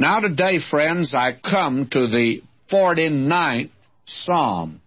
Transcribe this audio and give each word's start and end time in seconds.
Now, 0.00 0.20
today, 0.20 0.60
friends, 0.60 1.12
I 1.12 1.32
come 1.32 1.88
to 1.90 2.06
the 2.06 2.40
49th 2.70 3.70
Psalm. 4.04 4.80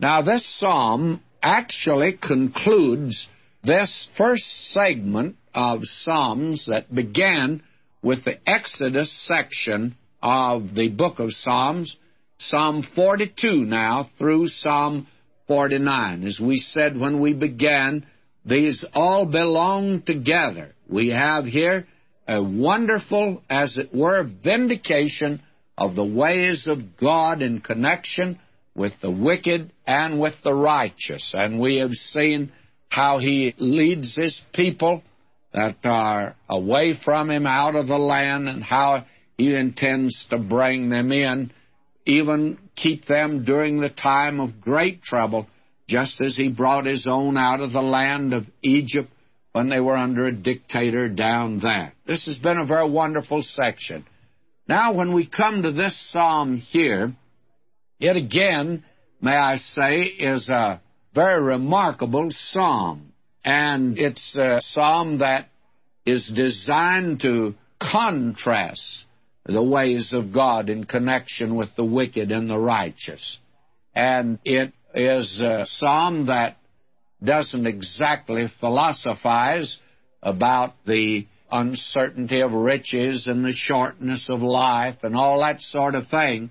Now, 0.00 0.22
this 0.22 0.42
Psalm 0.58 1.20
actually 1.42 2.14
concludes 2.16 3.28
this 3.62 4.08
first 4.16 4.44
segment 4.72 5.36
of 5.54 5.80
Psalms 5.82 6.64
that 6.70 6.92
began 6.92 7.62
with 8.02 8.24
the 8.24 8.38
Exodus 8.48 9.12
section 9.26 9.96
of 10.22 10.74
the 10.74 10.88
book 10.88 11.18
of 11.18 11.32
Psalms, 11.32 11.94
Psalm 12.38 12.82
42 12.96 13.66
now 13.66 14.08
through 14.16 14.48
Psalm 14.48 15.06
49. 15.46 16.24
As 16.24 16.40
we 16.40 16.56
said 16.56 16.98
when 16.98 17.20
we 17.20 17.34
began, 17.34 18.06
these 18.46 18.82
all 18.94 19.26
belong 19.26 20.00
together. 20.00 20.74
We 20.88 21.08
have 21.10 21.44
here 21.44 21.86
a 22.28 22.42
wonderful, 22.42 23.42
as 23.48 23.78
it 23.78 23.92
were, 23.94 24.22
vindication 24.44 25.42
of 25.78 25.94
the 25.94 26.04
ways 26.04 26.66
of 26.66 26.96
God 27.00 27.40
in 27.40 27.60
connection 27.60 28.38
with 28.74 28.92
the 29.00 29.10
wicked 29.10 29.72
and 29.86 30.20
with 30.20 30.34
the 30.44 30.52
righteous. 30.52 31.34
And 31.36 31.58
we 31.58 31.76
have 31.76 31.92
seen 31.92 32.52
how 32.90 33.18
He 33.18 33.54
leads 33.58 34.16
His 34.16 34.42
people 34.52 35.02
that 35.54 35.76
are 35.84 36.36
away 36.48 36.94
from 37.02 37.30
Him 37.30 37.46
out 37.46 37.74
of 37.74 37.86
the 37.86 37.98
land 37.98 38.48
and 38.48 38.62
how 38.62 39.06
He 39.38 39.54
intends 39.54 40.26
to 40.28 40.38
bring 40.38 40.90
them 40.90 41.10
in, 41.10 41.50
even 42.04 42.58
keep 42.76 43.06
them 43.06 43.44
during 43.44 43.80
the 43.80 43.90
time 43.90 44.38
of 44.38 44.60
great 44.60 45.02
trouble, 45.02 45.46
just 45.88 46.20
as 46.20 46.36
He 46.36 46.50
brought 46.50 46.84
His 46.84 47.06
own 47.08 47.38
out 47.38 47.60
of 47.60 47.72
the 47.72 47.82
land 47.82 48.34
of 48.34 48.44
Egypt 48.62 49.10
when 49.58 49.70
they 49.70 49.80
were 49.80 49.96
under 49.96 50.28
a 50.28 50.32
dictator 50.32 51.08
down 51.08 51.58
there. 51.58 51.92
This 52.06 52.26
has 52.26 52.38
been 52.38 52.58
a 52.58 52.64
very 52.64 52.88
wonderful 52.88 53.42
section. 53.42 54.06
Now, 54.68 54.94
when 54.94 55.12
we 55.12 55.26
come 55.26 55.64
to 55.64 55.72
this 55.72 55.98
psalm 56.12 56.58
here, 56.58 57.12
it 57.98 58.16
again, 58.16 58.84
may 59.20 59.34
I 59.34 59.56
say, 59.56 60.02
is 60.02 60.48
a 60.48 60.80
very 61.12 61.42
remarkable 61.42 62.28
psalm. 62.30 63.12
And 63.44 63.98
it's 63.98 64.36
a 64.36 64.60
psalm 64.60 65.18
that 65.18 65.48
is 66.06 66.30
designed 66.32 67.22
to 67.22 67.56
contrast 67.82 69.06
the 69.44 69.60
ways 69.60 70.12
of 70.12 70.32
God 70.32 70.68
in 70.70 70.84
connection 70.84 71.56
with 71.56 71.74
the 71.74 71.84
wicked 71.84 72.30
and 72.30 72.48
the 72.48 72.58
righteous. 72.58 73.38
And 73.92 74.38
it 74.44 74.72
is 74.94 75.40
a 75.40 75.66
psalm 75.66 76.26
that 76.26 76.58
doesn't 77.22 77.66
exactly 77.66 78.46
philosophize 78.60 79.78
about 80.22 80.74
the 80.86 81.26
uncertainty 81.50 82.40
of 82.40 82.52
riches 82.52 83.26
and 83.26 83.44
the 83.44 83.52
shortness 83.52 84.28
of 84.28 84.40
life 84.40 84.96
and 85.02 85.16
all 85.16 85.40
that 85.40 85.60
sort 85.60 85.94
of 85.94 86.08
thing, 86.08 86.50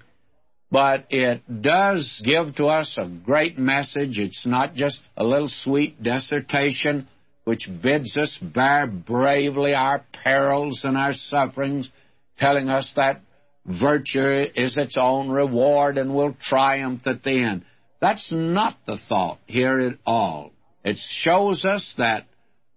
but 0.71 1.05
it 1.09 1.41
does 1.61 2.21
give 2.25 2.55
to 2.55 2.65
us 2.65 2.97
a 2.99 3.07
great 3.07 3.57
message. 3.57 4.17
It's 4.17 4.45
not 4.45 4.73
just 4.73 5.01
a 5.15 5.23
little 5.23 5.49
sweet 5.49 6.01
dissertation 6.01 7.07
which 7.45 7.69
bids 7.81 8.17
us 8.17 8.38
bear 8.41 8.88
bravely 8.88 9.73
our 9.73 10.03
perils 10.11 10.81
and 10.83 10.97
our 10.97 11.13
sufferings, 11.13 11.89
telling 12.38 12.67
us 12.67 12.91
that 12.97 13.21
virtue 13.65 14.47
is 14.53 14.77
its 14.77 14.97
own 14.99 15.29
reward 15.29 15.97
and 15.97 16.13
will 16.13 16.35
triumph 16.41 17.07
at 17.07 17.23
the 17.23 17.41
end. 17.41 17.63
That's 18.01 18.33
not 18.33 18.77
the 18.85 18.97
thought 18.97 19.39
here 19.45 19.79
at 19.79 19.97
all. 20.05 20.51
It 20.83 20.97
shows 20.97 21.66
us 21.66 21.95
that 21.97 22.25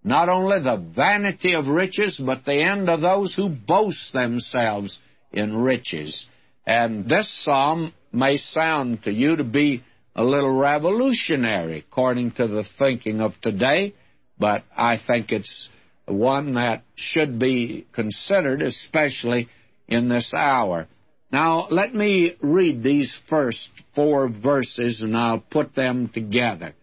not 0.03 0.29
only 0.29 0.61
the 0.61 0.77
vanity 0.77 1.55
of 1.55 1.67
riches, 1.67 2.21
but 2.25 2.45
the 2.45 2.63
end 2.63 2.89
of 2.89 3.01
those 3.01 3.35
who 3.35 3.49
boast 3.49 4.13
themselves 4.13 4.99
in 5.33 5.57
riches. 5.57 6.27
And 6.67 7.09
this 7.09 7.29
psalm 7.45 7.93
may 8.13 8.37
sound 8.37 9.05
to 9.05 9.13
you 9.13 9.37
to 9.37 9.45
be 9.45 9.85
a 10.17 10.25
little 10.25 10.59
revolutionary 10.59 11.79
according 11.79 12.33
to 12.33 12.47
the 12.47 12.65
thinking 12.79 13.21
of 13.21 13.41
today, 13.41 13.95
but 14.39 14.65
I 14.77 14.99
think 14.99 15.31
it's 15.31 15.69
one 16.07 16.55
that 16.55 16.83
should 16.97 17.39
be 17.39 17.87
considered, 17.93 18.63
especially 18.63 19.49
in 19.87 20.09
this 20.09 20.33
hour. 20.35 20.89
Now, 21.33 21.69
let 21.71 21.95
me 21.95 22.37
read 22.41 22.83
these 22.83 23.19
first 23.29 23.71
four 23.95 24.29
verses 24.29 25.03
and 25.03 25.17
I'll 25.17 25.41
put 25.41 25.75
them 25.75 26.09
together. 26.09 26.75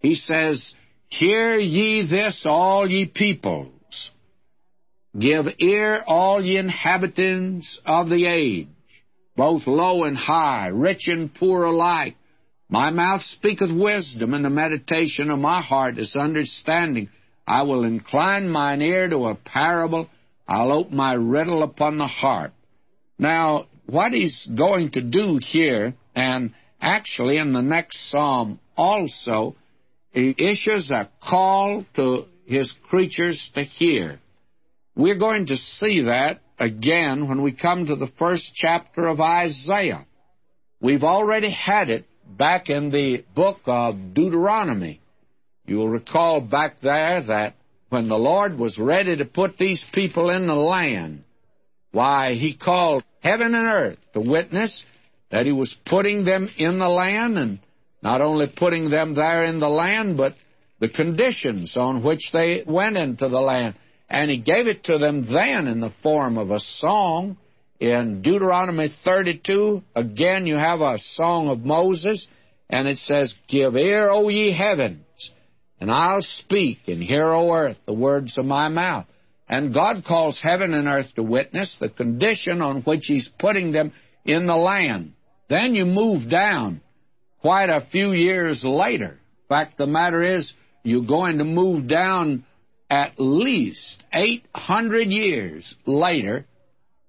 He 0.00 0.14
says, 0.14 0.74
Hear 1.08 1.56
ye 1.56 2.06
this, 2.06 2.44
all 2.46 2.88
ye 2.88 3.06
peoples. 3.06 4.10
Give 5.18 5.46
ear, 5.58 6.02
all 6.06 6.44
ye 6.44 6.58
inhabitants 6.58 7.80
of 7.84 8.08
the 8.08 8.26
age, 8.26 8.68
both 9.36 9.66
low 9.66 10.04
and 10.04 10.16
high, 10.16 10.68
rich 10.68 11.08
and 11.08 11.34
poor 11.34 11.64
alike. 11.64 12.16
My 12.68 12.90
mouth 12.90 13.22
speaketh 13.22 13.72
wisdom, 13.72 14.34
and 14.34 14.44
the 14.44 14.50
meditation 14.50 15.30
of 15.30 15.38
my 15.38 15.62
heart 15.62 15.98
is 15.98 16.14
understanding. 16.14 17.08
I 17.46 17.62
will 17.62 17.84
incline 17.84 18.50
mine 18.50 18.82
ear 18.82 19.08
to 19.08 19.26
a 19.26 19.34
parable. 19.34 20.10
I'll 20.46 20.70
open 20.70 20.96
my 20.96 21.14
riddle 21.14 21.62
upon 21.62 21.96
the 21.96 22.06
harp. 22.06 22.52
Now, 23.18 23.66
what 23.86 24.12
he's 24.12 24.50
going 24.54 24.90
to 24.92 25.02
do 25.02 25.40
here, 25.42 25.94
and 26.14 26.52
actually 26.80 27.38
in 27.38 27.52
the 27.52 27.62
next 27.62 28.10
psalm 28.10 28.60
also, 28.76 29.56
he 30.12 30.34
issues 30.36 30.90
a 30.90 31.08
call 31.22 31.84
to 31.96 32.24
his 32.46 32.74
creatures 32.88 33.50
to 33.54 33.62
hear. 33.62 34.18
We're 34.96 35.18
going 35.18 35.46
to 35.46 35.56
see 35.56 36.02
that 36.02 36.40
again 36.58 37.28
when 37.28 37.42
we 37.42 37.52
come 37.52 37.86
to 37.86 37.96
the 37.96 38.10
first 38.18 38.52
chapter 38.54 39.06
of 39.06 39.20
Isaiah. 39.20 40.06
We've 40.80 41.04
already 41.04 41.50
had 41.50 41.90
it 41.90 42.06
back 42.26 42.68
in 42.68 42.90
the 42.90 43.24
book 43.34 43.58
of 43.66 44.14
Deuteronomy. 44.14 45.00
You'll 45.66 45.88
recall 45.88 46.40
back 46.40 46.80
there 46.80 47.22
that 47.22 47.54
when 47.90 48.08
the 48.08 48.18
Lord 48.18 48.58
was 48.58 48.78
ready 48.78 49.16
to 49.16 49.24
put 49.24 49.58
these 49.58 49.84
people 49.92 50.30
in 50.30 50.46
the 50.46 50.54
land, 50.54 51.24
why, 51.92 52.34
He 52.34 52.56
called 52.56 53.04
heaven 53.20 53.54
and 53.54 53.66
earth 53.66 53.98
to 54.14 54.20
witness 54.20 54.84
that 55.30 55.46
He 55.46 55.52
was 55.52 55.76
putting 55.86 56.24
them 56.24 56.48
in 56.56 56.78
the 56.78 56.88
land 56.88 57.38
and 57.38 57.58
not 58.02 58.20
only 58.20 58.46
putting 58.54 58.90
them 58.90 59.14
there 59.14 59.44
in 59.44 59.60
the 59.60 59.68
land, 59.68 60.16
but 60.16 60.34
the 60.80 60.88
conditions 60.88 61.76
on 61.76 62.02
which 62.02 62.30
they 62.32 62.62
went 62.66 62.96
into 62.96 63.28
the 63.28 63.40
land. 63.40 63.74
And 64.08 64.30
he 64.30 64.38
gave 64.38 64.66
it 64.66 64.84
to 64.84 64.98
them 64.98 65.26
then 65.30 65.66
in 65.66 65.80
the 65.80 65.92
form 66.02 66.38
of 66.38 66.50
a 66.50 66.60
song. 66.60 67.36
In 67.80 68.22
Deuteronomy 68.22 68.88
32, 69.04 69.82
again, 69.94 70.46
you 70.46 70.56
have 70.56 70.80
a 70.80 70.98
song 70.98 71.48
of 71.48 71.60
Moses, 71.60 72.26
and 72.68 72.88
it 72.88 72.98
says, 72.98 73.34
Give 73.48 73.76
ear, 73.76 74.08
O 74.10 74.28
ye 74.28 74.52
heavens, 74.52 75.30
and 75.80 75.90
I'll 75.90 76.22
speak, 76.22 76.80
and 76.88 77.02
hear, 77.02 77.26
O 77.26 77.52
earth, 77.52 77.76
the 77.86 77.92
words 77.92 78.36
of 78.36 78.46
my 78.46 78.68
mouth. 78.68 79.06
And 79.48 79.72
God 79.72 80.04
calls 80.04 80.40
heaven 80.42 80.74
and 80.74 80.88
earth 80.88 81.14
to 81.14 81.22
witness 81.22 81.78
the 81.80 81.88
condition 81.88 82.60
on 82.62 82.82
which 82.82 83.06
He's 83.06 83.30
putting 83.38 83.72
them 83.72 83.92
in 84.24 84.46
the 84.46 84.56
land. 84.56 85.12
Then 85.48 85.74
you 85.74 85.86
move 85.86 86.28
down 86.28 86.82
quite 87.40 87.70
a 87.70 87.86
few 87.90 88.12
years 88.12 88.64
later. 88.64 89.18
Fact, 89.48 89.78
the 89.78 89.86
matter 89.86 90.22
is, 90.22 90.52
you're 90.82 91.06
going 91.06 91.38
to 91.38 91.44
move 91.44 91.88
down 91.88 92.44
at 92.90 93.14
least 93.18 94.02
800 94.12 95.08
years 95.08 95.74
later, 95.86 96.46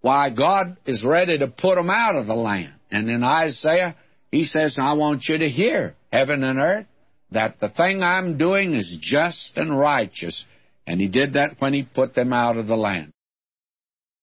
why 0.01 0.29
God 0.29 0.77
is 0.85 1.03
ready 1.03 1.37
to 1.37 1.47
put 1.47 1.75
them 1.75 1.89
out 1.89 2.15
of 2.15 2.27
the 2.27 2.35
land. 2.35 2.73
And 2.91 3.09
in 3.09 3.23
Isaiah, 3.23 3.95
he 4.31 4.43
says, 4.43 4.77
I 4.79 4.93
want 4.93 5.25
you 5.27 5.37
to 5.37 5.49
hear, 5.49 5.95
heaven 6.11 6.43
and 6.43 6.59
earth, 6.59 6.85
that 7.31 7.59
the 7.59 7.69
thing 7.69 8.01
I'm 8.01 8.37
doing 8.37 8.73
is 8.73 8.97
just 8.99 9.53
and 9.55 9.77
righteous. 9.77 10.45
And 10.87 10.99
he 10.99 11.07
did 11.07 11.33
that 11.33 11.55
when 11.59 11.73
he 11.73 11.83
put 11.83 12.15
them 12.15 12.33
out 12.33 12.57
of 12.57 12.67
the 12.67 12.75
land. 12.75 13.11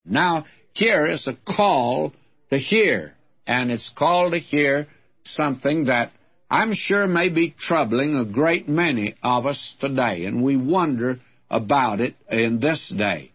Now, 0.04 0.44
here 0.72 1.06
is 1.06 1.26
a 1.26 1.36
call 1.46 2.12
to 2.50 2.58
hear, 2.58 3.14
and 3.46 3.70
it's 3.70 3.90
called 3.96 4.32
to 4.32 4.38
hear 4.38 4.88
something 5.34 5.86
that 5.86 6.12
I'm 6.50 6.72
sure 6.72 7.06
may 7.06 7.28
be 7.28 7.54
troubling 7.58 8.16
a 8.16 8.24
great 8.24 8.68
many 8.68 9.14
of 9.22 9.46
us 9.46 9.74
today, 9.80 10.26
and 10.26 10.42
we 10.42 10.56
wonder 10.56 11.18
about 11.50 12.00
it 12.00 12.14
in 12.30 12.60
this 12.60 12.92
day. 12.96 13.32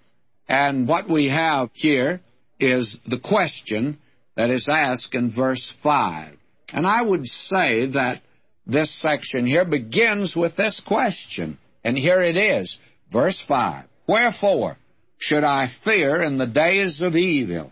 And 0.47 0.87
what 0.87 1.09
we 1.09 1.29
have 1.29 1.69
here 1.73 2.21
is 2.59 2.97
the 3.07 3.19
question 3.19 3.97
that 4.35 4.49
is 4.49 4.69
asked 4.71 5.13
in 5.13 5.31
verse 5.31 5.73
5. 5.83 6.35
And 6.73 6.87
I 6.87 7.01
would 7.01 7.25
say 7.25 7.87
that 7.87 8.21
this 8.65 9.01
section 9.01 9.45
here 9.45 9.65
begins 9.65 10.35
with 10.35 10.55
this 10.55 10.81
question. 10.85 11.57
And 11.83 11.97
here 11.97 12.21
it 12.21 12.37
is, 12.37 12.77
verse 13.11 13.43
5. 13.47 13.85
Wherefore 14.07 14.77
should 15.17 15.43
I 15.43 15.71
fear 15.83 16.21
in 16.21 16.37
the 16.37 16.47
days 16.47 17.01
of 17.01 17.15
evil, 17.15 17.71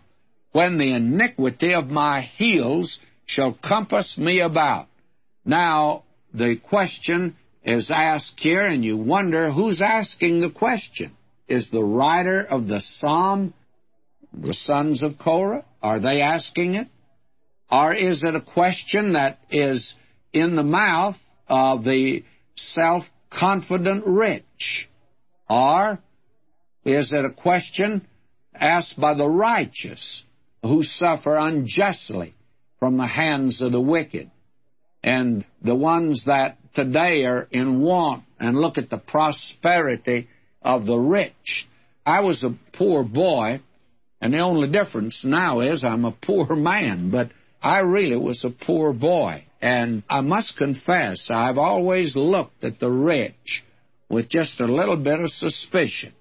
when 0.52 0.78
the 0.78 0.94
iniquity 0.94 1.74
of 1.74 1.88
my 1.88 2.20
heels 2.20 3.00
shall 3.30 3.56
compass 3.62 4.18
me 4.18 4.40
about. 4.40 4.88
Now, 5.44 6.02
the 6.34 6.56
question 6.56 7.36
is 7.64 7.90
asked 7.94 8.40
here, 8.40 8.66
and 8.66 8.84
you 8.84 8.96
wonder 8.96 9.52
who's 9.52 9.80
asking 9.80 10.40
the 10.40 10.50
question. 10.50 11.16
Is 11.46 11.70
the 11.70 11.82
writer 11.82 12.44
of 12.44 12.66
the 12.66 12.80
psalm 12.80 13.54
the 14.32 14.52
sons 14.52 15.02
of 15.02 15.18
Korah? 15.18 15.64
Are 15.82 16.00
they 16.00 16.20
asking 16.20 16.74
it? 16.74 16.88
Or 17.70 17.94
is 17.94 18.22
it 18.24 18.34
a 18.34 18.40
question 18.40 19.12
that 19.12 19.38
is 19.50 19.94
in 20.32 20.56
the 20.56 20.62
mouth 20.62 21.16
of 21.48 21.84
the 21.84 22.24
self 22.56 23.04
confident 23.30 24.06
rich? 24.06 24.88
Or 25.48 25.98
is 26.84 27.12
it 27.12 27.24
a 27.24 27.30
question 27.30 28.06
asked 28.54 28.98
by 28.98 29.14
the 29.14 29.28
righteous 29.28 30.24
who 30.62 30.82
suffer 30.82 31.36
unjustly 31.36 32.34
from 32.80 32.96
the 32.96 33.06
hands 33.06 33.62
of 33.62 33.70
the 33.70 33.80
wicked? 33.80 34.30
And 35.04 35.44
the 35.62 35.74
ones 35.76 36.24
that 36.26 36.58
today 36.74 37.24
are 37.24 37.46
in 37.52 37.80
want 37.80 38.24
and 38.40 38.58
look 38.58 38.76
at 38.76 38.90
the 38.90 38.98
prosperity 38.98 40.28
of 40.62 40.86
the 40.86 40.98
rich. 40.98 41.68
I 42.04 42.20
was 42.20 42.42
a 42.42 42.56
poor 42.72 43.04
boy, 43.04 43.60
and 44.20 44.34
the 44.34 44.40
only 44.40 44.68
difference 44.68 45.24
now 45.24 45.60
is 45.60 45.84
I'm 45.84 46.04
a 46.04 46.12
poor 46.12 46.56
man, 46.56 47.10
but 47.10 47.30
I 47.62 47.80
really 47.80 48.16
was 48.16 48.44
a 48.44 48.50
poor 48.50 48.92
boy. 48.92 49.44
And 49.62 50.02
I 50.08 50.22
must 50.22 50.56
confess, 50.56 51.28
I've 51.30 51.58
always 51.58 52.16
looked 52.16 52.64
at 52.64 52.80
the 52.80 52.90
rich 52.90 53.62
with 54.08 54.28
just 54.28 54.58
a 54.58 54.64
little 54.64 54.96
bit 54.96 55.20
of 55.20 55.30
suspicion. 55.30 56.14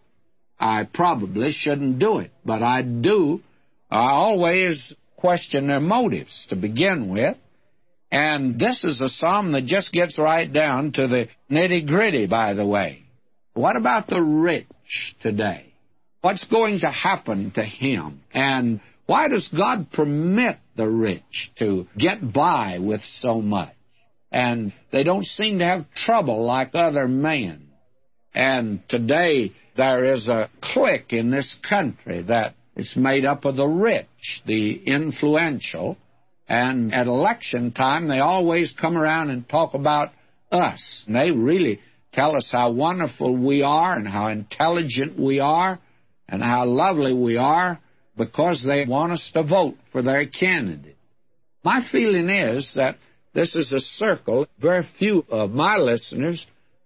I 0.59 0.83
probably 0.93 1.51
shouldn't 1.51 1.99
do 1.99 2.19
it, 2.19 2.31
but 2.45 2.61
I 2.61 2.81
do. 2.81 3.41
I 3.89 4.11
always 4.11 4.93
question 5.19 5.67
their 5.67 5.79
motives 5.79 6.47
to 6.49 6.55
begin 6.55 7.09
with. 7.09 7.37
And 8.11 8.57
this 8.57 8.83
is 8.83 9.01
a 9.01 9.09
psalm 9.09 9.51
that 9.51 9.65
just 9.65 9.91
gets 9.91 10.17
right 10.17 10.51
down 10.51 10.93
to 10.93 11.07
the 11.07 11.27
nitty 11.51 11.87
gritty, 11.87 12.25
by 12.25 12.53
the 12.53 12.65
way. 12.65 13.03
What 13.53 13.75
about 13.75 14.07
the 14.07 14.21
rich 14.21 14.65
today? 15.21 15.73
What's 16.21 16.43
going 16.45 16.79
to 16.79 16.89
happen 16.89 17.51
to 17.51 17.63
him? 17.63 18.21
And 18.33 18.81
why 19.05 19.27
does 19.27 19.47
God 19.49 19.91
permit 19.91 20.57
the 20.75 20.87
rich 20.87 21.51
to 21.59 21.87
get 21.97 22.33
by 22.33 22.79
with 22.79 23.01
so 23.03 23.41
much? 23.41 23.73
And 24.31 24.73
they 24.91 25.03
don't 25.03 25.25
seem 25.25 25.59
to 25.59 25.65
have 25.65 25.91
trouble 25.93 26.45
like 26.45 26.71
other 26.73 27.07
men. 27.07 27.69
And 28.33 28.87
today 28.87 29.51
there 29.75 30.13
is 30.13 30.29
a 30.29 30.49
clique 30.61 31.13
in 31.13 31.31
this 31.31 31.57
country 31.67 32.23
that 32.23 32.53
is 32.79 32.95
made 32.95 33.25
up 33.25 33.45
of 33.45 33.57
the 33.57 33.67
rich, 33.67 34.41
the 34.45 34.81
influential, 34.85 35.97
and 36.47 36.93
at 36.93 37.07
election 37.07 37.71
time 37.71 38.07
they 38.07 38.19
always 38.19 38.73
come 38.79 38.97
around 38.97 39.29
and 39.29 39.47
talk 39.47 39.73
about 39.73 40.09
us. 40.51 41.03
And 41.05 41.15
they 41.15 41.31
really 41.31 41.79
tell 42.13 42.35
us 42.35 42.49
how 42.51 42.71
wonderful 42.71 43.35
we 43.35 43.61
are 43.61 43.95
and 43.95 44.07
how 44.07 44.29
intelligent 44.29 45.19
we 45.19 45.39
are 45.39 45.79
and 46.27 46.41
how 46.41 46.65
lovely 46.65 47.13
we 47.13 47.37
are 47.37 47.79
because 48.17 48.65
they 48.65 48.85
want 48.85 49.11
us 49.11 49.29
to 49.33 49.43
vote 49.43 49.75
for 49.91 50.01
their 50.01 50.25
candidate. 50.25 50.97
My 51.63 51.81
feeling 51.91 52.29
is 52.29 52.73
that 52.75 52.97
this 53.33 53.55
is 53.55 53.71
a 53.71 53.79
circle 53.79 54.47
very 54.59 54.87
few 54.97 55.25
of 55.29 55.51
my 55.51 55.77
listeners 55.77 56.45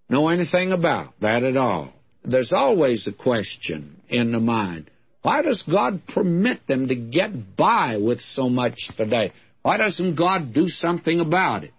know 0.10 0.28
anything 0.28 0.72
about 0.72 1.14
that 1.22 1.44
at 1.44 1.56
all. 1.56 1.94
There's 2.26 2.54
always 2.54 3.08
a 3.08 3.14
question 3.14 4.02
in 4.10 4.32
the 4.32 4.40
mind. 4.40 4.90
Why 5.24 5.42
does 5.42 5.64
God 5.64 6.02
permit 6.06 6.68
them 6.68 6.90
to 6.90 6.96
get 6.96 7.56
by 7.56 7.98
with 7.98 8.20
so 8.20 8.50
much 8.50 8.90
today? 8.98 9.32
Why 9.62 9.78
doesn't 9.78 10.16
God 10.16 10.54
do 10.54 10.68
something 10.68 11.22
about 11.22 11.64
it? 11.64 11.72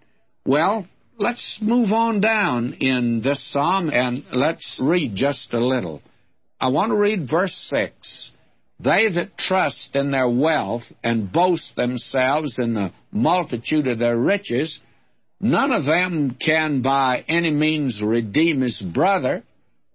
Well, 0.45 0.87
let's 1.17 1.59
move 1.61 1.91
on 1.91 2.21
down 2.21 2.73
in 2.73 3.21
this 3.21 3.51
psalm 3.51 3.91
and 3.91 4.25
let's 4.33 4.79
read 4.83 5.15
just 5.15 5.53
a 5.53 5.59
little. 5.59 6.01
I 6.59 6.69
want 6.69 6.89
to 6.89 6.97
read 6.97 7.29
verse 7.29 7.53
6. 7.71 8.31
They 8.79 9.09
that 9.09 9.37
trust 9.37 9.95
in 9.95 10.09
their 10.09 10.27
wealth 10.27 10.91
and 11.03 11.31
boast 11.31 11.75
themselves 11.75 12.57
in 12.57 12.73
the 12.73 12.91
multitude 13.11 13.87
of 13.87 13.99
their 13.99 14.17
riches, 14.17 14.79
none 15.39 15.71
of 15.71 15.85
them 15.85 16.35
can 16.43 16.81
by 16.81 17.23
any 17.27 17.51
means 17.51 18.01
redeem 18.01 18.61
his 18.61 18.81
brother, 18.81 19.43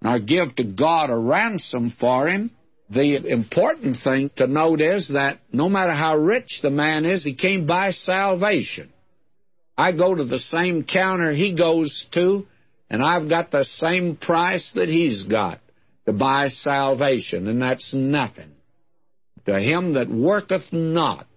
nor 0.01 0.21
give 0.21 0.55
to 0.57 0.65
God 0.65 1.11
a 1.11 1.17
ransom 1.17 1.91
for 1.99 2.29
him. 2.29 2.53
The 2.91 3.25
important 3.31 3.99
thing 4.03 4.31
to 4.37 4.49
note 4.49 4.81
is 4.81 5.09
that 5.09 5.39
no 5.53 5.69
matter 5.69 5.93
how 5.93 6.17
rich 6.17 6.59
the 6.61 6.71
man 6.71 7.05
is, 7.05 7.23
he 7.23 7.37
came 7.37 7.65
by 7.65 7.93
salvation. 7.93 8.93
I 9.79 9.93
go 9.93 10.15
to 10.15 10.25
the 10.25 10.41
same 10.41 10.83
counter 10.83 11.33
he 11.33 11.55
goes 11.55 12.07
to, 12.13 12.47
and 12.91 13.01
I've 13.01 13.29
got 13.29 13.53
the 13.53 13.65
same 13.65 14.17
price 14.17 14.73
that 14.75 14.89
he's 14.89 15.23
got 15.23 15.61
to 16.07 16.13
buy 16.13 16.49
salvation, 16.49 17.47
and 17.47 17.63
that's 17.63 17.95
nothing. 17.95 18.51
To 19.47 19.59
him 19.59 19.95
that 19.95 20.11
worketh 20.11 20.73
not, 20.73 21.29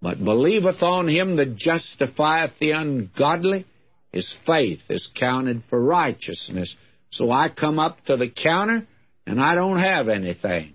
but 0.00 0.24
believeth 0.24 0.80
on 0.80 1.08
him 1.08 1.36
that 1.36 1.56
justifieth 1.56 2.52
the 2.60 2.70
ungodly, 2.70 3.66
his 4.12 4.32
faith 4.46 4.80
is 4.88 5.10
counted 5.12 5.64
for 5.68 5.82
righteousness. 5.82 6.76
So 7.10 7.32
I 7.32 7.48
come 7.48 7.80
up 7.80 8.04
to 8.04 8.16
the 8.16 8.30
counter, 8.30 8.86
and 9.26 9.42
I 9.42 9.56
don't 9.56 9.78
have 9.78 10.08
anything. 10.08 10.73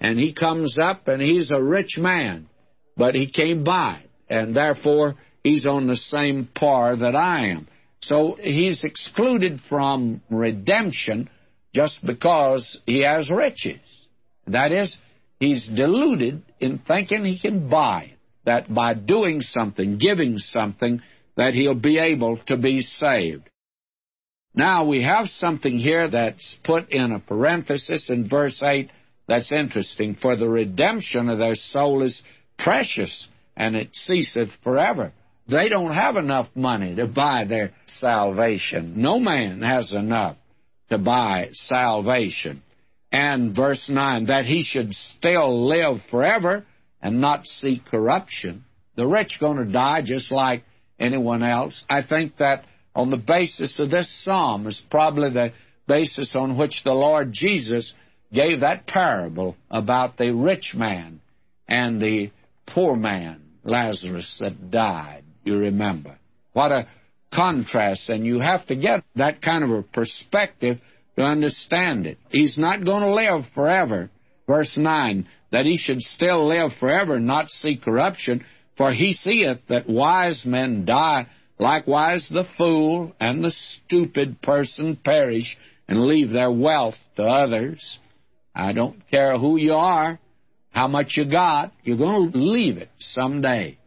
And 0.00 0.18
he 0.18 0.32
comes 0.32 0.78
up, 0.80 1.08
and 1.08 1.20
he's 1.20 1.50
a 1.50 1.62
rich 1.62 1.98
man, 1.98 2.48
but 2.96 3.14
he 3.14 3.30
came 3.30 3.64
by, 3.64 4.02
and 4.28 4.56
therefore 4.56 5.16
he's 5.44 5.66
on 5.66 5.86
the 5.86 5.96
same 5.96 6.48
par 6.54 6.96
that 6.96 7.14
I 7.14 7.48
am. 7.48 7.68
So 8.00 8.38
he's 8.40 8.82
excluded 8.82 9.60
from 9.68 10.22
redemption 10.30 11.28
just 11.74 12.04
because 12.04 12.80
he 12.86 13.00
has 13.00 13.30
riches. 13.30 13.80
That 14.46 14.72
is, 14.72 14.98
he's 15.38 15.68
deluded 15.68 16.42
in 16.58 16.78
thinking 16.78 17.24
he 17.24 17.38
can 17.38 17.68
buy 17.68 18.12
it, 18.12 18.18
that 18.46 18.72
by 18.72 18.94
doing 18.94 19.42
something, 19.42 19.98
giving 19.98 20.38
something, 20.38 21.02
that 21.36 21.54
he'll 21.54 21.78
be 21.78 21.98
able 21.98 22.38
to 22.46 22.56
be 22.56 22.80
saved. 22.80 23.48
Now 24.54 24.86
we 24.86 25.04
have 25.04 25.26
something 25.26 25.78
here 25.78 26.08
that's 26.08 26.58
put 26.64 26.90
in 26.90 27.12
a 27.12 27.20
parenthesis 27.20 28.10
in 28.10 28.28
verse 28.28 28.62
8 28.62 28.90
that's 29.30 29.52
interesting. 29.52 30.16
For 30.16 30.34
the 30.34 30.48
redemption 30.48 31.28
of 31.28 31.38
their 31.38 31.54
soul 31.54 32.02
is 32.02 32.20
precious, 32.58 33.28
and 33.56 33.76
it 33.76 33.90
ceaseth 33.94 34.48
forever. 34.64 35.12
They 35.46 35.68
don't 35.68 35.92
have 35.92 36.16
enough 36.16 36.48
money 36.56 36.96
to 36.96 37.06
buy 37.06 37.44
their 37.44 37.70
salvation. 37.86 38.94
No 39.00 39.20
man 39.20 39.62
has 39.62 39.92
enough 39.92 40.36
to 40.88 40.98
buy 40.98 41.50
salvation. 41.52 42.64
And 43.12 43.54
verse 43.54 43.88
9, 43.88 44.26
that 44.26 44.46
he 44.46 44.64
should 44.64 44.96
still 44.96 45.68
live 45.68 45.98
forever 46.10 46.66
and 47.00 47.20
not 47.20 47.46
see 47.46 47.80
corruption. 47.88 48.64
The 48.96 49.06
rich 49.06 49.38
going 49.38 49.58
to 49.58 49.72
die 49.72 50.02
just 50.02 50.32
like 50.32 50.64
anyone 50.98 51.44
else. 51.44 51.84
I 51.88 52.02
think 52.02 52.38
that 52.38 52.64
on 52.96 53.10
the 53.10 53.16
basis 53.16 53.78
of 53.78 53.92
this 53.92 54.24
psalm 54.24 54.66
is 54.66 54.82
probably 54.90 55.30
the 55.30 55.52
basis 55.86 56.34
on 56.34 56.58
which 56.58 56.82
the 56.82 56.94
Lord 56.94 57.32
Jesus 57.32 57.94
gave 58.32 58.60
that 58.60 58.86
parable 58.86 59.56
about 59.70 60.16
the 60.16 60.34
rich 60.34 60.74
man 60.76 61.20
and 61.68 62.00
the 62.00 62.30
poor 62.66 62.96
man, 62.96 63.42
Lazarus, 63.64 64.38
that 64.40 64.70
died. 64.70 65.24
You 65.44 65.56
remember. 65.56 66.18
What 66.52 66.72
a 66.72 66.88
contrast, 67.32 68.10
and 68.10 68.24
you 68.26 68.40
have 68.40 68.66
to 68.66 68.76
get 68.76 69.04
that 69.16 69.40
kind 69.40 69.64
of 69.64 69.70
a 69.70 69.82
perspective 69.82 70.78
to 71.16 71.22
understand 71.22 72.06
it. 72.06 72.18
He's 72.28 72.58
not 72.58 72.84
going 72.84 73.02
to 73.02 73.14
live 73.14 73.44
forever. 73.54 74.10
Verse 74.46 74.76
9, 74.76 75.26
that 75.52 75.64
he 75.64 75.76
should 75.76 76.00
still 76.00 76.46
live 76.46 76.72
forever, 76.78 77.20
not 77.20 77.50
see 77.50 77.76
corruption, 77.76 78.44
for 78.76 78.92
he 78.92 79.12
seeth 79.12 79.58
that 79.68 79.88
wise 79.88 80.44
men 80.44 80.84
die, 80.84 81.26
likewise 81.58 82.28
the 82.28 82.46
fool 82.56 83.12
and 83.20 83.44
the 83.44 83.50
stupid 83.50 84.42
person 84.42 84.96
perish 84.96 85.56
and 85.86 86.04
leave 86.04 86.30
their 86.30 86.50
wealth 86.50 86.96
to 87.16 87.22
others. 87.22 87.98
I 88.54 88.72
don't 88.72 89.00
care 89.10 89.38
who 89.38 89.56
you 89.56 89.74
are, 89.74 90.18
how 90.70 90.88
much 90.88 91.16
you 91.16 91.30
got, 91.30 91.72
you're 91.82 91.96
going 91.96 92.32
to 92.32 92.38
leave 92.38 92.78
it 92.78 92.90
someday. 92.98 93.78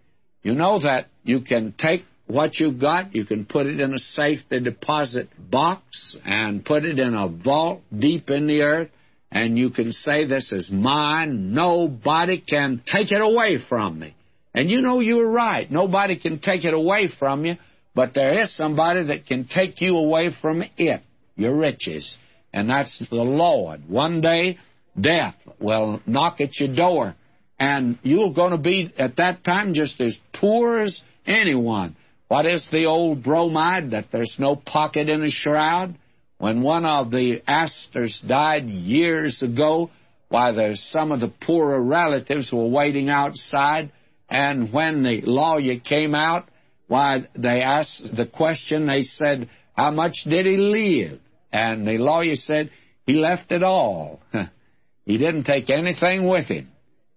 You 0.41 0.53
know 0.53 0.79
that 0.79 1.07
you 1.23 1.41
can 1.41 1.73
take 1.77 2.03
what 2.27 2.59
you've 2.59 2.79
got, 2.79 3.15
you 3.15 3.25
can 3.25 3.45
put 3.45 3.67
it 3.67 3.79
in 3.79 3.93
a 3.93 3.99
safety 3.99 4.59
deposit 4.59 5.29
box 5.37 6.17
and 6.23 6.63
put 6.63 6.85
it 6.85 6.97
in 6.97 7.13
a 7.13 7.27
vault 7.27 7.81
deep 7.97 8.29
in 8.29 8.47
the 8.47 8.61
earth, 8.61 8.89
and 9.31 9.57
you 9.57 9.71
can 9.71 9.91
say, 9.91 10.25
This 10.25 10.51
is 10.51 10.71
mine. 10.71 11.53
Nobody 11.53 12.39
can 12.39 12.81
take 12.85 13.11
it 13.11 13.21
away 13.21 13.57
from 13.67 13.99
me. 13.99 14.15
And 14.53 14.69
you 14.69 14.81
know 14.81 14.99
you're 14.99 15.29
right. 15.29 15.69
Nobody 15.69 16.19
can 16.19 16.39
take 16.39 16.63
it 16.63 16.73
away 16.73 17.09
from 17.19 17.45
you, 17.45 17.55
but 17.95 18.13
there 18.13 18.41
is 18.41 18.55
somebody 18.55 19.07
that 19.07 19.25
can 19.25 19.45
take 19.45 19.81
you 19.81 19.97
away 19.97 20.29
from 20.39 20.63
it, 20.77 21.01
your 21.35 21.55
riches. 21.55 22.17
And 22.53 22.69
that's 22.69 22.99
the 23.09 23.15
Lord. 23.15 23.89
One 23.89 24.21
day, 24.21 24.59
death 24.99 25.35
will 25.59 26.01
knock 26.05 26.39
at 26.39 26.59
your 26.59 26.73
door, 26.73 27.15
and 27.59 27.97
you're 28.03 28.33
going 28.33 28.51
to 28.51 28.57
be 28.57 28.93
at 28.97 29.17
that 29.17 29.43
time 29.43 29.73
just 29.73 29.99
as 29.99 30.19
poor 30.33 30.79
as 30.79 31.01
anyone. 31.25 31.95
What 32.27 32.45
is 32.45 32.69
the 32.71 32.85
old 32.85 33.23
bromide 33.23 33.91
that 33.91 34.05
there's 34.11 34.35
no 34.39 34.55
pocket 34.55 35.09
in 35.09 35.23
a 35.23 35.29
shroud? 35.29 35.95
When 36.37 36.61
one 36.61 36.85
of 36.85 37.09
the 37.09 37.41
Astors 37.47 38.23
died 38.27 38.65
years 38.65 39.41
ago, 39.41 39.89
why 40.29 40.51
there's 40.51 40.81
some 40.91 41.11
of 41.11 41.19
the 41.19 41.31
poorer 41.41 41.81
relatives 41.81 42.51
were 42.51 42.67
waiting 42.67 43.09
outside, 43.09 43.91
and 44.29 44.73
when 44.73 45.03
the 45.03 45.21
lawyer 45.21 45.79
came 45.79 46.15
out, 46.15 46.49
why 46.87 47.27
they 47.35 47.61
asked 47.61 48.15
the 48.15 48.25
question, 48.25 48.87
they 48.87 49.03
said, 49.03 49.49
How 49.75 49.91
much 49.91 50.25
did 50.27 50.45
he 50.45 50.57
leave? 50.57 51.19
And 51.53 51.87
the 51.87 51.99
lawyer 51.99 52.35
said, 52.35 52.71
He 53.05 53.13
left 53.13 53.51
it 53.51 53.61
all. 53.61 54.19
he 55.05 55.17
didn't 55.17 55.43
take 55.43 55.69
anything 55.69 56.27
with 56.27 56.47
him. 56.47 56.71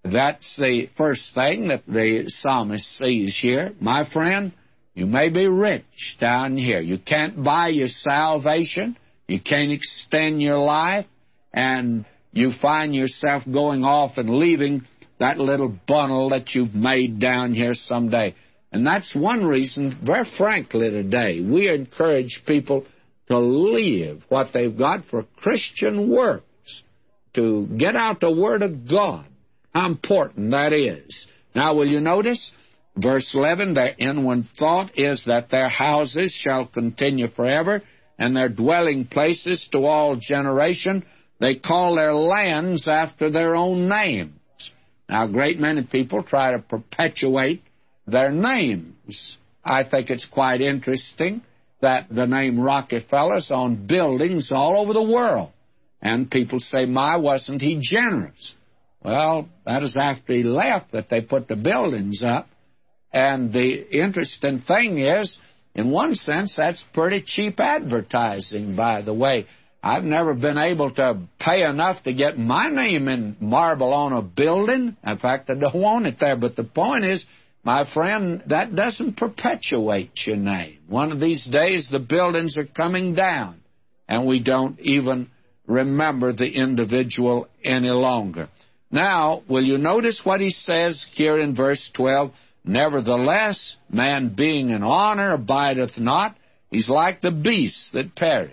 That's 0.05 0.57
the 0.57 0.89
first 0.97 1.35
thing 1.35 1.69
that 1.69 1.85
the 1.87 2.25
psalmist 2.27 2.85
sees 2.99 3.37
here. 3.41 3.73
My 3.81 4.09
friend, 4.09 4.53
you 4.95 5.07
may 5.07 5.31
be 5.31 5.49
rich 5.49 6.19
down 6.21 6.57
here. 6.57 6.81
You 6.81 6.99
can't 6.99 7.43
buy 7.43 7.69
your 7.69 7.89
salvation. 7.89 8.97
You 9.27 9.41
can't 9.41 9.73
extend 9.73 10.43
your 10.43 10.59
life. 10.59 11.07
And 11.53 12.05
you 12.33 12.53
find 12.61 12.95
yourself 12.95 13.43
going 13.51 13.83
off 13.83 14.19
and 14.19 14.37
leaving 14.37 14.87
that 15.19 15.39
little 15.39 15.75
bundle 15.89 16.29
that 16.29 16.55
you've 16.55 16.75
made 16.75 17.19
down 17.19 17.55
here 17.55 17.73
someday. 17.73 18.35
And 18.71 18.87
that's 18.87 19.15
one 19.15 19.47
reason, 19.47 19.99
very 20.05 20.29
frankly, 20.37 20.91
today, 20.91 21.41
we 21.41 21.71
encourage 21.71 22.43
people 22.47 22.85
to 23.29 23.39
leave 23.39 24.23
what 24.29 24.53
they've 24.53 24.77
got 24.77 25.07
for 25.07 25.27
Christian 25.37 26.09
works, 26.11 26.83
to 27.35 27.67
get 27.77 27.97
out 27.97 28.21
the 28.21 28.33
Word 28.33 28.63
of 28.63 28.89
God 28.89 29.27
how 29.77 29.87
important 29.89 30.53
that 30.53 30.73
is. 30.73 31.29
Now, 31.55 31.75
will 31.75 31.87
you 31.87 32.01
notice? 32.01 32.51
Verse 32.97 33.35
11, 33.35 33.75
their 33.75 33.95
inward 33.99 34.45
thought 34.59 34.99
is 34.99 35.27
that 35.27 35.51
their 35.51 35.69
houses 35.69 36.33
shall 36.33 36.67
continue 36.67 37.29
forever, 37.29 37.83
and 38.19 38.35
their 38.35 38.49
dwelling 38.49 39.05
places 39.05 39.69
to 39.73 39.85
all 39.85 40.17
generation. 40.17 41.05
They 41.41 41.57
call 41.57 41.97
their 41.97 42.15
lands 42.15 42.89
after 42.89 43.29
their 43.29 43.55
own 43.55 43.87
names. 43.87 44.33
Now, 45.11 45.27
a 45.27 45.29
great 45.31 45.61
many 45.61 45.83
people 45.83 46.23
try 46.23 46.53
to 46.53 46.59
perpetuate 46.59 47.63
their 48.07 48.33
names. 48.33 49.37
I 49.63 49.85
think 49.85 50.09
it's 50.09 50.25
quite 50.25 50.63
interesting 50.63 51.43
that 51.81 52.09
the 52.09 52.27
name 52.27 52.59
Rockefeller's 52.59 53.51
on 53.51 53.87
buildings 53.87 54.51
all 54.53 54.81
over 54.81 54.93
the 54.93 55.03
world. 55.03 55.51
And 56.01 56.31
people 56.31 56.61
say, 56.61 56.87
my, 56.87 57.17
wasn't 57.17 57.63
he 57.63 57.79
generous? 57.81 58.55
Well, 59.03 59.49
that 59.65 59.83
is 59.83 59.97
after 59.97 60.33
he 60.33 60.43
left 60.43 60.93
that 60.93 61.09
they 61.09 61.21
put 61.21 61.49
the 61.49 61.57
buildings 61.57 62.23
up. 62.25 62.49
And 63.13 63.53
the 63.53 63.89
interesting 63.91 64.61
thing 64.61 64.99
is, 64.99 65.39
in 65.75 65.91
one 65.91 66.15
sense, 66.15 66.57
that's 66.57 66.85
pretty 66.93 67.23
cheap 67.25 67.61
advertising, 67.61 68.77
by 68.77 69.03
the 69.03 69.15
way. 69.15 69.47
I've 69.83 70.05
never 70.05 70.35
been 70.35 70.59
able 70.59 70.91
to 70.95 71.21
pay 71.39 71.63
enough 71.63 72.03
to 72.05 72.13
get 72.13 72.39
my 72.39 72.69
name 72.69 73.09
in 73.09 73.37
marble 73.41 73.93
on 73.93 74.13
a 74.13 74.23
building. 74.23 74.97
In 75.07 75.19
fact, 75.19 75.49
I 75.49 75.55
don't 75.55 75.75
want 75.75 76.07
it 76.07 76.17
there. 76.19 76.37
But 76.37 76.57
the 76.57 76.65
point 76.65 77.05
is, 77.05 77.25
my 77.67 77.85
friend, 77.85 78.45
that 78.47 78.77
doesn't 78.77 79.17
perpetuate 79.17 80.13
your 80.25 80.37
name. 80.37 80.79
One 80.87 81.11
of 81.11 81.19
these 81.19 81.45
days, 81.45 81.89
the 81.91 81.99
buildings 81.99 82.57
are 82.57 82.65
coming 82.65 83.17
down, 83.17 83.61
and 84.09 84.25
we 84.25 84.39
don't 84.39 84.79
even 84.79 85.29
remember 85.67 86.33
the 86.33 86.49
individual 86.49 87.49
any 87.65 87.89
longer. 87.89 88.49
Now, 88.93 89.43
will 89.49 89.65
you 89.65 89.79
notice 89.79 90.21
what 90.23 90.41
he 90.41 90.51
says 90.51 91.05
here 91.15 91.39
in 91.39 91.57
verse 91.57 91.91
12? 91.93 92.31
Nevertheless, 92.65 93.77
man 93.91 94.37
being 94.37 94.71
in 94.71 94.85
honor 94.85 95.33
abideth 95.33 95.99
not. 95.99 96.37
He's 96.71 96.89
like 96.89 97.21
the 97.21 97.33
beasts 97.33 97.91
that 97.95 98.15
perish. 98.15 98.53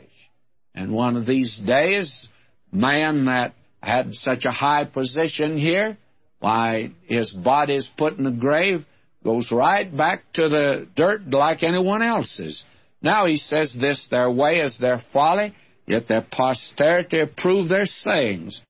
And 0.74 0.92
one 0.92 1.18
of 1.18 1.28
these 1.28 1.62
days, 1.64 2.30
man 2.72 3.26
that 3.26 3.54
had 3.80 4.16
such 4.16 4.46
a 4.46 4.52
high 4.52 4.86
position 4.86 5.56
here, 5.56 6.00
why, 6.40 6.94
his 7.04 7.32
body 7.32 7.76
is 7.76 7.92
put 7.96 8.18
in 8.18 8.24
the 8.24 8.32
grave, 8.32 8.88
goes 9.24 9.52
right 9.52 9.96
back 9.96 10.24
to 10.34 10.50
the 10.50 10.88
dirt 10.96 11.28
like 11.30 11.64
anyone 11.64 12.02
else's. 12.02 12.64
Now 13.02 13.26
he 13.26 13.38
says 13.38 13.76
this, 13.80 14.08
their 14.10 14.32
way 14.32 14.60
is 14.60 14.78
their 14.78 15.02
folly, 15.12 15.54
yet 15.86 16.08
their 16.08 16.26
posterity 16.30 17.20
approve 17.20 17.68
their 17.70 17.86
sayings. 17.86 18.62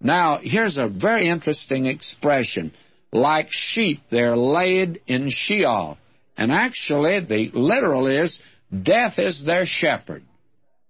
Now, 0.00 0.40
here's 0.42 0.76
a 0.76 0.88
very 0.88 1.28
interesting 1.28 1.86
expression. 1.86 2.72
Like 3.12 3.48
sheep, 3.50 4.00
they're 4.10 4.36
laid 4.36 5.00
in 5.06 5.30
Sheol. 5.30 5.96
And 6.36 6.50
actually, 6.50 7.20
the 7.20 7.50
literal 7.56 8.08
is, 8.08 8.40
death 8.82 9.18
is 9.18 9.44
their 9.44 9.64
shepherd. 9.64 10.24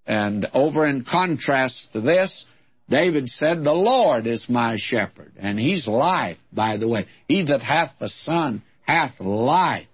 And 0.06 0.46
over 0.54 0.86
in 0.86 1.04
contrast 1.04 1.92
to 1.92 2.00
this, 2.00 2.46
David 2.88 3.28
said, 3.28 3.62
The 3.62 3.72
Lord 3.72 4.26
is 4.26 4.48
my 4.48 4.76
shepherd. 4.78 5.32
And 5.38 5.58
he's 5.58 5.86
life, 5.86 6.38
by 6.52 6.76
the 6.76 6.88
way. 6.88 7.06
He 7.28 7.44
that 7.46 7.62
hath 7.62 7.92
the 7.98 8.08
Son 8.08 8.62
hath 8.82 9.18
life. 9.20 9.86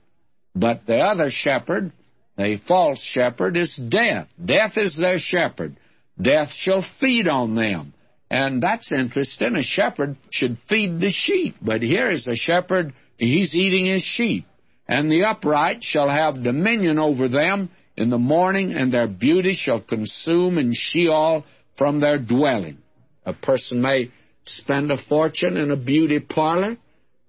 But 0.55 0.87
the 0.87 0.99
other 0.99 1.31
shepherd, 1.31 1.93
the 2.37 2.61
false 2.67 3.01
shepherd, 3.01 3.57
is 3.57 3.77
death. 3.77 4.29
Death 4.43 4.73
is 4.77 4.97
their 4.97 5.19
shepherd. 5.19 5.77
Death 6.21 6.51
shall 6.51 6.85
feed 7.01 7.29
on 7.29 7.55
them. 7.55 7.95
And 8.31 8.63
that's 8.63 8.93
interesting. 8.93 9.55
A 9.57 9.63
shepherd 9.63 10.17
should 10.31 10.59
feed 10.69 11.01
the 11.01 11.11
sheep, 11.11 11.57
but 11.63 11.81
here 11.81 12.11
is 12.11 12.27
a 12.27 12.37
shepherd, 12.37 12.93
he's 13.17 13.55
eating 13.55 13.87
his 13.87 14.03
sheep. 14.03 14.45
And 14.87 15.11
the 15.11 15.25
upright 15.25 15.83
shall 15.83 16.09
have 16.09 16.43
dominion 16.43 16.99
over 16.99 17.29
them 17.29 17.71
in 17.97 18.11
the 18.11 18.19
morning, 18.19 18.73
and 18.73 18.93
their 18.93 19.07
beauty 19.09 19.55
shall 19.55 19.81
consume 19.81 20.59
in 20.59 20.73
Sheol 20.75 21.45
from 21.79 22.01
their 22.01 22.19
dwelling. 22.19 22.79
A 23.25 23.33
person 23.33 23.81
may 23.81 24.11
spend 24.45 24.91
a 24.91 24.99
fortune 25.09 25.57
in 25.57 25.71
a 25.71 25.77
beauty 25.77 26.19
parlor, 26.19 26.77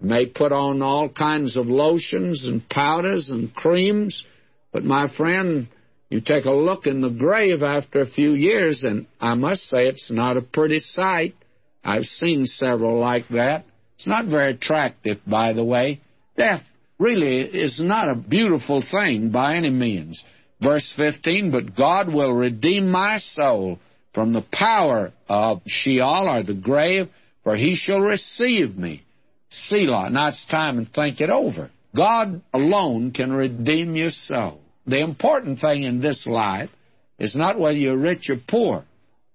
may 0.01 0.25
put 0.25 0.51
on 0.51 0.81
all 0.81 1.07
kinds 1.07 1.55
of 1.55 1.67
lotions 1.67 2.45
and 2.45 2.67
powders 2.67 3.29
and 3.29 3.53
creams, 3.53 4.25
but 4.73 4.83
my 4.83 5.07
friend, 5.15 5.67
you 6.09 6.21
take 6.21 6.45
a 6.45 6.51
look 6.51 6.87
in 6.87 7.01
the 7.01 7.09
grave 7.09 7.61
after 7.61 8.01
a 8.01 8.09
few 8.09 8.33
years, 8.33 8.83
and 8.83 9.05
I 9.21 9.35
must 9.35 9.63
say 9.63 9.87
it's 9.87 10.11
not 10.11 10.37
a 10.37 10.41
pretty 10.41 10.79
sight. 10.79 11.35
I've 11.83 12.05
seen 12.05 12.45
several 12.47 12.99
like 12.99 13.27
that. 13.29 13.65
It's 13.95 14.07
not 14.07 14.25
very 14.25 14.53
attractive, 14.53 15.19
by 15.27 15.53
the 15.53 15.63
way. 15.63 16.01
Death 16.37 16.63
really 16.97 17.41
is 17.41 17.79
not 17.83 18.09
a 18.09 18.15
beautiful 18.15 18.81
thing 18.81 19.29
by 19.29 19.57
any 19.57 19.69
means. 19.69 20.23
Verse 20.61 20.93
15, 20.95 21.51
but 21.51 21.75
God 21.75 22.11
will 22.11 22.33
redeem 22.33 22.89
my 22.89 23.17
soul 23.17 23.79
from 24.13 24.33
the 24.33 24.45
power 24.51 25.11
of 25.27 25.61
Sheol 25.67 26.27
or 26.29 26.43
the 26.43 26.53
grave, 26.53 27.09
for 27.43 27.55
he 27.55 27.75
shall 27.75 28.01
receive 28.01 28.75
me. 28.77 29.03
Selah. 29.49 30.09
Now 30.09 30.29
it's 30.29 30.45
time 30.45 30.85
to 30.85 30.91
think 30.91 31.21
it 31.21 31.29
over. 31.29 31.71
God 31.95 32.41
alone 32.53 33.11
can 33.11 33.31
redeem 33.31 33.95
your 33.95 34.11
soul. 34.11 34.61
The 34.85 35.01
important 35.01 35.59
thing 35.59 35.83
in 35.83 36.01
this 36.01 36.27
life 36.27 36.69
is 37.17 37.35
not 37.35 37.59
whether 37.59 37.77
you're 37.77 37.97
rich 37.97 38.29
or 38.29 38.37
poor, 38.47 38.85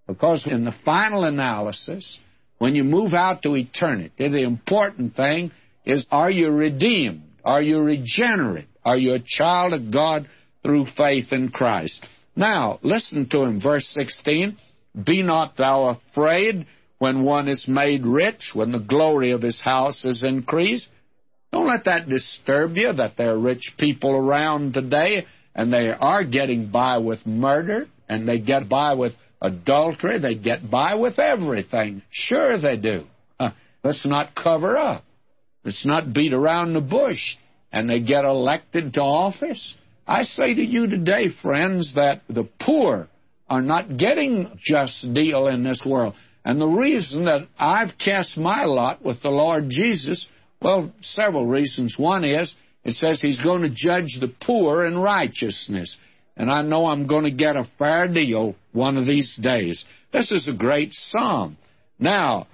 because 0.07 0.47
in 0.47 0.65
the 0.65 0.75
final 0.85 1.25
analysis, 1.25 2.19
when 2.59 2.75
you 2.75 2.85
move 2.85 3.15
out 3.15 3.43
to 3.43 3.57
eternity, 3.57 4.29
the 4.29 4.43
important 4.43 5.17
thing 5.17 5.53
is 5.85 6.07
are 6.11 6.31
you 6.31 6.51
redeemed? 6.51 7.23
Are 7.45 7.63
you 7.63 7.81
regenerate? 7.81 8.69
Are 8.85 8.97
you 8.97 9.15
a 9.15 9.25
child 9.25 9.73
of 9.75 9.93
God 9.93 10.29
through 10.63 10.87
faith 10.97 11.33
in 11.33 11.51
Christ? 11.51 12.07
Now, 12.37 12.79
listen 12.83 13.29
to 13.31 13.43
him, 13.43 13.61
verse 13.61 13.87
16. 13.89 14.57
Be 15.05 15.23
not 15.23 15.57
thou 15.57 16.01
afraid 16.11 16.67
when 16.99 17.25
one 17.25 17.49
is 17.49 17.67
made 17.69 18.07
rich, 18.07 18.53
when 18.55 18.73
the 18.73 18.79
glory 18.79 19.33
of 19.33 19.43
his 19.43 19.61
house 19.61 20.05
is 20.05 20.23
increased. 20.25 20.89
Don't 21.53 21.67
let 21.67 21.85
that 21.85 22.09
disturb 22.09 22.77
you 22.77 22.93
that 22.93 23.17
there 23.17 23.31
are 23.31 23.39
rich 23.39 23.75
people 23.79 24.13
around 24.13 24.75
today 24.75 25.27
and 25.55 25.73
they 25.73 25.91
are 25.91 26.25
getting 26.25 26.71
by 26.71 26.99
with 26.99 27.27
murder, 27.27 27.87
and 28.09 28.29
they 28.29 28.41
get 28.41 28.69
by 28.69 28.95
with 28.95 29.13
adultery, 29.41 30.19
they 30.19 30.35
get 30.35 30.69
by 30.69 30.97
with 30.97 31.19
everything. 31.19 32.03
Sure, 32.11 32.61
they 32.61 32.77
do. 32.77 33.05
Uh, 33.39 33.51
let's 33.83 34.05
not 34.05 34.35
cover 34.35 34.77
up. 34.77 35.05
Let's 35.65 35.87
not 35.87 36.13
beat 36.13 36.33
around 36.33 36.73
the 36.73 36.81
bush. 36.81 37.37
And 37.73 37.89
they 37.89 38.01
get 38.01 38.25
elected 38.25 38.95
to 38.95 39.01
office. 39.01 39.77
I 40.07 40.23
say 40.23 40.55
to 40.55 40.63
you 40.63 40.87
today, 40.89 41.29
friends, 41.43 41.95
that 41.95 42.23
the 42.29 42.49
poor 42.61 43.09
are 43.49 43.63
not 43.63 43.97
getting 43.97 44.59
just 44.63 45.13
deal 45.15 45.47
in 45.49 45.65
this 45.65 45.83
world. 45.85 46.15
And 46.45 46.61
the 46.61 46.67
reason 46.67 47.25
that 47.25 47.49
I've 47.59 47.97
cast 47.97 48.37
my 48.37 48.65
lot 48.65 49.03
with 49.03 49.23
the 49.23 49.31
Lord 49.31 49.71
Jesus, 49.71 50.27
well, 50.61 50.93
several 51.01 51.47
reasons. 51.47 51.99
One 51.99 52.25
is 52.25 52.55
it 52.85 52.95
says 52.95 53.21
he's 53.21 53.41
going 53.41 53.63
to 53.63 53.71
judge 53.71 54.19
the 54.21 54.33
poor 54.43 54.85
in 54.85 54.99
righteousness. 54.99 55.97
And 56.37 56.51
I 56.51 56.63
know 56.63 56.87
I'm 56.87 57.07
going 57.07 57.25
to 57.25 57.31
get 57.31 57.57
a 57.57 57.69
fair 57.79 58.09
deal 58.09 58.57
one 58.73 58.99
of 58.99 59.07
these 59.07 59.37
days. 59.37 59.85
This 60.13 60.31
is 60.31 60.49
a 60.49 60.53
great 60.53 60.93
psalm. 60.93 61.57
Now, 61.99 62.47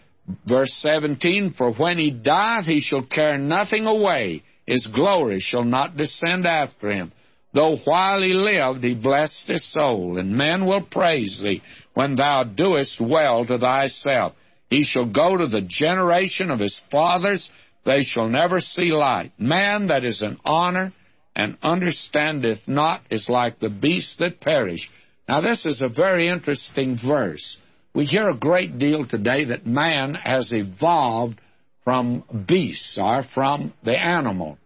verse 0.46 0.72
17 0.88 1.54
For 1.56 1.72
when 1.72 1.98
he 1.98 2.10
dieth, 2.10 2.66
he 2.66 2.80
shall 2.80 3.04
carry 3.04 3.38
nothing 3.38 3.86
away, 3.86 4.44
his 4.66 4.86
glory 4.86 5.40
shall 5.40 5.64
not 5.64 5.96
descend 5.96 6.46
after 6.46 6.90
him. 6.90 7.12
Though 7.52 7.76
while 7.78 8.22
he 8.22 8.32
lived, 8.32 8.84
he 8.84 8.94
blessed 8.94 9.48
his 9.48 9.72
soul, 9.72 10.18
and 10.18 10.36
men 10.36 10.66
will 10.66 10.82
praise 10.82 11.40
thee 11.42 11.62
when 11.94 12.14
thou 12.14 12.44
doest 12.44 13.00
well 13.00 13.44
to 13.44 13.58
thyself. 13.58 14.34
He 14.68 14.84
shall 14.84 15.06
go 15.06 15.36
to 15.36 15.48
the 15.48 15.62
generation 15.62 16.50
of 16.50 16.60
his 16.60 16.80
fathers, 16.90 17.50
they 17.84 18.02
shall 18.02 18.28
never 18.28 18.60
see 18.60 18.92
light. 18.92 19.32
Man 19.38 19.88
that 19.88 20.04
is 20.04 20.22
in 20.22 20.38
honor 20.44 20.92
and 21.34 21.56
understandeth 21.62 22.68
not 22.68 23.02
is 23.10 23.28
like 23.28 23.58
the 23.58 23.70
beasts 23.70 24.16
that 24.18 24.40
perish. 24.40 24.90
Now, 25.28 25.40
this 25.40 25.64
is 25.64 25.80
a 25.80 25.88
very 25.88 26.28
interesting 26.28 26.98
verse. 26.98 27.58
We 27.94 28.04
hear 28.04 28.28
a 28.28 28.36
great 28.36 28.78
deal 28.78 29.06
today 29.06 29.44
that 29.46 29.66
man 29.66 30.14
has 30.14 30.52
evolved 30.52 31.40
from 31.84 32.24
beasts 32.46 32.98
or 33.00 33.24
from 33.34 33.72
the 33.82 33.98
animal. 33.98 34.58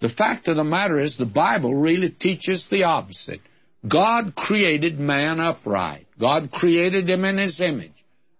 The 0.00 0.08
fact 0.08 0.48
of 0.48 0.56
the 0.56 0.64
matter 0.64 0.98
is, 0.98 1.16
the 1.16 1.26
Bible 1.26 1.74
really 1.74 2.10
teaches 2.10 2.68
the 2.70 2.84
opposite. 2.84 3.40
God 3.86 4.34
created 4.34 4.98
man 4.98 5.40
upright. 5.40 6.06
God 6.18 6.50
created 6.50 7.08
him 7.08 7.24
in 7.24 7.38
his 7.38 7.60
image. 7.60 7.92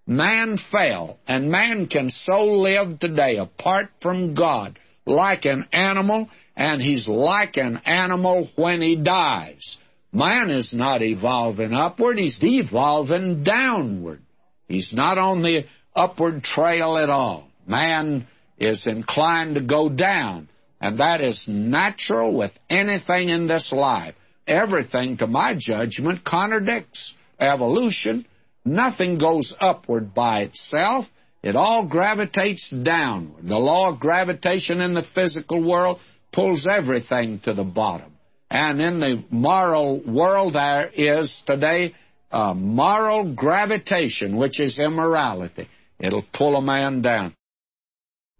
Man 0.07 0.59
fell, 0.73 1.19
and 1.27 1.51
man 1.51 1.87
can 1.87 2.11
so 2.11 2.45
live 2.45 2.99
today 2.99 3.37
apart 3.37 3.91
from 4.01 4.35
God 4.35 4.79
like 5.07 5.45
an 5.45 5.67
animal, 5.73 6.29
and 6.57 6.81
he's 6.81 7.09
like 7.09 7.57
an 7.57 7.81
animal 7.85 8.49
when 8.57 8.81
he 8.83 8.97
dies. 8.97 9.77
Man 10.13 10.51
is 10.51 10.75
not 10.75 11.03
evolving 11.03 11.73
upward, 11.73 12.19
he's 12.19 12.41
evolving 12.43 13.45
downward. 13.45 14.23
He's 14.67 14.93
not 14.95 15.19
on 15.19 15.43
the 15.43 15.65
upward 15.95 16.43
trail 16.43 16.97
at 16.97 17.11
all. 17.11 17.49
Man 17.67 18.27
is 18.59 18.87
inclined 18.87 19.55
to 19.55 19.61
go 19.61 19.89
down, 19.89 20.49
and 20.81 20.99
that 21.01 21.21
is 21.21 21.47
natural 21.49 22.35
with 22.35 22.53
anything 22.69 23.29
in 23.29 23.47
this 23.47 23.73
life. 23.73 24.15
Everything, 24.47 25.19
to 25.19 25.27
my 25.27 25.55
judgment, 25.59 26.25
contradicts 26.25 27.15
evolution. 27.39 28.27
Nothing 28.65 29.19
goes 29.19 29.55
upward 29.61 30.15
by 30.15 30.43
itself. 30.43 31.07
It 31.43 31.57
all 31.57 31.87
gravitates 31.87 32.71
downward. 32.71 33.47
The 33.47 33.59
law 33.59 33.93
of 33.93 34.01
gravitation 34.01 34.81
in 34.81 34.95
the 34.95 35.05
physical 35.15 35.63
world 35.67 36.01
pulls 36.33 36.67
everything 36.67 37.41
to 37.45 37.55
the 37.55 37.65
bottom. 37.65 38.13
And 38.51 38.81
in 38.81 39.01
the 39.01 39.25
moral 39.31 40.01
world, 40.01 40.55
there 40.55 40.89
is 40.89 41.43
today 41.47 41.95
a 42.31 42.55
moral 42.55 43.35
gravitation, 43.35 44.37
which 44.37 44.61
is 44.61 44.79
immorality. 44.79 45.69
It'll 45.99 46.25
pull 46.33 46.57
a 46.57 46.63
man 46.63 47.03
down. 47.03 47.35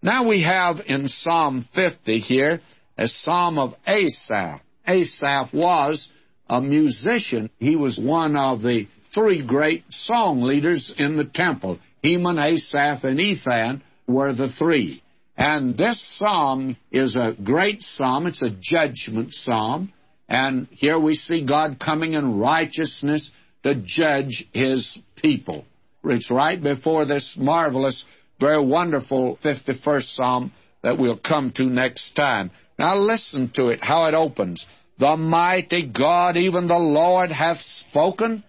Now 0.03 0.27
we 0.27 0.43
have 0.43 0.77
in 0.87 1.09
Psalm 1.09 1.69
50 1.75 2.21
here 2.21 2.61
a 2.97 3.07
psalm 3.07 3.59
of 3.59 3.75
Asaph. 3.87 4.61
Asaph 4.87 5.53
was 5.53 6.11
a 6.49 6.61
musician. 6.61 7.51
He 7.59 7.77
was 7.77 8.01
one 8.03 8.35
of 8.35 8.63
the 8.63 8.87
three 9.15 9.45
great 9.47 9.85
song 9.91 10.41
leaders 10.41 10.95
in 10.97 11.17
the 11.17 11.25
temple. 11.25 11.79
Heman, 12.03 12.39
Asaph, 12.39 13.05
and 13.05 13.21
Ethan 13.21 13.83
were 14.07 14.33
the 14.33 14.49
three. 14.49 15.03
And 15.37 15.77
this 15.77 16.01
psalm 16.19 16.77
is 16.91 17.15
a 17.17 17.37
great 17.43 17.83
psalm. 17.83 18.27
It's 18.27 18.43
a 18.43 18.57
judgment 18.59 19.33
psalm. 19.33 19.93
And 20.29 20.67
here 20.71 20.99
we 20.99 21.15
see 21.15 21.47
God 21.47 21.79
coming 21.79 22.15
in 22.15 22.39
righteousness 22.39 23.31
to 23.65 23.75
judge 23.75 24.47
his 24.53 24.99
people. 25.17 25.65
It's 26.05 26.31
right 26.31 26.63
before 26.63 27.05
this 27.05 27.37
marvelous, 27.39 28.05
very 28.41 28.65
wonderful 28.65 29.39
51st 29.45 30.15
psalm 30.15 30.53
that 30.83 30.99
we'll 30.99 31.19
come 31.19 31.53
to 31.57 31.65
next 31.65 32.13
time. 32.13 32.51
Now 32.79 32.97
listen 32.97 33.51
to 33.55 33.69
it, 33.69 33.81
how 33.83 34.07
it 34.07 34.15
opens. 34.15 34.67
The 34.99 35.17
mighty 35.17 35.87
God, 35.87 36.37
even 36.37 36.67
the 36.67 36.79
Lord, 36.79 37.31
hath 37.31 37.59
spoken 37.59 38.43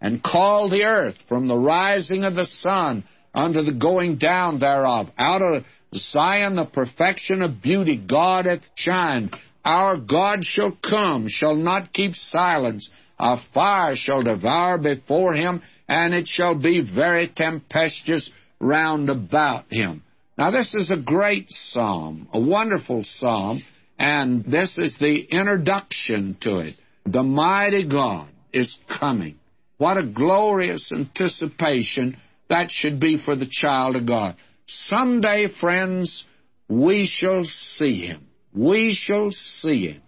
and 0.00 0.22
called 0.22 0.72
the 0.72 0.84
earth 0.84 1.16
from 1.28 1.48
the 1.48 1.56
rising 1.56 2.24
of 2.24 2.34
the 2.34 2.44
sun 2.44 3.04
unto 3.34 3.62
the 3.62 3.72
going 3.72 4.18
down 4.18 4.58
thereof. 4.58 5.10
Out 5.18 5.42
of 5.42 5.64
Zion, 5.94 6.56
the 6.56 6.64
perfection 6.64 7.42
of 7.42 7.62
beauty, 7.62 7.96
God 7.96 8.46
hath 8.46 8.62
shined. 8.74 9.34
Our 9.64 9.96
God 9.96 10.44
shall 10.44 10.76
come, 10.82 11.26
shall 11.28 11.54
not 11.56 11.92
keep 11.92 12.14
silence. 12.14 12.90
A 13.18 13.36
fire 13.54 13.94
shall 13.94 14.22
devour 14.22 14.78
before 14.78 15.34
him, 15.34 15.62
and 15.88 16.14
it 16.14 16.26
shall 16.26 16.56
be 16.56 16.80
very 16.80 17.28
tempestuous 17.28 18.30
round 18.62 19.10
about 19.10 19.64
him. 19.70 20.02
Now, 20.38 20.50
this 20.50 20.74
is 20.74 20.90
a 20.90 20.96
great 20.96 21.50
psalm, 21.50 22.28
a 22.32 22.40
wonderful 22.40 23.02
psalm, 23.04 23.62
and 23.98 24.44
this 24.44 24.78
is 24.78 24.98
the 24.98 25.20
introduction 25.30 26.38
to 26.40 26.60
it. 26.60 26.74
The 27.04 27.22
mighty 27.22 27.86
God 27.86 28.28
is 28.52 28.78
coming. 28.88 29.38
What 29.76 29.98
a 29.98 30.06
glorious 30.06 30.92
anticipation 30.92 32.16
that 32.48 32.70
should 32.70 33.00
be 33.00 33.18
for 33.22 33.36
the 33.36 33.48
child 33.50 33.96
of 33.96 34.06
God. 34.06 34.36
Someday, 34.66 35.48
friends, 35.60 36.24
we 36.68 37.06
shall 37.06 37.44
see 37.44 38.06
him. 38.06 38.26
We 38.54 38.94
shall 38.94 39.30
see 39.32 39.88
him. 39.88 40.02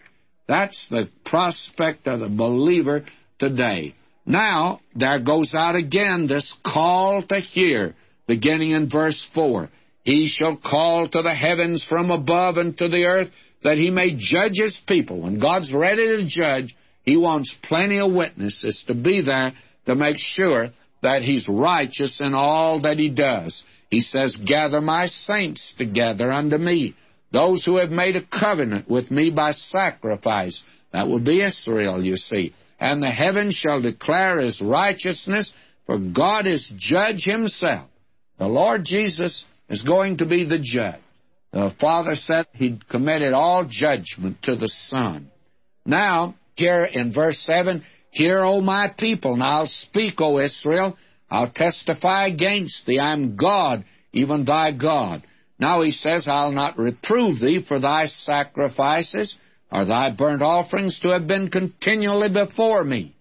That's 0.47 0.89
the 0.89 1.09
prospect 1.25 2.07
of 2.07 2.21
the 2.21 2.29
believer 2.29 3.05
today. 3.39 3.95
Now, 4.27 4.81
there 4.95 5.21
goes 5.21 5.55
out 5.55 5.75
again 5.75 6.27
this 6.27 6.57
call 6.65 7.23
to 7.29 7.41
hear, 7.41 7.95
beginning 8.27 8.71
in 8.73 8.89
verse 8.89 9.29
4. 9.35 9.69
He 10.03 10.27
shall 10.29 10.57
call 10.57 11.09
to 11.09 11.23
the 11.23 11.35
heavens 11.35 11.85
from 11.85 12.11
above 12.11 12.57
and 12.57 12.77
to 12.79 12.89
the 12.89 13.05
earth 13.05 13.31
that 13.63 13.79
he 13.79 13.91
may 13.91 14.15
judge 14.17 14.59
his 14.59 14.79
people. 14.87 15.23
When 15.23 15.41
God's 15.41 15.73
ready 15.73 16.05
to 16.05 16.27
judge, 16.29 16.77
he 17.03 17.17
wants 17.17 17.57
plenty 17.63 17.99
of 17.99 18.13
witnesses 18.13 18.85
to 18.87 18.95
be 18.95 19.23
there 19.23 19.53
to 19.87 19.95
make 19.95 20.17
sure 20.19 20.71
that 21.03 21.23
he's 21.23 21.49
righteous 21.49 22.21
in 22.23 22.35
all 22.35 22.83
that 22.83 22.99
he 22.99 23.09
does. 23.09 23.63
He 23.91 24.01
says, 24.01 24.37
Gather 24.37 24.81
my 24.81 25.07
saints 25.07 25.75
together 25.77 26.31
unto 26.31 26.59
me, 26.59 26.95
those 27.33 27.65
who 27.65 27.77
have 27.77 27.91
made 27.91 28.17
a 28.17 28.27
covenant 28.27 28.89
with 28.89 29.11
me 29.11 29.31
by 29.31 29.53
sacrifice. 29.53 30.63
That 30.93 31.09
will 31.09 31.21
be 31.21 31.43
Israel, 31.43 32.05
you 32.05 32.17
see. 32.17 32.55
And 32.79 33.03
the 33.03 33.11
heavens 33.11 33.55
shall 33.55 33.83
declare 33.83 34.41
his 34.41 34.61
righteousness, 34.61 35.53
for 35.87 35.99
God 35.99 36.47
is 36.47 36.73
judge 36.77 37.25
himself. 37.25 37.89
The 38.39 38.49
Lord 38.49 38.85
Jesus 38.85 39.45
is 39.69 39.83
going 39.83 40.19
to 40.19 40.27
be 40.27 40.45
the 40.45 40.59
judge. 40.59 41.01
The 41.53 41.73
Father 41.81 42.17
said 42.17 42.47
He'd 42.53 42.89
committed 42.89 43.33
all 43.33 43.65
judgment 43.69 44.43
to 44.43 44.57
the 44.57 44.69
Son. 44.69 45.31
Now, 45.87 46.35
here 46.57 46.85
in 46.85 47.13
verse 47.13 47.39
7, 47.41 47.85
Hear, 48.11 48.45
O 48.45 48.61
my 48.61 48.93
people, 48.97 49.35
and 49.35 49.43
I'll 49.43 49.67
speak, 49.67 50.21
O 50.21 50.39
Israel. 50.39 50.97
I'll 51.31 51.51
testify 51.51 52.27
against 52.27 52.87
thee. 52.87 53.01
I'm 53.01 53.37
God, 53.37 53.85
even 54.13 54.45
thy 54.45 54.73
God. 54.73 55.25
Now 55.59 55.83
he 55.83 55.91
says, 55.91 56.27
I'll 56.29 56.53
not 56.53 56.79
reprove 56.79 57.41
thee 57.41 57.65
for 57.67 57.79
thy 57.79 58.07
sacrifices 58.07 59.37
or 59.71 59.85
thy 59.85 60.11
burnt 60.11 60.43
offerings 60.43 61.01
to 61.01 61.09
have 61.09 61.27
been 61.27 61.51
continually 61.51 62.29
before 62.33 62.85
me. 62.85 63.15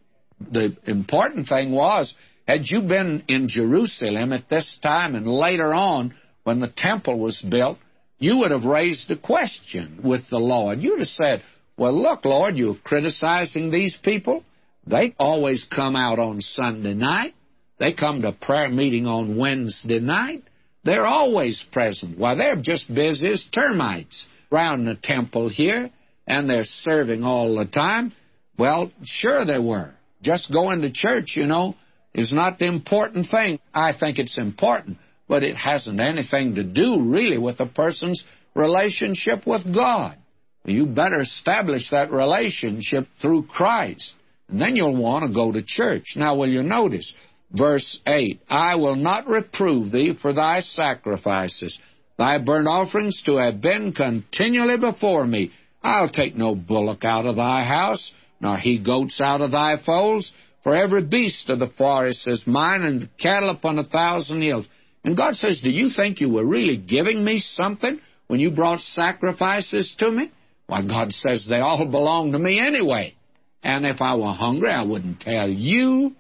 The 0.51 0.75
important 0.85 1.47
thing 1.47 1.71
was, 1.71 2.13
had 2.47 2.67
you 2.67 2.81
been 2.81 3.23
in 3.27 3.47
Jerusalem 3.47 4.33
at 4.33 4.49
this 4.49 4.77
time 4.81 5.15
and 5.15 5.27
later 5.27 5.73
on 5.73 6.13
when 6.43 6.59
the 6.59 6.73
temple 6.75 7.19
was 7.19 7.41
built, 7.41 7.77
you 8.19 8.37
would 8.39 8.51
have 8.51 8.65
raised 8.65 9.09
a 9.11 9.17
question 9.17 10.01
with 10.03 10.29
the 10.29 10.37
Lord. 10.37 10.81
You'd 10.81 10.99
have 10.99 11.07
said, 11.07 11.43
Well, 11.77 11.93
look, 11.93 12.25
Lord, 12.25 12.57
you're 12.57 12.75
criticizing 12.83 13.71
these 13.71 13.97
people. 13.97 14.43
They 14.85 15.15
always 15.17 15.65
come 15.65 15.95
out 15.95 16.19
on 16.19 16.41
Sunday 16.41 16.93
night. 16.93 17.33
They 17.79 17.93
come 17.93 18.21
to 18.21 18.33
prayer 18.33 18.69
meeting 18.69 19.07
on 19.07 19.37
Wednesday 19.37 19.99
night. 19.99 20.43
They're 20.83 21.05
always 21.05 21.65
present. 21.71 22.17
Why, 22.17 22.35
they're 22.35 22.61
just 22.61 22.93
busy 22.93 23.31
as 23.31 23.47
termites 23.51 24.27
around 24.51 24.85
the 24.85 24.95
temple 24.95 25.49
here, 25.49 25.89
and 26.27 26.49
they're 26.49 26.65
serving 26.65 27.23
all 27.23 27.55
the 27.55 27.65
time. 27.65 28.13
Well, 28.57 28.91
sure 29.03 29.45
they 29.45 29.59
were. 29.59 29.91
Just 30.21 30.51
going 30.51 30.81
to 30.81 30.91
church, 30.91 31.35
you 31.35 31.47
know, 31.47 31.75
is 32.13 32.33
not 32.33 32.59
the 32.59 32.65
important 32.65 33.27
thing. 33.29 33.59
I 33.73 33.93
think 33.93 34.19
it's 34.19 34.37
important 34.37 34.97
but 35.27 35.43
it 35.43 35.55
hasn't 35.55 35.99
anything 35.99 36.55
to 36.55 36.63
do 36.63 37.01
really 37.01 37.37
with 37.37 37.59
a 37.59 37.65
person's 37.65 38.23
relationship 38.53 39.47
with 39.47 39.73
God. 39.73 40.17
You 40.65 40.85
better 40.85 41.21
establish 41.21 41.89
that 41.89 42.11
relationship 42.11 43.07
through 43.21 43.47
Christ. 43.47 44.13
And 44.47 44.61
then 44.61 44.75
you'll 44.75 44.95
want 44.95 45.25
to 45.25 45.33
go 45.33 45.51
to 45.51 45.63
church. 45.63 46.13
Now, 46.15 46.37
will 46.37 46.49
you 46.49 46.63
notice? 46.63 47.13
Verse 47.51 47.99
8 48.05 48.41
I 48.49 48.75
will 48.75 48.95
not 48.95 49.27
reprove 49.27 49.91
thee 49.91 50.15
for 50.19 50.33
thy 50.33 50.61
sacrifices, 50.61 51.79
thy 52.17 52.39
burnt 52.39 52.67
offerings 52.67 53.21
to 53.25 53.37
have 53.37 53.61
been 53.61 53.91
continually 53.93 54.77
before 54.77 55.25
me. 55.25 55.51
I'll 55.81 56.09
take 56.09 56.35
no 56.35 56.55
bullock 56.55 57.03
out 57.03 57.25
of 57.25 57.35
thy 57.35 57.63
house, 57.63 58.13
nor 58.39 58.57
he 58.57 58.79
goats 58.79 59.19
out 59.21 59.41
of 59.41 59.51
thy 59.51 59.77
folds, 59.83 60.33
for 60.63 60.75
every 60.75 61.03
beast 61.03 61.49
of 61.49 61.59
the 61.59 61.67
forest 61.67 62.27
is 62.27 62.47
mine, 62.47 62.83
and 62.83 63.09
cattle 63.17 63.49
upon 63.49 63.79
a 63.79 63.83
thousand 63.83 64.41
hills. 64.41 64.67
And 65.03 65.17
God 65.17 65.35
says, 65.35 65.61
Do 65.61 65.69
you 65.69 65.89
think 65.89 66.21
you 66.21 66.29
were 66.29 66.45
really 66.45 66.77
giving 66.77 67.23
me 67.23 67.39
something 67.39 67.99
when 68.27 68.39
you 68.39 68.51
brought 68.51 68.79
sacrifices 68.79 69.95
to 69.99 70.09
me? 70.09 70.31
Why, 70.67 70.85
God 70.85 71.13
says 71.13 71.45
they 71.47 71.59
all 71.59 71.85
belong 71.85 72.31
to 72.31 72.39
me 72.39 72.59
anyway. 72.59 73.15
And 73.61 73.85
if 73.85 74.01
I 74.01 74.15
were 74.15 74.31
hungry, 74.31 74.69
I 74.69 74.85
wouldn't 74.85 75.21
tell 75.21 75.49
you. 75.49 76.15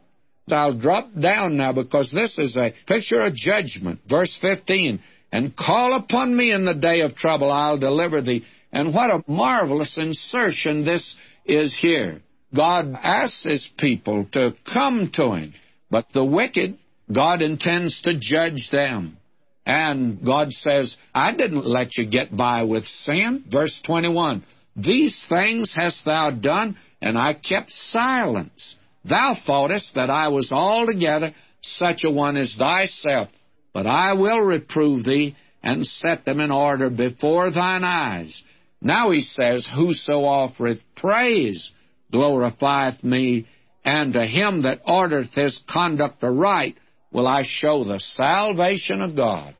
I'll 0.49 0.77
drop 0.77 1.09
down 1.17 1.55
now 1.55 1.71
because 1.71 2.11
this 2.11 2.37
is 2.37 2.57
a 2.57 2.73
picture 2.85 3.21
of 3.21 3.33
judgment. 3.33 4.01
Verse 4.09 4.37
15, 4.41 4.99
and 5.31 5.55
call 5.55 5.95
upon 5.95 6.35
me 6.35 6.51
in 6.51 6.65
the 6.65 6.73
day 6.73 7.01
of 7.01 7.15
trouble, 7.15 7.49
I'll 7.49 7.79
deliver 7.79 8.21
thee. 8.21 8.45
And 8.71 8.93
what 8.93 9.09
a 9.09 9.23
marvelous 9.27 9.97
insertion 9.97 10.83
this 10.83 11.15
is 11.45 11.77
here. 11.79 12.21
God 12.55 12.95
asks 13.01 13.43
his 13.43 13.69
people 13.77 14.27
to 14.33 14.53
come 14.71 15.09
to 15.13 15.33
him, 15.33 15.53
but 15.89 16.07
the 16.13 16.23
wicked, 16.23 16.77
God 17.11 17.41
intends 17.41 18.01
to 18.03 18.17
judge 18.19 18.69
them. 18.71 19.17
And 19.65 20.23
God 20.23 20.51
says, 20.51 20.95
I 21.15 21.33
didn't 21.33 21.65
let 21.65 21.97
you 21.97 22.05
get 22.05 22.35
by 22.35 22.63
with 22.63 22.85
sin. 22.85 23.45
Verse 23.49 23.81
21 23.85 24.43
These 24.75 25.25
things 25.29 25.73
hast 25.73 26.05
thou 26.05 26.31
done, 26.31 26.77
and 27.01 27.17
I 27.17 27.33
kept 27.33 27.71
silence. 27.71 28.75
Thou 29.05 29.35
thoughtest 29.45 29.95
that 29.95 30.09
I 30.09 30.29
was 30.29 30.51
altogether 30.51 31.33
such 31.61 32.03
a 32.03 32.11
one 32.11 32.37
as 32.37 32.55
thyself, 32.55 33.29
but 33.73 33.85
I 33.85 34.13
will 34.13 34.41
reprove 34.41 35.05
thee 35.05 35.35
and 35.61 35.87
set 35.87 36.25
them 36.25 36.39
in 36.39 36.51
order 36.51 36.89
before 36.89 37.49
thine 37.49 37.83
eyes. 37.83 38.43
Now 38.81 39.11
he 39.11 39.21
says, 39.21 39.67
Whoso 39.73 40.25
offereth 40.25 40.81
praise 40.95 41.71
glorifieth 42.13 43.03
me, 43.03 43.47
and 43.83 44.13
to 44.13 44.25
him 44.25 44.61
that 44.63 44.85
ordereth 44.85 45.33
his 45.33 45.61
conduct 45.69 46.23
aright 46.23 46.77
will 47.11 47.27
I 47.27 47.43
show 47.45 47.83
the 47.83 47.99
salvation 47.99 49.01
of 49.01 49.15
God. 49.15 49.55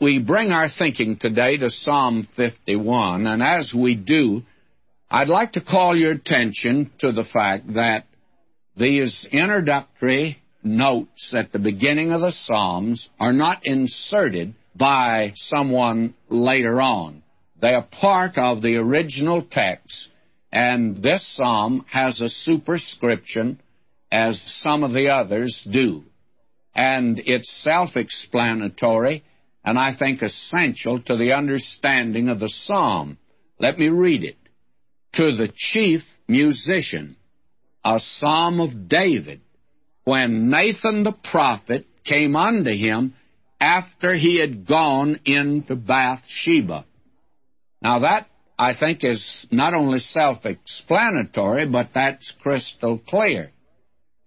We 0.00 0.18
bring 0.18 0.50
our 0.50 0.68
thinking 0.68 1.18
today 1.18 1.58
to 1.58 1.70
Psalm 1.70 2.26
51, 2.36 3.26
and 3.26 3.42
as 3.42 3.74
we 3.76 3.94
do, 3.96 4.42
I'd 5.10 5.28
like 5.28 5.52
to 5.52 5.64
call 5.64 5.96
your 5.96 6.12
attention 6.12 6.90
to 7.00 7.12
the 7.12 7.24
fact 7.24 7.74
that 7.74 8.06
these 8.76 9.28
introductory 9.30 10.38
notes 10.62 11.34
at 11.36 11.52
the 11.52 11.58
beginning 11.58 12.12
of 12.12 12.20
the 12.20 12.32
Psalms 12.32 13.08
are 13.18 13.32
not 13.32 13.66
inserted 13.66 14.54
by 14.74 15.32
someone 15.34 16.14
later 16.28 16.80
on. 16.80 17.22
They 17.60 17.74
are 17.74 17.86
part 17.86 18.38
of 18.38 18.62
the 18.62 18.76
original 18.76 19.42
text, 19.42 20.08
and 20.52 21.02
this 21.02 21.36
psalm 21.36 21.84
has 21.88 22.20
a 22.20 22.28
superscription 22.28 23.60
as 24.10 24.40
some 24.44 24.82
of 24.82 24.92
the 24.92 25.08
others 25.08 25.66
do. 25.70 26.04
And 26.74 27.20
it's 27.24 27.62
self 27.62 27.96
explanatory 27.96 29.24
and 29.64 29.78
I 29.78 29.94
think 29.96 30.22
essential 30.22 31.00
to 31.02 31.16
the 31.16 31.32
understanding 31.32 32.28
of 32.28 32.40
the 32.40 32.48
psalm. 32.48 33.18
Let 33.58 33.78
me 33.78 33.88
read 33.88 34.24
it. 34.24 34.36
To 35.14 35.36
the 35.36 35.52
chief 35.54 36.02
musician, 36.28 37.16
a 37.84 37.98
psalm 37.98 38.60
of 38.60 38.88
David, 38.88 39.40
when 40.04 40.50
Nathan 40.50 41.02
the 41.02 41.14
prophet 41.30 41.86
came 42.04 42.36
unto 42.36 42.70
him 42.70 43.14
after 43.60 44.14
he 44.14 44.38
had 44.38 44.66
gone 44.66 45.20
into 45.24 45.76
Bathsheba. 45.76 46.86
Now 47.82 48.00
that, 48.00 48.29
I 48.60 48.74
think, 48.78 49.04
is 49.04 49.46
not 49.50 49.72
only 49.72 50.00
self-explanatory, 50.00 51.64
but 51.64 51.92
that's 51.94 52.34
crystal 52.42 52.98
clear. 52.98 53.52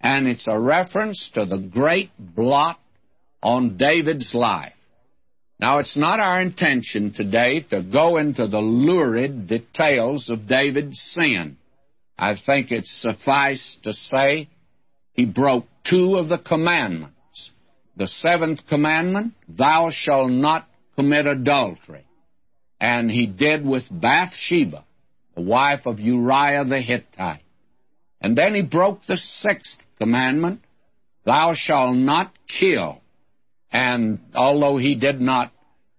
And 0.02 0.28
it's 0.28 0.48
a 0.48 0.60
reference 0.60 1.30
to 1.36 1.46
the 1.46 1.60
great 1.60 2.10
blot 2.18 2.80
on 3.44 3.78
David's 3.78 4.34
life. 4.34 4.74
Now, 5.60 5.78
it's 5.78 5.96
not 5.96 6.20
our 6.20 6.42
intention 6.42 7.14
today 7.14 7.60
to 7.70 7.84
go 7.84 8.18
into 8.18 8.48
the 8.48 8.58
lurid 8.58 9.48
details 9.48 10.32
of 10.32 10.48
David's 10.48 11.00
sin. 11.00 11.58
I 12.18 12.36
think 12.36 12.72
it's 12.72 13.04
suffice 13.04 13.78
to 13.84 13.94
say 13.94 14.50
he 15.12 15.28
broke 15.28 15.68
two 15.84 16.16
of 16.16 16.28
the 16.28 16.40
commandments. 16.40 17.52
The 17.98 18.08
seventh 18.08 18.66
commandment, 18.68 19.34
thou 19.48 19.92
shalt 19.92 20.32
not 20.32 20.68
commit 20.96 21.28
adultery. 21.28 22.08
And 22.84 23.10
he 23.10 23.28
did 23.28 23.66
with 23.66 23.86
Bathsheba, 23.90 24.84
the 25.36 25.42
wife 25.42 25.86
of 25.86 26.02
Uriah 26.02 26.66
the 26.66 26.82
Hittite. 26.82 27.46
And 28.20 28.38
then 28.38 28.54
he 28.56 28.62
broke 28.62 29.06
the 29.06 29.16
sixth 29.16 29.78
commandment, 30.00 30.60
thou 31.26 31.54
shalt 31.54 31.96
not 31.96 32.34
kill. 32.46 33.00
And 33.72 34.20
although 34.36 34.76
he 34.76 34.96
did 34.96 35.22
not 35.22 35.54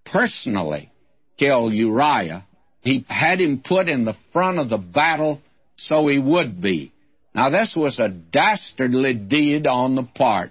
personally 0.05 0.93
kill 1.39 1.73
Uriah, 1.73 2.45
he 2.83 3.07
had 3.09 3.41
him 3.41 3.63
put 3.65 3.89
in 3.89 4.05
the 4.05 4.17
front 4.35 4.59
of 4.59 4.69
the 4.69 4.77
battle 4.77 5.41
so 5.77 6.07
he 6.09 6.19
would 6.19 6.61
be. 6.61 6.93
Now, 7.35 7.49
this 7.49 7.75
was 7.75 7.99
a 7.99 8.11
dastardly 8.11 9.15
deed 9.15 9.67
on 9.67 9.95
the 9.95 10.03
part 10.03 10.51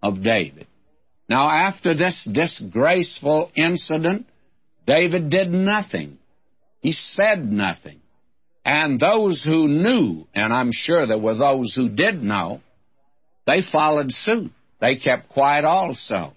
of 0.00 0.22
David. 0.22 0.68
Now, 1.28 1.50
after 1.50 1.92
this 1.92 2.22
disgraceful 2.22 3.50
incident, 3.56 4.26
David 4.86 5.30
did 5.30 5.50
nothing. 5.50 6.18
He 6.80 6.92
said 6.92 7.50
nothing. 7.50 8.00
And 8.64 8.98
those 8.98 9.42
who 9.42 9.68
knew, 9.68 10.26
and 10.34 10.52
I'm 10.52 10.70
sure 10.72 11.06
there 11.06 11.18
were 11.18 11.34
those 11.34 11.74
who 11.74 11.88
did 11.88 12.22
know, 12.22 12.60
they 13.46 13.60
followed 13.60 14.12
suit. 14.12 14.52
They 14.80 14.96
kept 14.96 15.28
quiet 15.28 15.64
also. 15.64 16.32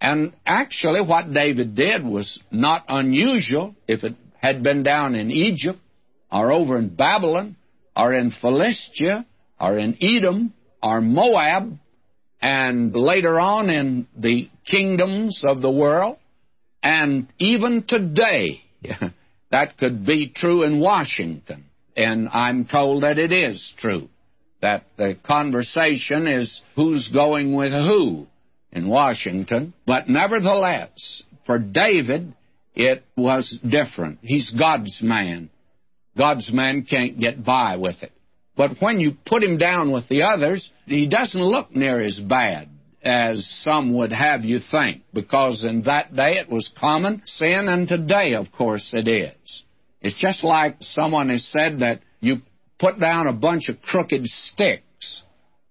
And 0.00 0.32
actually, 0.44 1.00
what 1.00 1.32
David 1.32 1.74
did 1.74 2.04
was 2.04 2.40
not 2.50 2.84
unusual 2.88 3.74
if 3.88 4.04
it 4.04 4.14
had 4.40 4.62
been 4.62 4.82
down 4.82 5.14
in 5.14 5.30
Egypt 5.30 5.78
or 6.30 6.52
over 6.52 6.76
in 6.78 6.94
Babylon 6.94 7.56
or 7.96 8.12
in 8.12 8.30
Philistia 8.30 9.26
or 9.60 9.78
in 9.78 9.96
Edom 10.00 10.52
or 10.82 11.00
Moab 11.00 11.78
and 12.40 12.94
later 12.94 13.40
on 13.40 13.70
in 13.70 14.06
the 14.16 14.48
kingdoms 14.66 15.42
of 15.44 15.62
the 15.62 15.70
world. 15.70 16.18
And 16.86 17.26
even 17.40 17.82
today, 17.82 18.62
that 19.50 19.76
could 19.76 20.06
be 20.06 20.28
true 20.28 20.62
in 20.62 20.78
Washington. 20.78 21.64
And 21.96 22.28
I'm 22.28 22.64
told 22.64 23.02
that 23.02 23.18
it 23.18 23.32
is 23.32 23.74
true. 23.76 24.08
That 24.62 24.84
the 24.96 25.18
conversation 25.26 26.28
is 26.28 26.62
who's 26.76 27.08
going 27.08 27.56
with 27.56 27.72
who 27.72 28.28
in 28.70 28.86
Washington. 28.88 29.74
But 29.84 30.08
nevertheless, 30.08 31.24
for 31.44 31.58
David, 31.58 32.32
it 32.76 33.02
was 33.16 33.58
different. 33.68 34.20
He's 34.22 34.52
God's 34.52 35.02
man. 35.02 35.50
God's 36.16 36.52
man 36.52 36.84
can't 36.84 37.18
get 37.18 37.44
by 37.44 37.78
with 37.78 38.04
it. 38.04 38.12
But 38.56 38.76
when 38.78 39.00
you 39.00 39.16
put 39.26 39.42
him 39.42 39.58
down 39.58 39.90
with 39.90 40.06
the 40.08 40.22
others, 40.22 40.70
he 40.86 41.08
doesn't 41.08 41.42
look 41.42 41.74
near 41.74 42.00
as 42.00 42.20
bad 42.20 42.68
as 43.06 43.46
some 43.62 43.94
would 43.96 44.12
have 44.12 44.44
you 44.44 44.58
think, 44.58 45.02
because 45.14 45.64
in 45.64 45.82
that 45.84 46.14
day 46.14 46.38
it 46.38 46.50
was 46.50 46.72
common 46.76 47.22
sin, 47.24 47.68
and 47.68 47.86
today, 47.86 48.34
of 48.34 48.50
course, 48.50 48.92
it 48.94 49.06
is. 49.06 49.62
It's 50.02 50.18
just 50.18 50.42
like 50.42 50.78
someone 50.80 51.28
has 51.28 51.46
said 51.46 51.78
that 51.80 52.00
you 52.20 52.38
put 52.80 52.98
down 52.98 53.28
a 53.28 53.32
bunch 53.32 53.68
of 53.68 53.80
crooked 53.80 54.26
sticks. 54.26 55.22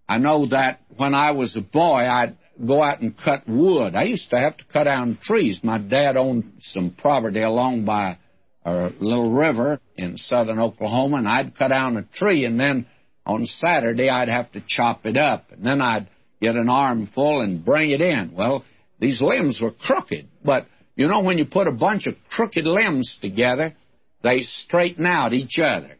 I 0.07 0.17
know 0.17 0.47
that 0.47 0.79
when 0.95 1.13
I 1.13 1.31
was 1.31 1.57
a 1.57 1.61
boy, 1.61 2.07
I'd 2.07 2.37
go 2.65 2.81
out 2.81 3.01
and 3.01 3.17
cut 3.17 3.47
wood. 3.47 3.95
I 3.95 4.03
used 4.03 4.29
to 4.29 4.39
have 4.39 4.55
to 4.55 4.63
cut 4.71 4.85
down 4.85 5.19
trees. 5.21 5.59
My 5.61 5.77
dad 5.77 6.15
owned 6.15 6.53
some 6.61 6.91
property 6.91 7.41
along 7.41 7.83
by 7.83 8.17
a 8.63 8.91
little 8.99 9.33
river 9.33 9.81
in 9.97 10.17
southern 10.17 10.59
Oklahoma, 10.59 11.17
and 11.17 11.27
I'd 11.27 11.57
cut 11.57 11.67
down 11.67 11.97
a 11.97 12.03
tree, 12.03 12.45
and 12.45 12.57
then 12.57 12.85
on 13.25 13.45
Saturday 13.45 14.09
I'd 14.09 14.29
have 14.29 14.53
to 14.53 14.63
chop 14.65 15.05
it 15.05 15.17
up, 15.17 15.51
and 15.51 15.65
then 15.65 15.81
I'd 15.81 16.07
get 16.41 16.55
an 16.55 16.69
armful 16.69 17.41
and 17.41 17.63
bring 17.63 17.91
it 17.91 18.01
in. 18.01 18.33
Well, 18.35 18.63
these 18.99 19.21
limbs 19.21 19.59
were 19.61 19.71
crooked, 19.71 20.27
but 20.43 20.67
you 20.95 21.07
know 21.07 21.23
when 21.23 21.37
you 21.37 21.45
put 21.45 21.67
a 21.67 21.71
bunch 21.71 22.07
of 22.07 22.15
crooked 22.29 22.65
limbs 22.65 23.17
together, 23.21 23.75
they 24.23 24.41
straighten 24.41 25.05
out 25.05 25.33
each 25.33 25.59
other. 25.59 25.97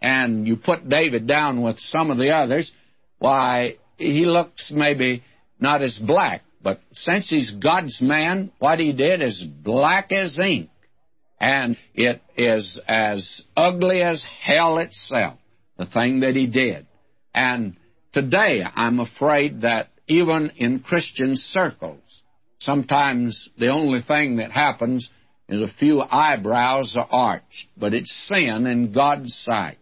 And 0.00 0.46
you 0.46 0.56
put 0.56 0.88
David 0.88 1.26
down 1.26 1.62
with 1.62 1.78
some 1.78 2.10
of 2.10 2.18
the 2.18 2.30
others, 2.30 2.70
why, 3.18 3.76
he 3.96 4.26
looks 4.26 4.72
maybe 4.74 5.24
not 5.58 5.82
as 5.82 5.98
black, 5.98 6.42
but 6.62 6.80
since 6.92 7.28
he's 7.28 7.50
God's 7.50 8.00
man, 8.00 8.52
what 8.58 8.78
he 8.78 8.92
did 8.92 9.22
is 9.22 9.42
black 9.42 10.12
as 10.12 10.38
ink 10.38 10.70
and 11.40 11.76
it 11.94 12.20
is 12.36 12.80
as 12.88 13.42
ugly 13.56 14.02
as 14.02 14.24
hell 14.42 14.78
itself, 14.78 15.38
the 15.76 15.86
thing 15.86 16.20
that 16.20 16.34
he 16.34 16.46
did. 16.46 16.86
And 17.34 17.76
today, 18.12 18.62
I'm 18.74 19.00
afraid 19.00 19.62
that 19.62 19.88
even 20.06 20.52
in 20.56 20.80
Christian 20.80 21.36
circles, 21.36 22.22
sometimes 22.58 23.48
the 23.58 23.68
only 23.68 24.00
thing 24.00 24.36
that 24.36 24.50
happens 24.50 25.08
is 25.48 25.62
a 25.62 25.68
few 25.68 26.02
eyebrows 26.02 26.96
are 26.96 27.08
arched, 27.10 27.68
but 27.76 27.94
it's 27.94 28.28
sin 28.28 28.66
in 28.66 28.92
God's 28.92 29.34
sight. 29.34 29.78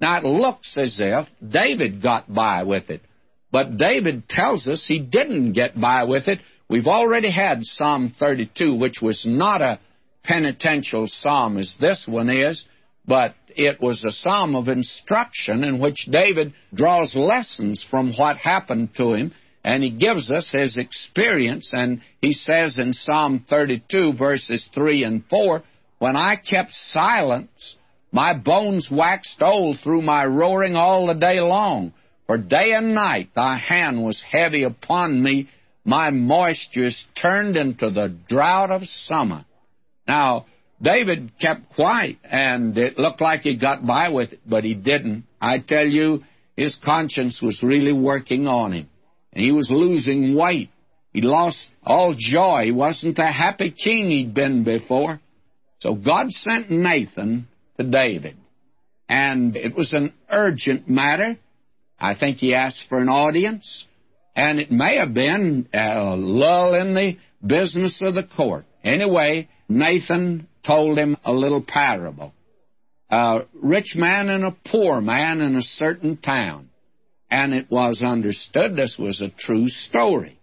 Now, 0.00 0.18
it 0.18 0.24
looks 0.24 0.76
as 0.78 0.98
if 1.00 1.26
David 1.46 2.02
got 2.02 2.32
by 2.32 2.62
with 2.62 2.90
it, 2.90 3.02
but 3.50 3.76
David 3.76 4.28
tells 4.28 4.66
us 4.66 4.86
he 4.86 4.98
didn't 5.00 5.54
get 5.54 5.78
by 5.78 6.04
with 6.04 6.28
it. 6.28 6.40
We've 6.68 6.86
already 6.86 7.30
had 7.32 7.60
Psalm 7.62 8.12
32, 8.18 8.74
which 8.74 9.00
was 9.00 9.24
not 9.26 9.62
a 9.62 9.80
penitential 10.22 11.06
psalm 11.08 11.56
as 11.56 11.76
this 11.80 12.06
one 12.06 12.28
is, 12.28 12.66
but 13.06 13.34
it 13.58 13.80
was 13.80 14.04
a 14.04 14.12
psalm 14.12 14.54
of 14.54 14.68
instruction 14.68 15.64
in 15.64 15.80
which 15.80 16.06
David 16.10 16.54
draws 16.72 17.16
lessons 17.16 17.84
from 17.90 18.12
what 18.12 18.36
happened 18.36 18.94
to 18.96 19.14
him, 19.14 19.34
and 19.64 19.82
he 19.82 19.90
gives 19.90 20.30
us 20.30 20.50
his 20.52 20.76
experience. 20.76 21.72
And 21.74 22.00
he 22.22 22.32
says 22.32 22.78
in 22.78 22.92
Psalm 22.94 23.44
32, 23.50 24.12
verses 24.12 24.68
3 24.72 25.02
and 25.02 25.24
4, 25.28 25.62
When 25.98 26.14
I 26.14 26.36
kept 26.36 26.72
silence, 26.72 27.76
my 28.12 28.32
bones 28.32 28.88
waxed 28.90 29.42
old 29.42 29.80
through 29.80 30.02
my 30.02 30.24
roaring 30.24 30.76
all 30.76 31.06
the 31.08 31.14
day 31.14 31.40
long. 31.40 31.92
For 32.28 32.38
day 32.38 32.72
and 32.72 32.94
night 32.94 33.30
thy 33.34 33.58
hand 33.58 34.04
was 34.04 34.22
heavy 34.22 34.62
upon 34.62 35.20
me. 35.22 35.48
My 35.84 36.10
moistures 36.10 37.06
turned 37.20 37.56
into 37.56 37.90
the 37.90 38.14
drought 38.28 38.70
of 38.70 38.86
summer. 38.86 39.44
Now, 40.06 40.46
David 40.80 41.32
kept 41.40 41.74
quiet, 41.74 42.16
and 42.22 42.76
it 42.78 42.98
looked 42.98 43.20
like 43.20 43.42
he 43.42 43.56
got 43.56 43.84
by 43.84 44.10
with 44.10 44.32
it, 44.34 44.40
but 44.46 44.64
he 44.64 44.74
didn't. 44.74 45.24
I 45.40 45.58
tell 45.58 45.86
you, 45.86 46.22
his 46.56 46.76
conscience 46.76 47.42
was 47.42 47.62
really 47.62 47.92
working 47.92 48.46
on 48.46 48.72
him, 48.72 48.88
and 49.32 49.44
he 49.44 49.52
was 49.52 49.70
losing 49.70 50.36
weight. 50.36 50.70
He 51.12 51.22
lost 51.22 51.70
all 51.82 52.14
joy. 52.16 52.66
He 52.66 52.72
wasn't 52.72 53.16
the 53.16 53.26
happy 53.26 53.72
king 53.72 54.10
he'd 54.10 54.34
been 54.34 54.62
before. 54.62 55.20
So 55.80 55.94
God 55.94 56.30
sent 56.30 56.70
Nathan 56.70 57.48
to 57.76 57.84
David, 57.84 58.36
and 59.08 59.56
it 59.56 59.74
was 59.74 59.94
an 59.94 60.12
urgent 60.30 60.88
matter. 60.88 61.38
I 61.98 62.14
think 62.14 62.36
he 62.36 62.54
asked 62.54 62.84
for 62.88 63.00
an 63.00 63.08
audience, 63.08 63.86
and 64.36 64.60
it 64.60 64.70
may 64.70 64.98
have 64.98 65.12
been 65.12 65.68
a 65.74 66.14
lull 66.16 66.74
in 66.74 66.94
the 66.94 67.16
business 67.44 68.00
of 68.02 68.14
the 68.14 68.22
court. 68.22 68.64
Anyway, 68.84 69.48
Nathan 69.68 70.46
told 70.68 70.98
him 70.98 71.16
a 71.24 71.32
little 71.32 71.62
parable. 71.62 72.32
A 73.10 73.40
rich 73.54 73.96
man 73.96 74.28
and 74.28 74.44
a 74.44 74.56
poor 74.66 75.00
man 75.00 75.40
in 75.40 75.56
a 75.56 75.62
certain 75.62 76.18
town. 76.18 76.68
And 77.30 77.54
it 77.54 77.70
was 77.70 78.02
understood 78.02 78.76
this 78.76 78.98
was 78.98 79.20
a 79.20 79.30
true 79.30 79.68
story. 79.68 80.38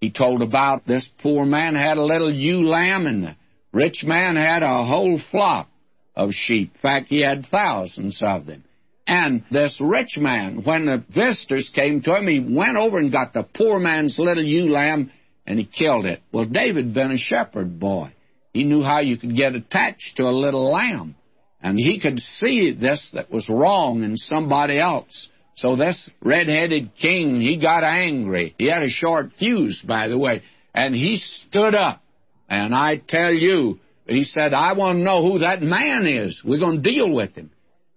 He 0.00 0.10
told 0.10 0.42
about 0.42 0.86
this 0.86 1.08
poor 1.22 1.46
man 1.46 1.74
had 1.74 1.96
a 1.96 2.04
little 2.04 2.32
ewe 2.32 2.66
lamb 2.68 3.06
and 3.06 3.24
the 3.24 3.36
rich 3.72 4.04
man 4.04 4.36
had 4.36 4.62
a 4.62 4.84
whole 4.84 5.18
flock 5.30 5.68
of 6.14 6.32
sheep. 6.32 6.72
In 6.74 6.80
fact, 6.80 7.08
he 7.08 7.22
had 7.22 7.46
thousands 7.46 8.22
of 8.22 8.44
them. 8.44 8.64
And 9.06 9.44
this 9.50 9.80
rich 9.82 10.18
man, 10.18 10.62
when 10.64 10.86
the 10.86 11.04
visitors 11.14 11.70
came 11.74 12.02
to 12.02 12.16
him, 12.16 12.26
he 12.26 12.40
went 12.40 12.76
over 12.76 12.98
and 12.98 13.12
got 13.12 13.32
the 13.32 13.42
poor 13.42 13.78
man's 13.78 14.18
little 14.18 14.44
ewe 14.44 14.70
lamb 14.70 15.10
and 15.46 15.58
he 15.58 15.64
killed 15.64 16.04
it. 16.04 16.20
Well, 16.32 16.44
David 16.44 16.86
had 16.86 16.94
been 16.94 17.12
a 17.12 17.18
shepherd 17.18 17.80
boy. 17.80 18.12
He 18.54 18.64
knew 18.64 18.82
how 18.82 19.00
you 19.00 19.18
could 19.18 19.36
get 19.36 19.56
attached 19.56 20.16
to 20.16 20.22
a 20.22 20.30
little 20.30 20.70
lamb. 20.70 21.16
And 21.60 21.76
he 21.76 22.00
could 22.00 22.20
see 22.20 22.72
this 22.72 23.10
that 23.14 23.30
was 23.30 23.48
wrong 23.48 24.04
in 24.04 24.16
somebody 24.16 24.78
else. 24.78 25.28
So 25.56 25.76
this 25.76 26.10
red-headed 26.22 26.94
king, 26.94 27.40
he 27.40 27.60
got 27.60 27.82
angry. 27.82 28.54
He 28.56 28.66
had 28.66 28.82
a 28.82 28.88
short 28.88 29.32
fuse, 29.38 29.82
by 29.86 30.08
the 30.08 30.18
way. 30.18 30.42
And 30.72 30.94
he 30.94 31.16
stood 31.16 31.74
up. 31.74 32.00
And 32.48 32.74
I 32.74 32.98
tell 32.98 33.32
you, 33.32 33.80
he 34.06 34.22
said, 34.22 34.54
I 34.54 34.74
want 34.74 34.98
to 34.98 35.04
know 35.04 35.22
who 35.22 35.40
that 35.40 35.62
man 35.62 36.06
is. 36.06 36.42
We're 36.44 36.60
going 36.60 36.82
to 36.82 36.90
deal 36.90 37.12
with 37.12 37.34
him. 37.34 37.50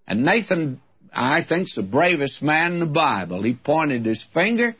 And 0.06 0.24
Nathan, 0.24 0.80
I 1.12 1.44
think, 1.46 1.68
is 1.68 1.74
the 1.76 1.82
bravest 1.82 2.42
man 2.42 2.74
in 2.74 2.80
the 2.80 2.86
Bible. 2.86 3.42
He 3.42 3.54
pointed 3.54 4.06
his 4.06 4.26
finger, 4.34 4.74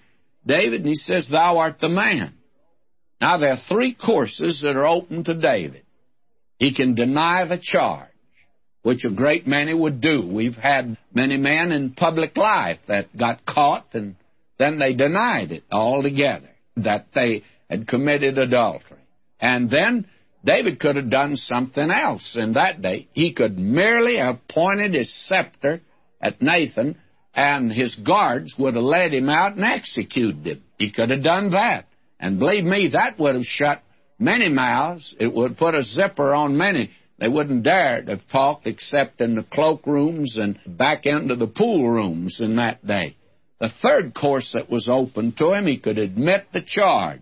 David, 0.46 0.80
and 0.80 0.88
he 0.88 0.94
says, 0.94 1.28
Thou 1.28 1.58
art 1.58 1.80
the 1.80 1.88
man. 1.88 2.34
Now, 3.20 3.38
there 3.38 3.52
are 3.52 3.62
three 3.68 3.94
courses 3.94 4.62
that 4.62 4.76
are 4.76 4.87
open 4.87 5.24
to 5.24 5.35
David. 5.35 5.83
He 6.59 6.74
can 6.74 6.94
deny 6.94 7.44
the 7.44 7.59
charge, 7.61 8.09
which 8.83 9.04
a 9.04 9.11
great 9.11 9.46
many 9.46 9.74
would 9.74 10.00
do. 10.00 10.26
We've 10.26 10.57
had 10.57 10.96
many 11.12 11.37
men 11.37 11.72
in 11.72 11.92
public 11.92 12.37
life 12.37 12.78
that 12.87 13.16
got 13.16 13.44
caught 13.44 13.87
and 13.92 14.16
then 14.59 14.78
they 14.78 14.94
denied 14.94 15.52
it 15.52 15.62
altogether, 15.70 16.50
that 16.76 17.07
they 17.14 17.44
had 17.70 17.87
committed 17.87 18.38
adultery. 18.38 18.98
And 19.40 19.70
then 19.70 20.07
David 20.44 20.81
could 20.81 20.96
have 20.96 21.11
done 21.11 21.37
something 21.37 21.90
else 21.90 22.37
in 22.37 22.54
that 22.54 22.83
day. 22.83 23.09
He 23.12 23.33
could 23.33 23.57
merely 23.59 24.16
have 24.16 24.46
pointed 24.48 24.94
his 24.94 25.14
scepter 25.28 25.81
at 26.20 26.42
Nathan, 26.42 26.98
and 27.35 27.72
his 27.72 27.94
guards 27.94 28.57
would 28.59 28.74
have 28.74 28.83
led 28.83 29.14
him 29.14 29.28
out 29.28 29.54
and 29.54 29.64
executed 29.64 30.44
him. 30.46 30.62
He 30.76 30.90
could 30.90 31.11
have 31.11 31.22
done 31.22 31.52
that. 31.52 31.87
And 32.20 32.38
believe 32.38 32.64
me, 32.64 32.90
that 32.92 33.18
would 33.18 33.35
have 33.35 33.44
shut 33.44 33.83
many 34.18 34.48
mouths. 34.48 35.14
It 35.18 35.33
would 35.33 35.57
put 35.57 35.74
a 35.74 35.83
zipper 35.83 36.35
on 36.35 36.57
many. 36.57 36.90
They 37.18 37.28
wouldn't 37.28 37.64
dare 37.64 38.02
to 38.02 38.20
talk 38.31 38.62
except 38.64 39.20
in 39.20 39.35
the 39.35 39.42
cloak 39.42 39.87
rooms 39.87 40.37
and 40.37 40.59
back 40.66 41.07
into 41.07 41.37
the 41.37 41.46
pool 41.46 41.88
rooms 41.88 42.40
in 42.40 42.57
that 42.57 42.87
day. 42.87 43.16
The 43.61 43.70
third 43.83 44.14
course 44.14 44.52
that 44.54 44.70
was 44.70 44.88
open 44.88 45.33
to 45.38 45.52
him, 45.52 45.66
he 45.66 45.78
could 45.78 45.98
admit 45.98 46.46
the 46.52 46.62
charge. 46.62 47.20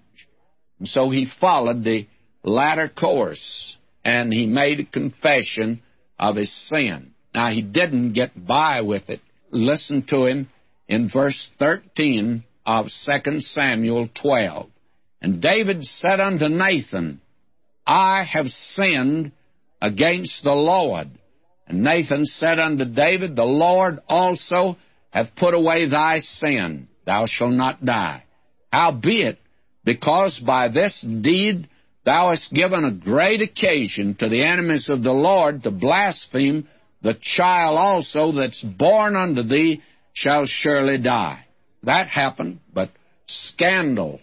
And 0.78 0.86
so 0.86 1.08
he 1.08 1.26
followed 1.40 1.82
the 1.82 2.06
latter 2.42 2.88
course, 2.88 3.76
and 4.04 4.32
he 4.32 4.46
made 4.46 4.80
a 4.80 4.84
confession 4.84 5.82
of 6.18 6.36
his 6.36 6.52
sin. 6.68 7.12
Now, 7.34 7.50
he 7.50 7.62
didn't 7.62 8.12
get 8.12 8.46
by 8.46 8.82
with 8.82 9.08
it. 9.08 9.20
Listen 9.50 10.02
to 10.08 10.26
him 10.26 10.48
in 10.88 11.08
verse 11.08 11.50
13 11.58 12.44
of 12.66 12.86
2 13.24 13.40
Samuel 13.40 14.08
12. 14.20 14.68
And 15.20 15.40
David 15.40 15.84
said 15.84 16.20
unto 16.20 16.48
Nathan, 16.48 17.20
I 17.86 18.24
have 18.24 18.48
sinned 18.48 19.32
against 19.80 20.42
the 20.42 20.54
Lord. 20.54 21.08
And 21.66 21.82
Nathan 21.82 22.26
said 22.26 22.58
unto 22.58 22.84
David, 22.84 23.36
The 23.36 23.44
Lord 23.44 24.00
also 24.08 24.76
hath 25.10 25.34
put 25.36 25.54
away 25.54 25.88
thy 25.88 26.18
sin. 26.18 26.88
Thou 27.06 27.26
shalt 27.26 27.52
not 27.52 27.84
die. 27.84 28.24
Howbeit, 28.72 29.38
because 29.84 30.38
by 30.38 30.68
this 30.68 31.00
deed 31.00 31.68
thou 32.04 32.30
hast 32.30 32.52
given 32.52 32.84
a 32.84 32.92
great 32.92 33.40
occasion 33.40 34.14
to 34.16 34.28
the 34.28 34.42
enemies 34.42 34.88
of 34.88 35.02
the 35.02 35.12
Lord 35.12 35.62
to 35.62 35.70
blaspheme, 35.70 36.68
the 37.02 37.16
child 37.20 37.76
also 37.76 38.32
that's 38.32 38.62
born 38.62 39.16
unto 39.16 39.42
thee 39.42 39.82
shall 40.12 40.46
surely 40.46 40.98
die. 40.98 41.46
That 41.84 42.08
happened, 42.08 42.60
but 42.72 42.90
scandal 43.26 44.20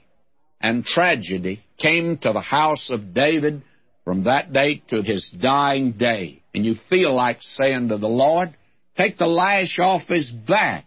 and 0.64 0.86
tragedy 0.86 1.62
came 1.78 2.18
to 2.20 2.32
the 2.32 2.40
house 2.40 2.90
of 2.90 3.14
David 3.14 3.62
from 4.06 4.24
that 4.24 4.54
day 4.54 4.82
to 4.88 5.02
his 5.04 5.30
dying 5.30 5.92
day. 5.92 6.42
And 6.56 6.66
you 6.66 6.76
feel 6.90 7.14
like 7.14 7.42
saying 7.42 7.90
to 7.90 7.98
the 7.98 8.08
Lord, 8.08 8.56
take 8.96 9.18
the 9.18 9.28
lash 9.28 9.78
off 9.80 10.04
his 10.08 10.32
back. 10.32 10.86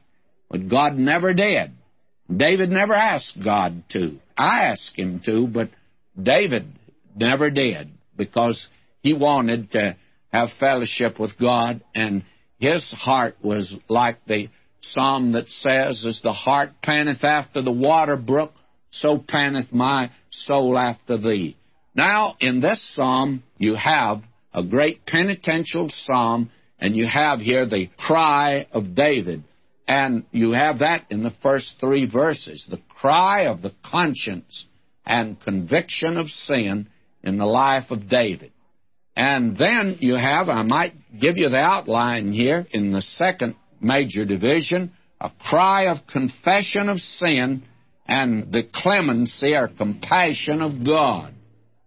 But 0.49 0.69
God 0.69 0.97
never 0.97 1.35
did. 1.35 1.73
David 2.35 2.71
never 2.71 2.95
asked 2.95 3.39
God 3.45 3.85
to. 3.91 4.19
I 4.37 4.65
asked 4.65 4.99
him 4.99 5.21
to, 5.27 5.47
but 5.47 5.69
David 6.21 6.67
never 7.15 7.51
did 7.51 7.91
because 8.17 8.69
he 9.03 9.13
wanted 9.13 9.73
to 9.73 9.97
have 10.33 10.49
fellowship 10.59 11.21
with 11.21 11.39
God, 11.39 11.83
and 11.95 12.25
his 12.59 12.93
hart 12.93 13.37
was 13.43 13.77
like 13.89 14.19
the 14.27 14.49
psalm 14.81 15.33
that 15.33 15.49
says, 15.49 16.05
As 16.07 16.21
the 16.23 16.33
heart 16.33 16.71
panteth 16.83 17.25
after 17.25 17.63
the 17.63 17.73
water 17.73 18.17
brook, 18.17 18.53
so 19.01 19.19
panteth 19.19 19.73
my 19.73 20.11
soul 20.31 20.79
after 20.79 21.17
thee. 21.17 21.57
Now, 21.95 22.37
in 22.41 22.61
this 22.61 22.95
psalm, 22.95 23.43
you 23.59 23.75
have 23.75 24.23
a 24.53 24.63
great 24.63 25.07
penitential 25.07 25.89
psalm, 25.91 26.51
and 26.79 26.97
you 26.97 27.07
have 27.07 27.41
here 27.41 27.67
the 27.67 27.89
cry 27.97 28.67
of 28.73 28.95
David. 28.95 29.45
And 29.89 30.25
you 30.33 30.53
have 30.53 30.81
that 30.81 31.07
in 31.11 31.23
the 31.23 31.35
first 31.43 31.77
three 31.81 32.11
verses 32.11 32.67
the 32.69 32.81
cry 32.89 33.47
of 33.47 33.63
the 33.63 33.73
conscience 33.85 34.67
and 35.05 35.41
conviction 35.41 36.17
of 36.17 36.29
sin 36.29 36.89
in 37.23 37.39
the 37.39 37.47
life 37.47 37.91
of 37.91 38.09
David. 38.09 38.53
And 39.15 39.57
then 39.57 39.97
you 40.01 40.17
have, 40.17 40.49
I 40.49 40.63
might 40.63 40.93
give 41.19 41.37
you 41.37 41.49
the 41.49 41.57
outline 41.57 42.33
here, 42.33 42.67
in 42.71 42.93
the 42.93 43.01
second 43.01 43.57
major 43.81 44.25
division, 44.25 44.93
a 45.21 45.31
cry 45.49 45.87
of 45.87 46.07
confession 46.07 46.89
of 46.89 46.99
sin 46.99 47.63
and 48.09 48.53
the 48.53 48.63
clemency 48.73 49.55
or 49.55 49.69
compassion 49.69 50.63
of 50.63 50.85
God. 50.85 51.35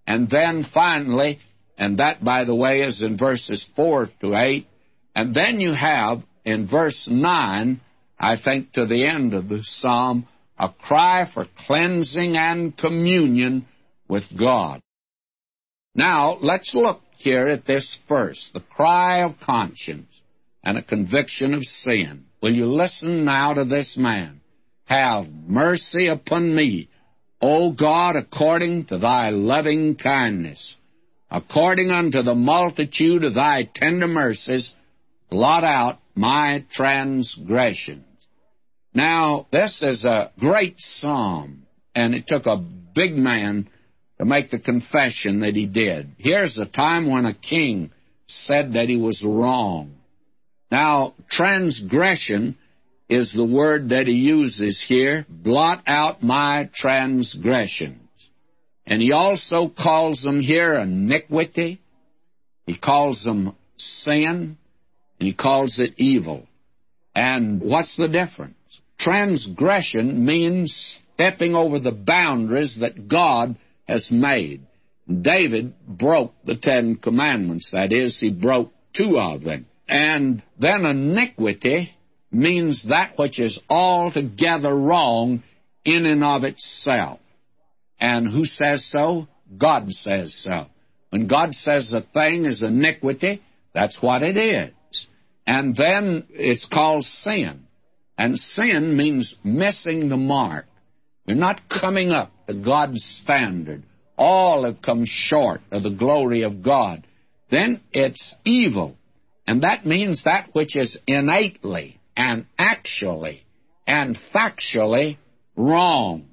And 0.05 0.29
then 0.29 0.65
finally, 0.73 1.39
and 1.77 1.99
that, 1.99 2.23
by 2.23 2.43
the 2.43 2.55
way, 2.55 2.81
is 2.81 3.01
in 3.01 3.17
verses 3.17 3.65
4 3.75 4.09
to 4.21 4.35
8, 4.35 4.67
and 5.15 5.33
then 5.33 5.59
you 5.59 5.73
have 5.73 6.23
in 6.43 6.67
verse 6.67 7.07
9, 7.09 7.79
I 8.19 8.35
think 8.43 8.73
to 8.73 8.85
the 8.85 9.05
end 9.05 9.33
of 9.33 9.47
the 9.47 9.59
psalm, 9.63 10.27
a 10.57 10.69
cry 10.69 11.29
for 11.33 11.47
cleansing 11.65 12.35
and 12.35 12.75
communion 12.75 13.65
with 14.09 14.23
God. 14.37 14.81
Now, 15.95 16.37
let's 16.41 16.75
look 16.75 17.01
here 17.17 17.47
at 17.47 17.65
this 17.65 17.97
first 18.07 18.53
the 18.53 18.61
cry 18.61 19.23
of 19.23 19.39
conscience 19.39 20.11
and 20.63 20.77
a 20.77 20.83
conviction 20.83 21.53
of 21.53 21.63
sin. 21.63 22.25
Will 22.41 22.53
you 22.53 22.65
listen 22.65 23.25
now 23.25 23.53
to 23.53 23.65
this 23.65 23.97
man? 23.97 24.38
Have 24.89 25.27
mercy 25.47 26.07
upon 26.07 26.53
me, 26.53 26.89
O 27.39 27.71
God, 27.71 28.15
according 28.15 28.85
to 28.85 28.97
thy 28.97 29.29
loving 29.29 29.95
kindness. 29.95 30.75
According 31.29 31.91
unto 31.91 32.23
the 32.23 32.33
multitude 32.33 33.23
of 33.23 33.35
thy 33.35 33.69
tender 33.71 34.07
mercies, 34.07 34.73
blot 35.29 35.63
out 35.63 35.99
my 36.15 36.65
transgressions. 36.73 38.03
Now, 38.91 39.45
this 39.51 39.83
is 39.83 40.05
a 40.05 40.31
great 40.39 40.75
psalm, 40.79 41.67
and 41.93 42.15
it 42.15 42.25
took 42.25 42.47
a 42.47 42.57
big 42.57 43.15
man 43.15 43.69
to 44.17 44.25
make 44.25 44.49
the 44.49 44.57
confession 44.57 45.41
that 45.41 45.55
he 45.55 45.67
did. 45.67 46.15
Here's 46.17 46.57
a 46.57 46.65
time 46.65 47.11
when 47.11 47.25
a 47.25 47.35
king 47.35 47.91
said 48.25 48.73
that 48.73 48.89
he 48.89 48.97
was 48.97 49.23
wrong. 49.23 49.93
Now, 50.71 51.13
transgression 51.29 52.57
is 53.09 53.33
the 53.33 53.45
word 53.45 53.89
that 53.89 54.05
he 54.05 54.13
uses 54.13 54.83
here. 54.87 55.25
Blot 55.27 55.83
out 55.87 56.21
my 56.21 56.69
transgressions. 56.73 57.97
And 58.85 59.01
he 59.01 59.11
also 59.11 59.69
calls 59.69 60.21
them 60.21 60.39
here 60.39 60.75
iniquity. 60.75 61.81
He 62.65 62.77
calls 62.77 63.23
them 63.23 63.55
sin. 63.77 64.57
And 65.19 65.27
he 65.27 65.33
calls 65.33 65.79
it 65.79 65.95
evil. 65.97 66.47
And 67.15 67.61
what's 67.61 67.97
the 67.97 68.07
difference? 68.07 68.55
Transgression 68.99 70.25
means 70.25 70.99
stepping 71.15 71.55
over 71.55 71.79
the 71.79 71.91
boundaries 71.91 72.77
that 72.81 73.07
God 73.07 73.55
has 73.87 74.11
made. 74.11 74.61
David 75.09 75.73
broke 75.87 76.33
the 76.45 76.55
Ten 76.55 76.95
Commandments. 76.95 77.71
That 77.71 77.91
is, 77.91 78.19
he 78.19 78.31
broke 78.31 78.71
two 78.93 79.17
of 79.17 79.41
them. 79.41 79.65
And 79.87 80.43
then 80.59 80.85
iniquity 80.85 81.89
means 82.31 82.85
that 82.89 83.13
which 83.17 83.39
is 83.39 83.59
altogether 83.69 84.73
wrong 84.73 85.43
in 85.85 86.05
and 86.05 86.23
of 86.23 86.43
itself. 86.43 87.19
And 87.99 88.27
who 88.27 88.45
says 88.45 88.89
so? 88.89 89.27
God 89.57 89.91
says 89.91 90.33
so. 90.43 90.67
When 91.09 91.27
God 91.27 91.55
says 91.55 91.91
a 91.93 92.01
thing 92.01 92.45
is 92.45 92.61
iniquity, 92.61 93.41
that's 93.73 94.01
what 94.01 94.21
it 94.21 94.37
is. 94.37 95.07
And 95.45 95.75
then 95.75 96.27
it's 96.29 96.65
called 96.65 97.03
sin. 97.03 97.65
And 98.17 98.37
sin 98.37 98.95
means 98.95 99.35
missing 99.43 100.09
the 100.09 100.17
mark. 100.17 100.65
You're 101.25 101.37
not 101.37 101.61
coming 101.69 102.11
up 102.11 102.31
to 102.47 102.53
God's 102.53 103.03
standard. 103.03 103.83
All 104.17 104.65
have 104.65 104.81
come 104.81 105.05
short 105.05 105.61
of 105.71 105.83
the 105.83 105.89
glory 105.89 106.43
of 106.43 106.61
God. 106.61 107.05
Then 107.49 107.81
it's 107.91 108.35
evil. 108.45 108.97
And 109.47 109.63
that 109.63 109.85
means 109.85 110.23
that 110.25 110.49
which 110.53 110.75
is 110.75 110.99
innately 111.07 111.98
and 112.19 112.45
actually 112.57 113.41
and 113.87 114.19
factually 114.35 115.17
wrong. 115.55 116.27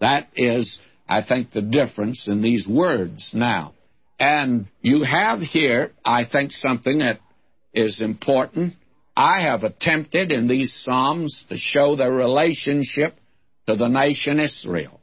That 0.00 0.28
is, 0.34 0.80
I 1.08 1.22
think, 1.22 1.52
the 1.52 1.62
difference 1.62 2.26
in 2.26 2.42
these 2.42 2.66
words 2.68 3.30
now. 3.32 3.72
And 4.18 4.66
you 4.82 5.04
have 5.04 5.38
here, 5.38 5.92
I 6.04 6.24
think, 6.24 6.50
something 6.50 6.98
that 6.98 7.20
is 7.72 8.00
important. 8.00 8.74
I 9.16 9.42
have 9.42 9.62
attempted 9.62 10.32
in 10.32 10.48
these 10.48 10.74
Psalms 10.74 11.44
to 11.50 11.56
show 11.56 11.94
the 11.94 12.10
relationship 12.10 13.14
to 13.68 13.76
the 13.76 13.88
nation 13.88 14.40
Israel. 14.40 15.00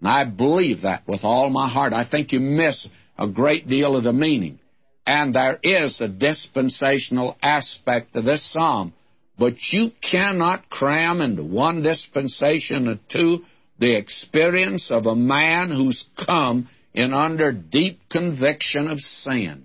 And 0.00 0.08
I 0.08 0.24
believe 0.24 0.82
that 0.82 1.06
with 1.06 1.20
all 1.22 1.50
my 1.50 1.68
heart. 1.68 1.92
I 1.92 2.04
think 2.08 2.32
you 2.32 2.40
miss 2.40 2.88
a 3.16 3.28
great 3.28 3.68
deal 3.68 3.96
of 3.96 4.02
the 4.02 4.12
meaning. 4.12 4.58
And 5.06 5.36
there 5.36 5.60
is 5.62 6.00
a 6.00 6.08
dispensational 6.08 7.36
aspect 7.40 8.14
to 8.14 8.22
this 8.22 8.52
psalm, 8.52 8.92
but 9.38 9.54
you 9.72 9.90
cannot 10.00 10.68
cram 10.68 11.20
into 11.20 11.42
one 11.42 11.82
dispensation 11.82 12.88
or 12.88 12.98
two 13.10 13.40
the 13.78 13.96
experience 13.96 14.90
of 14.90 15.06
a 15.06 15.16
man 15.16 15.70
who's 15.70 16.04
come 16.26 16.68
in 16.94 17.12
under 17.12 17.52
deep 17.52 18.00
conviction 18.10 18.88
of 18.88 19.00
sin. 19.00 19.64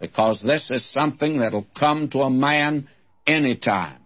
Because 0.00 0.42
this 0.42 0.70
is 0.70 0.90
something 0.92 1.38
that'll 1.38 1.66
come 1.78 2.08
to 2.10 2.20
a 2.20 2.30
man 2.30 2.88
anytime. 3.26 4.00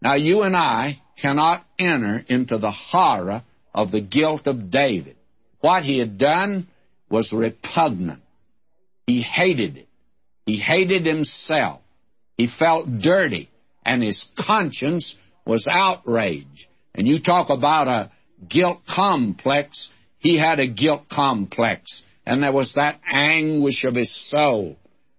Now, 0.00 0.14
you 0.14 0.42
and 0.42 0.56
I 0.56 1.00
cannot 1.20 1.64
enter 1.78 2.24
into 2.28 2.58
the 2.58 2.70
horror 2.70 3.42
of 3.74 3.90
the 3.90 4.00
guilt 4.00 4.46
of 4.46 4.70
David. 4.70 5.16
What 5.60 5.82
he 5.82 5.98
had 5.98 6.18
done 6.18 6.68
was 7.08 7.32
repugnant. 7.32 8.20
He 9.06 9.22
hated 9.22 9.76
it. 9.76 9.88
He 10.46 10.58
hated 10.58 11.06
himself. 11.06 11.80
He 12.36 12.48
felt 12.48 13.00
dirty, 13.00 13.48
and 13.84 14.02
his 14.02 14.26
conscience 14.38 15.16
was 15.46 15.66
outraged. 15.70 16.66
And 16.94 17.06
you 17.06 17.20
talk 17.22 17.50
about 17.50 17.88
a 17.88 18.10
guilt 18.48 18.80
complex. 18.88 19.90
He 20.18 20.38
had 20.38 20.60
a 20.60 20.66
guilt 20.66 21.08
complex, 21.10 22.02
and 22.24 22.42
there 22.42 22.52
was 22.52 22.74
that 22.74 23.00
anguish 23.06 23.84
of 23.84 23.94
his 23.94 24.14
soul. 24.30 24.76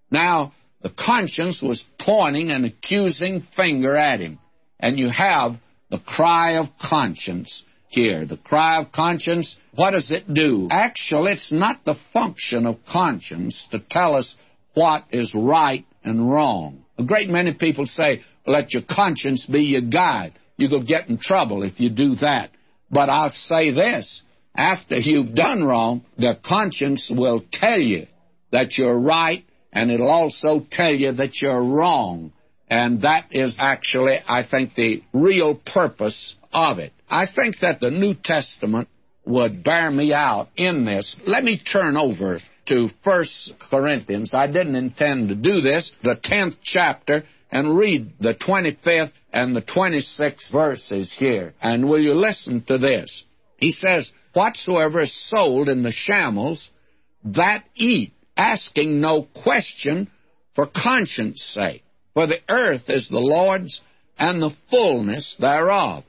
Now, 0.10 0.54
the 0.82 0.90
conscience 0.90 1.62
was 1.62 1.84
pointing 2.00 2.52
an 2.52 2.64
accusing 2.64 3.46
finger 3.56 3.96
at 3.96 4.20
him. 4.20 4.40
And 4.80 5.00
you 5.00 5.10
have 5.10 5.56
the 5.90 6.00
cry 6.00 6.58
of 6.58 6.68
conscience 6.80 7.64
here. 7.88 8.26
The 8.26 8.38
cry 8.38 8.82
of 8.82 8.92
conscience, 8.92 9.56
what 9.74 9.92
does 9.92 10.12
it 10.12 10.32
do? 10.32 10.68
Actually, 10.70 11.34
it's 11.34 11.52
not 11.52 11.86
the 11.86 11.96
function 12.14 12.66
of 12.66 12.78
conscience 12.88 13.68
to 13.72 13.80
tell 13.80 14.16
us 14.16 14.36
what 14.74 15.06
is 15.12 15.34
right 15.34 15.86
and 16.04 16.30
wrong. 16.30 16.86
A 16.98 17.04
great 17.04 17.30
many 17.30 17.54
people 17.54 17.86
say, 17.86 18.22
let 18.46 18.74
your 18.74 18.84
conscience 18.90 19.46
be 19.46 19.64
your 19.64 19.82
guide. 19.82 20.34
You 20.58 20.70
will 20.70 20.86
get 20.86 21.10
in 21.10 21.18
trouble 21.18 21.64
if 21.64 21.80
you 21.80 21.90
do 21.90 22.16
that. 22.18 22.52
But 22.90 23.10
I'll 23.10 23.32
say 23.32 23.72
this 23.72 24.24
after 24.56 24.96
you've 24.96 25.36
done 25.36 25.64
wrong, 25.64 26.06
the 26.18 26.38
conscience 26.44 27.12
will 27.14 27.44
tell 27.52 27.80
you 27.80 28.08
that 28.52 28.78
you're 28.78 28.98
right, 28.98 29.44
and 29.74 29.92
it'll 29.92 30.10
also 30.10 30.66
tell 30.72 30.94
you 30.94 31.12
that 31.14 31.42
you're 31.42 31.64
wrong. 31.64 32.32
And 32.70 33.02
that 33.02 33.28
is 33.32 33.58
actually, 33.60 34.20
I 34.28 34.44
think, 34.44 34.76
the 34.76 35.04
real 35.14 35.56
purpose 35.56 36.36
of 36.54 36.80
it. 36.80 36.94
I 37.10 37.26
think 37.28 37.60
that 37.60 37.80
the 37.80 37.92
New 37.92 38.16
Testament 38.16 38.88
would 39.26 39.64
bear 39.64 39.92
me 39.92 40.14
out 40.14 40.50
in 40.56 40.86
this. 40.86 41.16
Let 41.28 41.44
me 41.44 41.60
turn 41.60 41.98
over 41.98 42.40
to 42.68 42.90
First 43.04 43.54
Corinthians. 43.60 44.34
I 44.34 44.48
didn't 44.48 44.76
intend 44.76 45.30
to 45.30 45.36
do 45.36 45.62
this, 45.62 45.92
the 46.02 46.16
10th 46.16 46.58
chapter, 46.64 47.24
and 47.56 47.78
read 47.78 48.12
the 48.20 48.36
25th 48.36 49.14
and 49.32 49.56
the 49.56 49.62
26th 49.62 50.52
verses 50.52 51.16
here. 51.18 51.54
And 51.62 51.88
will 51.88 52.02
you 52.02 52.14
listen 52.14 52.62
to 52.66 52.78
this? 52.78 53.24
He 53.56 53.72
says, 53.72 54.12
Whatsoever 54.34 55.00
is 55.00 55.30
sold 55.30 55.70
in 55.70 55.82
the 55.82 55.94
shambles, 55.94 56.70
that 57.24 57.64
eat, 57.74 58.12
asking 58.36 59.00
no 59.00 59.26
question 59.42 60.10
for 60.54 60.68
conscience 60.68 61.42
sake. 61.42 61.86
For 62.14 62.28
the 62.28 62.42
earth 62.50 62.90
is 62.90 63.08
the 63.08 63.20
Lord's 63.20 63.80
and 64.20 64.42
the 64.42 64.54
fullness 64.70 65.38
thereof. 65.40 66.04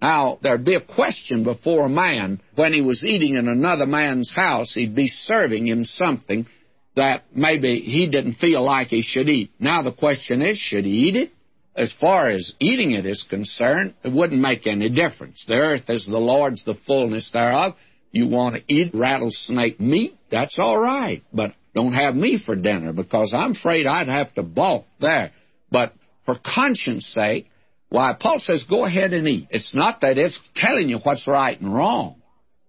Now, 0.00 0.38
there'd 0.40 0.64
be 0.64 0.76
a 0.76 0.80
question 0.80 1.42
before 1.42 1.86
a 1.86 1.88
man 1.88 2.40
when 2.54 2.72
he 2.72 2.80
was 2.80 3.04
eating 3.04 3.34
in 3.34 3.48
another 3.48 3.86
man's 3.86 4.30
house, 4.30 4.74
he'd 4.74 4.94
be 4.94 5.08
serving 5.08 5.66
him 5.66 5.84
something 5.84 6.46
that 6.96 7.24
maybe 7.34 7.80
he 7.80 8.08
didn't 8.08 8.34
feel 8.34 8.62
like 8.62 8.88
he 8.88 9.02
should 9.02 9.28
eat. 9.28 9.50
Now 9.58 9.82
the 9.82 9.92
question 9.92 10.42
is, 10.42 10.58
should 10.58 10.84
he 10.84 11.08
eat 11.08 11.16
it? 11.16 11.32
As 11.74 11.92
far 11.98 12.28
as 12.28 12.52
eating 12.60 12.90
it 12.92 13.06
is 13.06 13.24
concerned, 13.28 13.94
it 14.04 14.12
wouldn't 14.12 14.40
make 14.40 14.66
any 14.66 14.90
difference. 14.90 15.44
The 15.46 15.54
earth 15.54 15.88
is 15.88 16.06
the 16.06 16.18
Lord's, 16.18 16.64
the 16.64 16.74
fullness 16.86 17.30
thereof. 17.30 17.74
You 18.10 18.28
want 18.28 18.56
to 18.56 18.62
eat 18.68 18.92
rattlesnake 18.94 19.80
meat? 19.80 20.18
That's 20.30 20.58
all 20.58 20.78
right, 20.78 21.22
but 21.32 21.54
don't 21.74 21.94
have 21.94 22.14
me 22.14 22.38
for 22.38 22.54
dinner 22.54 22.92
because 22.92 23.32
I'm 23.34 23.52
afraid 23.52 23.86
I'd 23.86 24.08
have 24.08 24.34
to 24.34 24.42
balk 24.42 24.84
there. 25.00 25.32
But 25.70 25.94
for 26.26 26.36
conscience 26.44 27.06
sake, 27.06 27.48
why, 27.88 28.14
Paul 28.18 28.38
says, 28.40 28.64
go 28.68 28.84
ahead 28.84 29.14
and 29.14 29.26
eat. 29.26 29.48
It's 29.50 29.74
not 29.74 30.02
that 30.02 30.18
it's 30.18 30.38
telling 30.54 30.90
you 30.90 30.98
what's 30.98 31.26
right 31.26 31.58
and 31.58 31.74
wrong, 31.74 32.20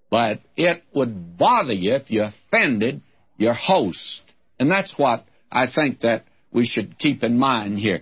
but 0.09 0.39
it 0.55 0.83
would 0.93 1.37
bother 1.37 1.73
you 1.73 1.93
if 1.95 2.09
you 2.09 2.23
offended 2.23 3.01
your 3.43 3.53
host. 3.53 4.21
And 4.59 4.71
that's 4.71 4.97
what 4.97 5.25
I 5.51 5.67
think 5.67 5.99
that 5.99 6.23
we 6.51 6.65
should 6.65 6.97
keep 6.97 7.23
in 7.23 7.37
mind 7.37 7.77
here. 7.77 8.01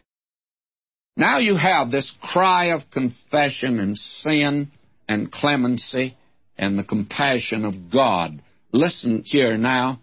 Now 1.17 1.39
you 1.39 1.57
have 1.57 1.91
this 1.91 2.13
cry 2.21 2.67
of 2.67 2.89
confession 2.89 3.79
and 3.79 3.97
sin 3.97 4.71
and 5.07 5.31
clemency 5.31 6.15
and 6.57 6.77
the 6.77 6.83
compassion 6.83 7.65
of 7.65 7.91
God. 7.91 8.41
Listen 8.71 9.23
here 9.25 9.57
now. 9.57 9.99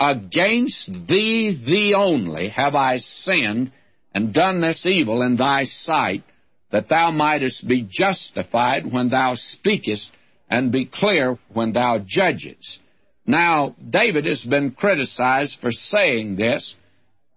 Against 0.00 0.90
thee, 1.06 1.62
thee 1.64 1.94
only, 1.94 2.48
have 2.48 2.74
I 2.74 2.98
sinned 2.98 3.72
and 4.14 4.34
done 4.34 4.60
this 4.60 4.84
evil 4.86 5.22
in 5.22 5.36
thy 5.36 5.64
sight, 5.64 6.24
that 6.70 6.88
thou 6.88 7.10
mightest 7.10 7.68
be 7.68 7.86
justified 7.88 8.90
when 8.90 9.10
thou 9.10 9.34
speakest, 9.36 10.10
and 10.50 10.72
be 10.72 10.86
clear 10.86 11.38
when 11.52 11.72
thou 11.72 11.98
judgest. 12.04 12.80
Now, 13.26 13.76
David 13.88 14.24
has 14.26 14.44
been 14.44 14.72
criticized 14.72 15.58
for 15.60 15.70
saying 15.70 16.36
this, 16.36 16.74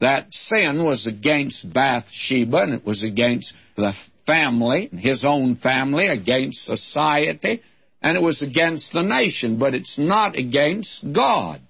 that 0.02 0.34
sin 0.34 0.84
was 0.84 1.08
against 1.08 1.72
Bathsheba, 1.72 2.58
and 2.58 2.74
it 2.74 2.86
was 2.86 3.04
against 3.04 3.54
the 3.78 3.94
family, 4.26 4.90
his 4.92 5.24
own 5.24 5.56
family, 5.56 6.08
against 6.08 6.66
society, 6.66 7.62
and 8.02 8.18
it 8.18 8.22
was 8.22 8.42
against 8.42 8.94
the 8.94 9.04
nation, 9.04 9.58
but 9.58 9.74
it's 9.74 9.98
not 9.98 10.38
against 10.38 11.06
God. 11.14 11.62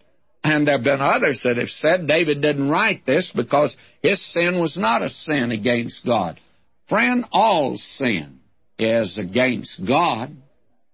And 0.43 0.67
there 0.67 0.75
have 0.75 0.83
been 0.83 1.01
others 1.01 1.41
that 1.43 1.57
have 1.57 1.69
said 1.69 2.07
David 2.07 2.41
didn't 2.41 2.69
write 2.69 3.05
this 3.05 3.31
because 3.35 3.75
his 4.01 4.23
sin 4.33 4.59
was 4.59 4.77
not 4.77 5.01
a 5.01 5.09
sin 5.09 5.51
against 5.51 6.05
God. 6.05 6.39
Friend, 6.87 7.25
all 7.31 7.77
sin 7.77 8.39
is 8.77 9.17
against 9.17 9.85
God. 9.85 10.35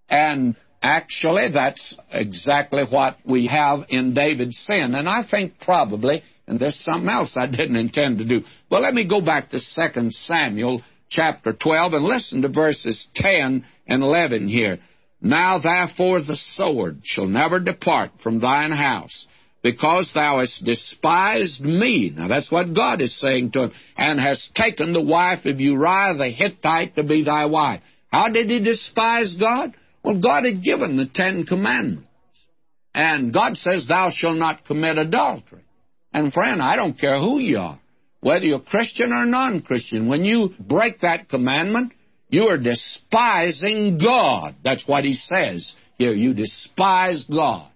And 0.09 0.55
actually, 0.81 1.49
that's 1.53 1.95
exactly 2.11 2.83
what 2.83 3.17
we 3.25 3.47
have 3.47 3.85
in 3.89 4.13
David's 4.13 4.57
sin. 4.57 4.95
And 4.95 5.07
I 5.07 5.23
think 5.29 5.53
probably, 5.59 6.23
and 6.47 6.59
there's 6.59 6.79
something 6.79 7.09
else 7.09 7.37
I 7.37 7.47
didn't 7.47 7.75
intend 7.75 8.17
to 8.17 8.25
do. 8.25 8.41
Well, 8.69 8.81
let 8.81 8.93
me 8.93 9.07
go 9.07 9.21
back 9.21 9.51
to 9.51 9.59
2 9.59 10.11
Samuel 10.11 10.81
chapter 11.09 11.53
12 11.53 11.93
and 11.93 12.05
listen 12.05 12.41
to 12.41 12.49
verses 12.49 13.07
10 13.15 13.65
and 13.87 14.03
11 14.03 14.47
here. 14.47 14.79
Now 15.21 15.59
therefore 15.59 16.19
the 16.19 16.35
sword 16.35 17.01
shall 17.03 17.27
never 17.27 17.59
depart 17.59 18.11
from 18.23 18.39
thine 18.39 18.71
house, 18.71 19.27
because 19.61 20.11
thou 20.15 20.39
hast 20.39 20.65
despised 20.65 21.61
me. 21.61 22.11
Now 22.15 22.27
that's 22.27 22.51
what 22.51 22.73
God 22.73 23.01
is 23.01 23.19
saying 23.19 23.51
to 23.51 23.65
him, 23.65 23.71
and 23.95 24.19
hast 24.19 24.55
taken 24.55 24.93
the 24.93 25.01
wife 25.01 25.45
of 25.45 25.59
Uriah 25.59 26.15
the 26.17 26.29
Hittite 26.29 26.95
to 26.95 27.03
be 27.03 27.23
thy 27.23 27.45
wife. 27.45 27.81
How 28.11 28.31
did 28.31 28.49
he 28.49 28.63
despise 28.63 29.35
God? 29.35 29.75
Well, 30.03 30.19
God 30.19 30.45
had 30.45 30.63
given 30.63 30.97
the 30.97 31.05
Ten 31.05 31.45
Commandments. 31.45 32.07
And 32.93 33.33
God 33.33 33.55
says, 33.55 33.87
Thou 33.87 34.09
shalt 34.11 34.37
not 34.37 34.65
commit 34.65 34.97
adultery. 34.97 35.63
And 36.13 36.33
friend, 36.33 36.61
I 36.61 36.75
don't 36.75 36.99
care 36.99 37.19
who 37.19 37.39
you 37.39 37.57
are, 37.59 37.79
whether 38.19 38.45
you're 38.45 38.59
Christian 38.59 39.11
or 39.11 39.25
non 39.25 39.61
Christian, 39.61 40.07
when 40.07 40.25
you 40.25 40.49
break 40.59 40.99
that 41.01 41.29
commandment, 41.29 41.93
you 42.29 42.47
are 42.47 42.57
despising 42.57 43.97
God. 43.97 44.55
That's 44.63 44.87
what 44.87 45.05
he 45.05 45.13
says 45.13 45.73
here. 45.97 46.13
You 46.13 46.33
despise 46.33 47.25
God. 47.25 47.69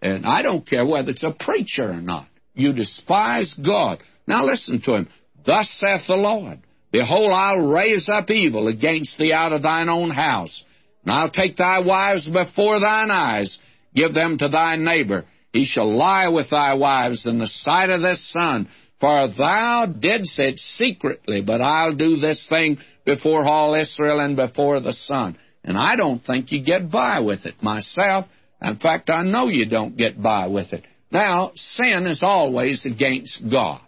And 0.00 0.26
I 0.26 0.42
don't 0.42 0.66
care 0.66 0.86
whether 0.86 1.10
it's 1.10 1.22
a 1.22 1.32
preacher 1.32 1.90
or 1.90 2.00
not. 2.00 2.28
You 2.54 2.72
despise 2.72 3.54
God. 3.54 4.00
Now 4.26 4.44
listen 4.44 4.80
to 4.82 4.94
him. 4.94 5.08
Thus 5.44 5.68
saith 5.70 6.06
the 6.06 6.16
Lord 6.16 6.60
Behold, 6.92 7.32
I'll 7.32 7.66
raise 7.72 8.08
up 8.08 8.30
evil 8.30 8.68
against 8.68 9.18
thee 9.18 9.32
out 9.32 9.52
of 9.52 9.62
thine 9.62 9.88
own 9.88 10.10
house. 10.10 10.62
And 11.04 11.12
I'll 11.12 11.30
take 11.30 11.56
thy 11.56 11.80
wives 11.80 12.28
before 12.28 12.80
thine 12.80 13.10
eyes, 13.10 13.58
give 13.94 14.14
them 14.14 14.38
to 14.38 14.48
thy 14.48 14.76
neighbor. 14.76 15.24
He 15.52 15.64
shall 15.64 15.94
lie 15.94 16.28
with 16.28 16.50
thy 16.50 16.74
wives 16.74 17.26
in 17.26 17.38
the 17.38 17.46
sight 17.46 17.90
of 17.90 18.02
this 18.02 18.32
sun. 18.32 18.68
For 19.00 19.28
thou 19.28 19.86
didst 19.86 20.40
it 20.40 20.58
secretly, 20.58 21.42
but 21.42 21.60
I'll 21.60 21.94
do 21.94 22.16
this 22.16 22.48
thing 22.48 22.78
before 23.04 23.46
all 23.46 23.74
Israel 23.74 24.20
and 24.20 24.34
before 24.34 24.80
the 24.80 24.92
sun. 24.92 25.36
And 25.62 25.76
I 25.76 25.96
don't 25.96 26.24
think 26.24 26.52
you 26.52 26.62
get 26.62 26.90
by 26.90 27.20
with 27.20 27.46
it 27.46 27.62
myself. 27.62 28.26
In 28.62 28.76
fact, 28.76 29.10
I 29.10 29.22
know 29.22 29.48
you 29.48 29.66
don't 29.66 29.96
get 29.96 30.20
by 30.20 30.46
with 30.46 30.72
it. 30.72 30.84
Now, 31.10 31.52
sin 31.54 32.06
is 32.06 32.22
always 32.22 32.86
against 32.86 33.42
God. 33.50 33.80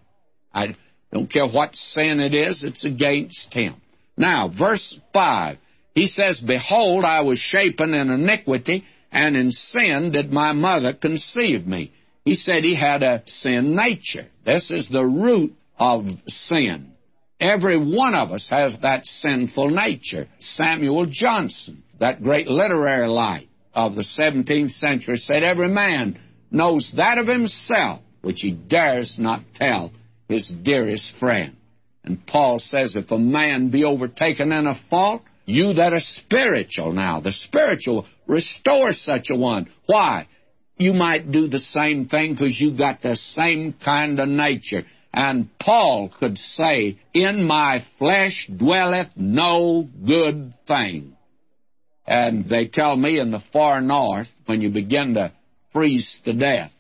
I 0.53 0.77
don't 1.13 1.31
care 1.31 1.47
what 1.47 1.75
sin 1.75 2.21
it 2.21 2.35
is, 2.35 2.63
it's 2.63 2.85
against 2.85 3.53
Him. 3.53 3.77
Now, 4.17 4.49
verse 4.57 4.99
5, 5.13 5.59
he 5.97 6.07
says, 6.07 6.41
Behold, 6.41 7.07
I 7.07 7.23
was 7.23 7.39
shapen 7.39 7.95
in 7.95 8.11
iniquity, 8.11 8.85
and 9.11 9.35
in 9.35 9.51
sin 9.51 10.13
did 10.13 10.31
my 10.31 10.53
mother 10.53 10.93
conceive 10.93 11.67
me. 11.67 11.91
He 12.23 12.35
said 12.35 12.65
he 12.65 12.75
had 12.75 13.03
a 13.03 13.23
sin 13.25 13.75
nature. 13.75 14.27
This 14.45 14.71
is 14.71 14.91
the 14.91 15.07
root 15.07 15.55
of 15.79 16.05
sin. 16.29 16.93
Every 17.41 17.79
one 17.79 18.15
of 18.15 18.31
us 18.31 18.51
has 18.51 18.77
that 18.83 19.07
sinful 19.07 19.71
nature. 19.71 20.29
Samuel 20.39 21.07
Johnson, 21.07 21.83
that 21.99 22.23
great 22.23 22.47
literary 22.47 23.09
light 23.09 23.49
of 23.73 23.95
the 23.95 24.03
17th 24.03 24.73
century, 24.73 25.17
said 25.17 25.43
every 25.43 25.69
man 25.69 26.21
knows 26.51 26.93
that 26.97 27.17
of 27.17 27.27
himself 27.27 28.03
which 28.21 28.41
he 28.41 28.51
dares 28.51 29.17
not 29.19 29.41
tell 29.55 29.93
his 30.29 30.51
dearest 30.63 31.17
friend. 31.19 31.57
And 32.05 32.27
Paul 32.27 32.59
says, 32.59 32.97
if 32.97 33.11
a 33.11 33.19
man 33.19 33.71
be 33.71 33.85
overtaken 33.85 34.53
in 34.53 34.67
a 34.67 34.79
fault, 34.91 35.23
you 35.47 35.75
that 35.75 35.93
are 35.93 36.01
spiritual 36.01 36.93
now, 36.93 37.21
the 37.21 37.33
spiritual, 37.33 38.05
restore 38.27 38.93
such 38.93 39.31
a 39.31 39.37
one. 39.37 39.71
Why? 39.87 40.27
You 40.77 40.93
might 40.93 41.31
do 41.31 41.49
the 41.49 41.61
same 41.61 42.07
thing 42.07 42.33
because 42.33 42.61
you 42.61 42.77
got 42.77 43.01
the 43.01 43.17
same 43.17 43.73
kind 43.73 44.19
of 44.19 44.29
nature. 44.29 44.83
And 45.15 45.49
Paul 45.59 46.13
could 46.19 46.37
say, 46.37 46.99
In 47.15 47.45
my 47.45 47.83
flesh 47.99 48.51
dwelleth 48.55 49.11
no 49.17 49.89
good 50.05 50.53
thing. 50.67 51.17
And 52.07 52.49
they 52.49 52.67
tell 52.67 52.97
me 52.97 53.19
in 53.19 53.31
the 53.31 53.43
far 53.53 53.81
north, 53.81 54.29
when 54.47 54.61
you 54.61 54.71
begin 54.71 55.15
to 55.15 55.33
freeze 55.73 56.21
to 56.25 56.33
death, 56.33 56.73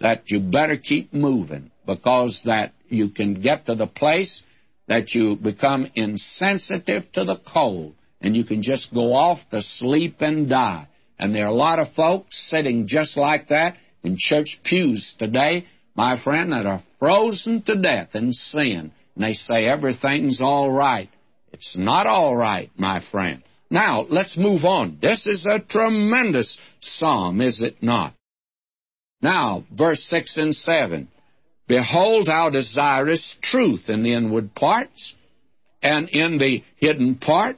that 0.00 0.24
you 0.26 0.40
better 0.40 0.76
keep 0.76 1.14
moving 1.14 1.70
because 1.86 2.42
that 2.44 2.72
you 2.88 3.10
can 3.10 3.40
get 3.40 3.66
to 3.66 3.74
the 3.76 3.86
place 3.86 4.42
that 4.88 5.14
you 5.14 5.36
become 5.36 5.90
insensitive 5.94 7.10
to 7.12 7.24
the 7.24 7.40
cold 7.46 7.94
and 8.20 8.36
you 8.36 8.44
can 8.44 8.62
just 8.62 8.92
go 8.92 9.12
off 9.14 9.38
to 9.50 9.62
sleep 9.62 10.16
and 10.20 10.48
die. 10.48 10.86
And 11.18 11.34
there 11.34 11.44
are 11.44 11.48
a 11.48 11.52
lot 11.52 11.78
of 11.78 11.92
folks 11.94 12.50
sitting 12.50 12.86
just 12.86 13.16
like 13.16 13.48
that 13.48 13.76
in 14.02 14.16
church 14.18 14.60
pews 14.64 15.14
today 15.18 15.66
my 15.94 16.22
friend, 16.22 16.52
that 16.52 16.66
are 16.66 16.82
frozen 16.98 17.62
to 17.62 17.76
death 17.76 18.14
in 18.14 18.32
sin. 18.32 18.92
And 19.14 19.24
they 19.24 19.34
say 19.34 19.66
everything's 19.66 20.40
all 20.40 20.72
right. 20.72 21.10
It's 21.52 21.76
not 21.76 22.06
all 22.06 22.36
right, 22.36 22.70
my 22.76 23.02
friend. 23.10 23.42
Now, 23.70 24.06
let's 24.08 24.38
move 24.38 24.64
on. 24.64 24.98
This 25.00 25.26
is 25.26 25.46
a 25.46 25.60
tremendous 25.60 26.58
psalm, 26.80 27.40
is 27.40 27.62
it 27.62 27.82
not? 27.82 28.14
Now, 29.20 29.64
verse 29.70 30.02
6 30.04 30.38
and 30.38 30.54
7. 30.54 31.08
Behold, 31.68 32.28
thou 32.28 32.50
desirest 32.50 33.42
truth 33.42 33.88
in 33.88 34.02
the 34.02 34.14
inward 34.14 34.54
parts, 34.54 35.14
and 35.82 36.08
in 36.08 36.38
the 36.38 36.64
hidden 36.76 37.16
part 37.16 37.56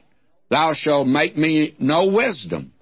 thou 0.49 0.73
shalt 0.73 1.07
make 1.07 1.37
me 1.37 1.75
know 1.79 2.07
wisdom. 2.07 2.73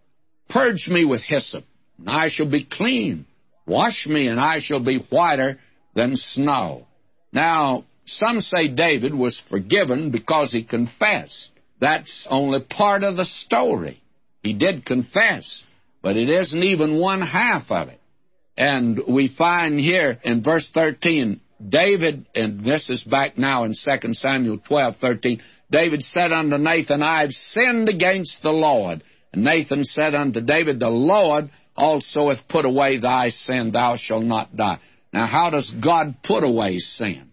Purge 0.49 0.88
me 0.89 1.05
with 1.05 1.22
hyssop, 1.22 1.64
and 1.97 2.09
I 2.09 2.30
shall 2.30 2.49
be 2.49 2.66
clean. 2.66 3.26
Wash 3.66 4.07
me, 4.07 4.28
and 4.28 4.39
I 4.39 4.59
shall 4.59 4.84
be 4.84 5.05
whiter 5.09 5.57
than 5.95 6.16
snow. 6.16 6.88
Now, 7.32 7.86
some 8.05 8.41
say 8.41 8.68
David 8.68 9.14
was 9.14 9.41
forgiven 9.49 10.12
because 10.12 10.51
he 10.51 10.64
confessed. 10.64 11.51
That's 11.80 12.28
only 12.30 12.62
part 12.62 13.03
of 13.03 13.16
the 13.16 13.26
story. 13.26 14.01
He 14.43 14.53
did 14.53 14.86
confess, 14.86 15.64
but 16.01 16.18
it 16.18 16.30
isn't 16.30 16.64
even 16.64 16.99
one 16.99 17.22
half 17.22 17.72
of 17.72 17.89
it. 17.89 17.99
And 18.57 18.99
we 19.07 19.28
find 19.28 19.80
here 19.80 20.20
in 20.24 20.43
verse 20.43 20.70
13, 20.74 21.39
David, 21.68 22.26
and 22.36 22.64
this 22.64 22.89
is 22.89 23.03
back 23.03 23.38
now 23.38 23.64
in 23.64 23.74
2 23.74 24.14
Samuel 24.14 24.59
12, 24.59 24.95
13, 24.97 25.41
David 25.72 26.03
said 26.03 26.32
unto 26.32 26.57
Nathan, 26.57 27.01
I 27.01 27.22
have 27.22 27.32
sinned 27.32 27.88
against 27.88 28.43
the 28.43 28.51
Lord. 28.51 29.03
And 29.34 29.43
Nathan 29.43 29.86
said 29.86 30.13
unto 30.13 30.41
David, 30.41 30.80
The 30.80 30.89
Lord 30.89 31.49
also 31.76 32.30
hath 32.30 32.47
put 32.49 32.65
away 32.65 32.99
thy 32.99 33.30
sin, 33.30 33.72
thou 33.72 33.95
shalt 33.95 34.26
not 34.26 34.55
die. 34.55 34.80
Now, 35.13 35.26
how 35.26 35.49
does 35.49 35.72
God 35.72 36.15
put 36.24 36.43
away 36.43 36.80
sin? 36.80 37.32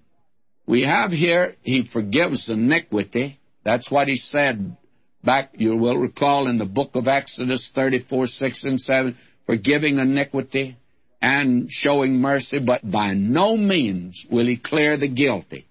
We 0.66 0.82
have 0.82 1.10
here, 1.10 1.56
He 1.62 1.88
forgives 1.92 2.48
iniquity. 2.48 3.40
That's 3.64 3.90
what 3.90 4.08
He 4.08 4.16
said 4.16 4.76
back, 5.24 5.50
you 5.54 5.76
will 5.76 5.98
recall, 5.98 6.46
in 6.48 6.58
the 6.58 6.64
book 6.64 6.90
of 6.94 7.08
Exodus 7.08 7.70
34, 7.74 8.26
6 8.26 8.64
and 8.64 8.80
7, 8.80 9.16
forgiving 9.46 9.98
iniquity 9.98 10.76
and 11.20 11.68
showing 11.70 12.20
mercy, 12.20 12.60
but 12.64 12.88
by 12.88 13.14
no 13.14 13.56
means 13.56 14.24
will 14.30 14.46
He 14.46 14.56
clear 14.56 14.96
the 14.96 15.08
guilty. 15.08 15.66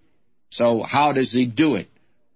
So, 0.50 0.84
how 0.84 1.14
does 1.14 1.34
He 1.34 1.46
do 1.46 1.76
it? 1.76 1.88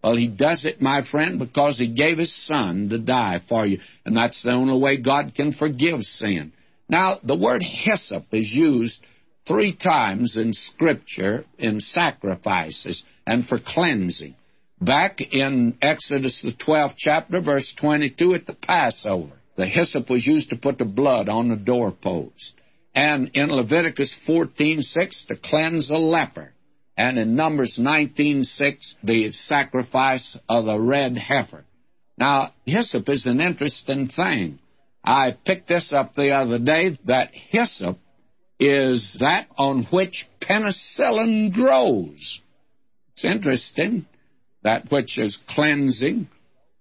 Well, 0.04 0.16
he 0.16 0.28
does 0.28 0.66
it, 0.66 0.82
my 0.82 1.04
friend, 1.04 1.38
because 1.38 1.78
he 1.78 1.93
gave 1.93 2.18
his 2.18 2.36
son 2.47 2.89
to 2.89 2.97
die 2.97 3.41
for 3.47 3.66
you. 3.66 3.80
And 4.06 4.18
that's 4.18 4.41
the 4.41 4.52
only 4.52 4.80
way 4.80 4.97
God 4.97 5.34
can 5.36 5.54
forgive 5.54 6.02
sin. 6.02 6.54
Now, 6.89 7.18
the 7.24 7.38
word 7.38 7.62
hyssop 7.64 8.26
is 8.32 8.52
used 8.52 8.99
three 9.47 9.76
times 9.76 10.38
in 10.38 10.54
Scripture 10.54 11.45
in 11.58 11.80
sacrifices 11.80 13.04
and 13.26 13.45
for 13.45 13.60
cleansing. 13.60 14.36
Back 14.80 15.22
in 15.22 15.78
Exodus, 15.82 16.41
the 16.41 16.54
12th 16.54 16.95
chapter, 16.97 17.39
verse 17.39 17.72
22, 17.80 18.34
at 18.34 18.47
the 18.47 18.56
Passover, 18.56 19.34
the 19.56 19.68
hyssop 19.68 20.10
was 20.10 20.26
used 20.26 20.49
to 20.49 20.56
put 20.56 20.80
the 20.80 20.86
blood 20.86 21.30
on 21.30 21.49
the 21.49 21.56
doorpost. 21.56 22.54
And 22.95 23.32
in 23.36 23.49
Leviticus 23.49 24.18
14:6 24.28 25.28
to 25.28 25.36
cleanse 25.36 25.91
a 25.91 25.97
leper 25.97 26.52
and 27.02 27.18
in 27.18 27.36
Numbers 27.36 27.80
19:6, 27.80 28.93
the 29.04 29.32
sacrifice 29.32 30.38
of 30.47 30.66
the 30.66 30.80
red 30.80 31.18
heifer. 31.18 31.66
Now, 32.16 32.54
hyssop 32.64 33.10
is 33.10 33.26
an 33.26 33.41
interesting 33.41 34.08
thing. 34.08 34.60
I 35.04 35.32
picked 35.32 35.68
this 35.68 35.91
up 35.93 36.14
the 36.14 36.30
other 36.30 36.60
day 36.60 36.99
that 37.06 37.32
hyssop 37.34 37.97
is 38.60 39.18
that 39.20 39.47
on 39.58 39.86
which 39.86 40.28
penicillin 40.41 41.52
grows. 41.52 42.39
It's 43.14 43.26
interesting, 43.26 44.06
that 44.62 44.91
which 44.91 45.18
is 45.18 45.41
cleansing, 45.49 46.28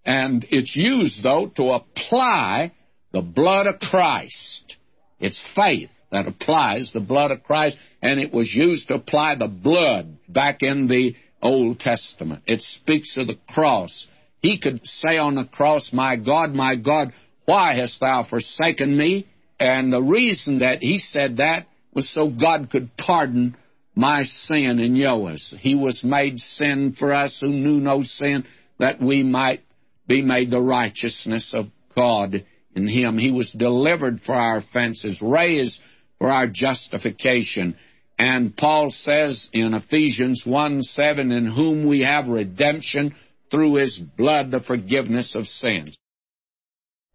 and 0.04 0.46
it's 0.50 0.76
used, 0.76 1.22
though, 1.22 1.46
to 1.56 1.70
apply 1.70 2.72
the 3.12 3.22
blood 3.22 3.66
of 3.66 3.80
Christ. 3.80 4.76
It's 5.18 5.42
faith 5.54 5.90
that 6.10 6.26
applies 6.26 6.92
the 6.92 7.00
blood 7.00 7.30
of 7.30 7.42
Christ, 7.42 7.78
and 8.02 8.20
it 8.20 8.32
was 8.32 8.52
used 8.52 8.88
to 8.88 8.94
apply 8.94 9.36
the 9.36 9.48
blood 9.48 10.16
back 10.28 10.62
in 10.62 10.88
the 10.88 11.14
Old 11.42 11.80
Testament. 11.80 12.42
It 12.46 12.60
speaks 12.60 13.16
of 13.16 13.28
the 13.28 13.38
cross. 13.48 14.06
He 14.40 14.58
could 14.58 14.86
say 14.86 15.18
on 15.18 15.34
the 15.34 15.44
cross, 15.44 15.92
My 15.92 16.16
God, 16.16 16.52
my 16.52 16.76
God, 16.76 17.12
why 17.44 17.74
hast 17.74 18.00
thou 18.00 18.24
forsaken 18.24 18.96
me? 18.96 19.26
And 19.58 19.92
the 19.92 20.02
reason 20.02 20.60
that 20.60 20.82
he 20.82 20.98
said 20.98 21.36
that 21.36 21.66
was 21.92 22.08
so 22.08 22.30
God 22.30 22.70
could 22.70 22.96
pardon 22.96 23.56
my 23.94 24.22
sin 24.22 24.78
and 24.78 24.96
yours. 24.96 25.54
He 25.58 25.74
was 25.74 26.04
made 26.04 26.38
sin 26.38 26.94
for 26.98 27.12
us 27.12 27.40
who 27.40 27.50
knew 27.50 27.80
no 27.80 28.02
sin, 28.02 28.44
that 28.78 29.00
we 29.00 29.22
might 29.22 29.60
be 30.06 30.22
made 30.22 30.50
the 30.50 30.60
righteousness 30.60 31.52
of 31.54 31.66
God 31.94 32.44
in 32.74 32.86
him. 32.88 33.18
He 33.18 33.30
was 33.30 33.52
delivered 33.52 34.22
for 34.22 34.32
our 34.32 34.58
offenses, 34.58 35.20
raised 35.20 35.80
for 36.20 36.30
our 36.30 36.46
justification. 36.46 37.74
And 38.18 38.54
Paul 38.54 38.90
says 38.90 39.48
in 39.52 39.74
Ephesians 39.74 40.44
1 40.44 40.82
7, 40.82 41.32
in 41.32 41.46
whom 41.46 41.88
we 41.88 42.00
have 42.00 42.28
redemption 42.28 43.14
through 43.50 43.76
his 43.76 43.98
blood, 43.98 44.50
the 44.50 44.60
forgiveness 44.60 45.34
of 45.34 45.46
sins. 45.46 45.96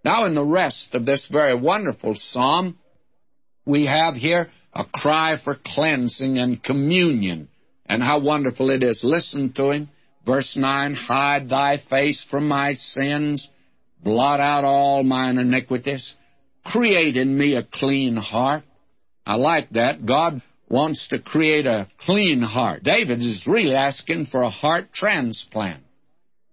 Now, 0.03 0.25
in 0.25 0.35
the 0.35 0.45
rest 0.45 0.89
of 0.93 1.05
this 1.05 1.27
very 1.31 1.55
wonderful 1.55 2.15
psalm, 2.15 2.77
we 3.65 3.85
have 3.85 4.15
here 4.15 4.49
a 4.73 4.85
cry 4.93 5.37
for 5.41 5.55
cleansing 5.63 6.37
and 6.37 6.61
communion. 6.61 7.47
And 7.87 8.01
how 8.01 8.19
wonderful 8.19 8.71
it 8.71 8.81
is. 8.81 9.03
Listen 9.03 9.53
to 9.53 9.69
him. 9.69 9.89
Verse 10.25 10.57
9 10.57 10.95
Hide 10.95 11.49
thy 11.49 11.77
face 11.77 12.25
from 12.29 12.47
my 12.47 12.73
sins, 12.73 13.47
blot 14.03 14.39
out 14.39 14.63
all 14.63 15.03
mine 15.03 15.37
iniquities, 15.37 16.15
create 16.65 17.15
in 17.15 17.37
me 17.37 17.55
a 17.55 17.63
clean 17.63 18.15
heart. 18.15 18.63
I 19.25 19.35
like 19.35 19.71
that. 19.71 20.05
God 20.05 20.41
wants 20.69 21.09
to 21.09 21.19
create 21.19 21.65
a 21.65 21.87
clean 21.99 22.41
heart. 22.41 22.83
David 22.83 23.19
is 23.19 23.47
really 23.47 23.75
asking 23.75 24.25
for 24.25 24.43
a 24.43 24.49
heart 24.49 24.93
transplant. 24.93 25.83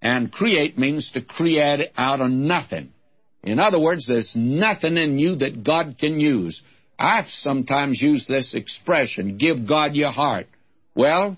And 0.00 0.32
create 0.32 0.78
means 0.78 1.12
to 1.12 1.22
create 1.22 1.92
out 1.96 2.20
of 2.20 2.30
nothing. 2.30 2.92
In 3.44 3.58
other 3.58 3.78
words, 3.78 4.06
there's 4.06 4.34
nothing 4.36 4.96
in 4.96 5.18
you 5.18 5.36
that 5.36 5.64
God 5.64 5.96
can 5.98 6.18
use. 6.18 6.62
I've 6.98 7.28
sometimes 7.28 8.00
used 8.00 8.28
this 8.28 8.54
expression, 8.54 9.38
give 9.38 9.66
God 9.68 9.94
your 9.94 10.10
heart. 10.10 10.46
Well, 10.94 11.36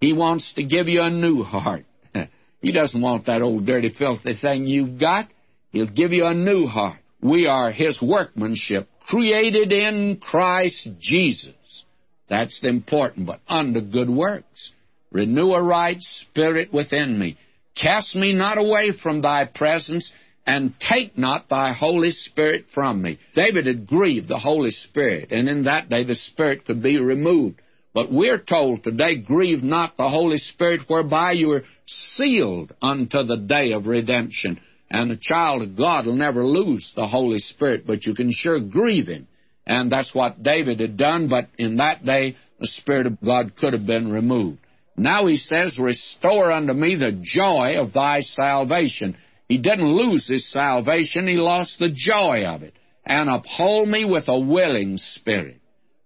He 0.00 0.12
wants 0.12 0.54
to 0.54 0.62
give 0.62 0.88
you 0.88 1.02
a 1.02 1.10
new 1.10 1.42
heart. 1.42 1.84
he 2.60 2.72
doesn't 2.72 3.00
want 3.00 3.26
that 3.26 3.42
old 3.42 3.66
dirty, 3.66 3.90
filthy 3.90 4.36
thing 4.36 4.66
you've 4.66 4.98
got. 4.98 5.28
He'll 5.70 5.86
give 5.86 6.12
you 6.12 6.26
a 6.26 6.34
new 6.34 6.66
heart. 6.66 6.98
We 7.22 7.46
are 7.46 7.70
His 7.70 8.02
workmanship, 8.02 8.88
created 9.06 9.72
in 9.72 10.18
Christ 10.20 10.88
Jesus. 10.98 11.84
That's 12.28 12.60
important, 12.64 13.26
but 13.26 13.40
unto 13.48 13.80
good 13.80 14.10
works. 14.10 14.72
Renew 15.12 15.52
a 15.52 15.62
right 15.62 16.00
spirit 16.00 16.72
within 16.72 17.18
me. 17.18 17.36
Cast 17.80 18.16
me 18.16 18.32
not 18.32 18.58
away 18.58 18.92
from 18.92 19.22
thy 19.22 19.44
presence 19.44 20.10
and 20.46 20.74
take 20.80 21.16
not 21.16 21.48
thy 21.48 21.72
Holy 21.72 22.10
Spirit 22.10 22.66
from 22.74 23.00
me. 23.00 23.18
David 23.34 23.66
had 23.66 23.86
grieved 23.86 24.28
the 24.28 24.38
Holy 24.38 24.70
Spirit, 24.70 25.30
and 25.30 25.48
in 25.48 25.64
that 25.64 25.88
day 25.88 26.04
the 26.04 26.14
Spirit 26.14 26.64
could 26.64 26.82
be 26.82 26.98
removed. 26.98 27.60
But 27.94 28.10
we're 28.10 28.38
told 28.38 28.82
today, 28.82 29.16
grieve 29.16 29.62
not 29.62 29.96
the 29.96 30.08
Holy 30.08 30.38
Spirit 30.38 30.80
whereby 30.88 31.32
you 31.32 31.52
are 31.52 31.62
sealed 31.86 32.74
unto 32.80 33.22
the 33.22 33.36
day 33.36 33.72
of 33.72 33.86
redemption. 33.86 34.60
And 34.92 35.10
the 35.10 35.18
child 35.20 35.62
of 35.62 35.76
God 35.76 36.06
will 36.06 36.14
never 36.14 36.44
lose 36.44 36.92
the 36.94 37.08
Holy 37.08 37.40
Spirit, 37.40 37.84
but 37.86 38.06
you 38.06 38.14
can 38.14 38.30
sure 38.30 38.60
grieve 38.60 39.08
him. 39.08 39.26
And 39.66 39.90
that's 39.90 40.14
what 40.14 40.42
David 40.42 40.78
had 40.78 40.96
done, 40.96 41.28
but 41.28 41.48
in 41.58 41.76
that 41.76 42.04
day 42.04 42.36
the 42.60 42.68
Spirit 42.68 43.06
of 43.06 43.20
God 43.20 43.56
could 43.56 43.72
have 43.72 43.86
been 43.86 44.12
removed. 44.12 44.58
Now 44.96 45.26
he 45.26 45.38
says, 45.38 45.78
Restore 45.80 46.52
unto 46.52 46.74
me 46.74 46.94
the 46.94 47.18
joy 47.24 47.76
of 47.78 47.92
thy 47.92 48.20
salvation 48.20 49.16
he 49.52 49.58
didn't 49.58 49.84
lose 49.84 50.26
his 50.28 50.50
salvation, 50.50 51.28
he 51.28 51.36
lost 51.36 51.78
the 51.78 51.90
joy 51.90 52.46
of 52.46 52.62
it. 52.62 52.72
And 53.04 53.28
uphold 53.28 53.86
me 53.86 54.06
with 54.06 54.24
a 54.28 54.40
willing 54.40 54.96
spirit. 54.96 55.60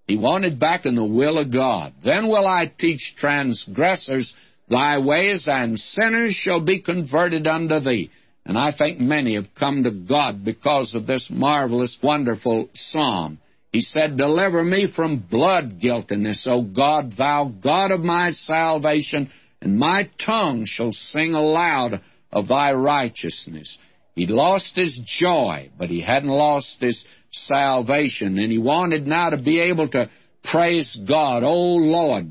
He 0.09 0.17
wanted 0.17 0.59
back 0.59 0.85
in 0.85 0.97
the 0.97 1.05
will 1.05 1.39
of 1.39 1.53
God. 1.53 1.93
Then 2.05 2.27
will 2.27 2.45
I 2.45 2.67
teach 2.67 3.15
transgressors 3.17 4.35
thy 4.69 4.99
ways, 4.99 5.47
and 5.49 5.79
sinners 5.79 6.33
shall 6.33 6.61
be 6.65 6.81
converted 6.81 7.47
unto 7.47 7.79
thee. 7.79 8.11
And 8.47 8.57
I 8.57 8.73
think 8.73 9.01
many 9.01 9.35
have 9.35 9.55
come 9.59 9.83
to 9.83 9.91
God 9.91 10.45
because 10.45 10.95
of 10.95 11.07
this 11.07 11.29
marvelous, 11.31 11.99
wonderful 12.01 12.71
psalm. 12.75 13.39
He 13.73 13.81
said, 13.81 14.17
Deliver 14.17 14.63
me 14.63 14.87
from 14.91 15.19
blood 15.19 15.81
guiltiness, 15.81 16.47
O 16.49 16.63
God, 16.63 17.17
thou 17.19 17.53
God 17.63 17.91
of 17.91 18.01
my 18.01 18.31
salvation, 18.31 19.31
and 19.61 19.79
my 19.79 20.09
tongue 20.25 20.65
shall 20.65 20.93
sing 20.93 21.35
aloud 21.35 22.01
of 22.31 22.47
thy 22.47 22.73
righteousness. 22.73 23.79
He'd 24.15 24.31
lost 24.31 24.77
his 24.77 24.99
joy, 25.05 25.71
but 25.77 25.91
he 25.91 26.01
hadn't 26.01 26.31
lost 26.31 26.81
his 26.81 27.05
salvation, 27.33 28.39
and 28.39 28.53
he 28.53 28.59
wanted 28.59 29.09
now 29.09 29.31
to 29.31 29.39
be 29.39 29.59
able 29.61 29.89
to 29.89 30.09
praise 30.45 30.97
God. 31.07 31.43
O 31.43 31.75
Lord, 31.75 32.31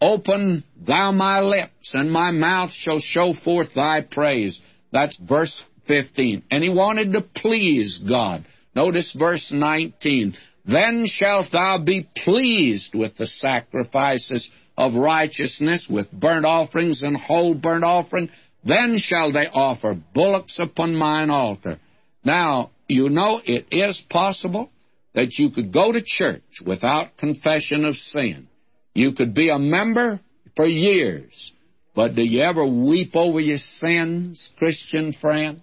open 0.00 0.64
thou 0.74 1.12
my 1.12 1.40
lips, 1.40 1.92
and 1.92 2.10
my 2.10 2.30
mouth 2.30 2.72
shall 2.72 3.00
show 3.00 3.34
forth 3.34 3.74
thy 3.74 4.00
praise. 4.00 4.58
That's 4.92 5.16
verse 5.16 5.62
15. 5.86 6.44
And 6.50 6.62
he 6.62 6.70
wanted 6.70 7.12
to 7.12 7.22
please 7.22 8.00
God. 8.06 8.44
Notice 8.74 9.14
verse 9.18 9.52
19. 9.52 10.34
Then 10.64 11.06
shalt 11.06 11.52
thou 11.52 11.82
be 11.82 12.08
pleased 12.24 12.94
with 12.94 13.16
the 13.16 13.26
sacrifices 13.26 14.50
of 14.76 14.94
righteousness, 14.94 15.88
with 15.90 16.10
burnt 16.12 16.46
offerings 16.46 17.02
and 17.02 17.16
whole 17.16 17.54
burnt 17.54 17.84
offering. 17.84 18.30
Then 18.64 18.96
shall 18.98 19.32
they 19.32 19.46
offer 19.46 19.98
bullocks 20.14 20.58
upon 20.58 20.94
mine 20.94 21.30
altar. 21.30 21.78
Now, 22.24 22.70
you 22.88 23.08
know 23.08 23.40
it 23.44 23.66
is 23.70 24.02
possible 24.08 24.70
that 25.14 25.38
you 25.38 25.50
could 25.50 25.72
go 25.72 25.92
to 25.92 26.02
church 26.04 26.62
without 26.64 27.16
confession 27.16 27.84
of 27.84 27.96
sin. 27.96 28.48
You 28.94 29.12
could 29.12 29.34
be 29.34 29.48
a 29.48 29.58
member 29.58 30.20
for 30.56 30.66
years. 30.66 31.52
But 32.00 32.14
do 32.14 32.22
you 32.22 32.40
ever 32.40 32.64
weep 32.64 33.14
over 33.14 33.38
your 33.38 33.58
sins, 33.58 34.50
Christian 34.56 35.12
friend? 35.12 35.60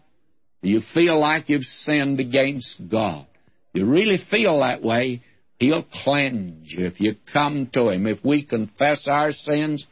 Do 0.62 0.70
you 0.70 0.82
feel 0.94 1.20
like 1.20 1.50
you've 1.50 1.64
sinned 1.64 2.20
against 2.20 2.80
God? 2.92 3.26
You 3.74 3.88
really 3.88 4.20
feel 4.30 4.60
that 4.60 4.84
way, 4.84 5.24
He'll 5.58 5.88
cleanse 6.04 6.72
you 6.72 6.86
if 6.86 7.00
you 7.00 7.16
come 7.34 7.72
to 7.74 7.90
Him. 7.90 8.06
If 8.06 8.24
we 8.24 8.46
confess 8.46 9.08
our 9.10 9.32
sins, 9.32 9.88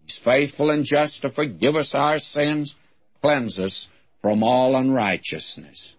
He's 0.00 0.18
faithful 0.24 0.70
and 0.70 0.86
just 0.86 1.20
to 1.20 1.30
forgive 1.30 1.76
us 1.76 1.92
our 1.94 2.18
sins, 2.18 2.74
cleanse 3.20 3.58
us 3.58 3.86
from 4.22 4.42
all 4.42 4.76
unrighteousness. 4.76 5.96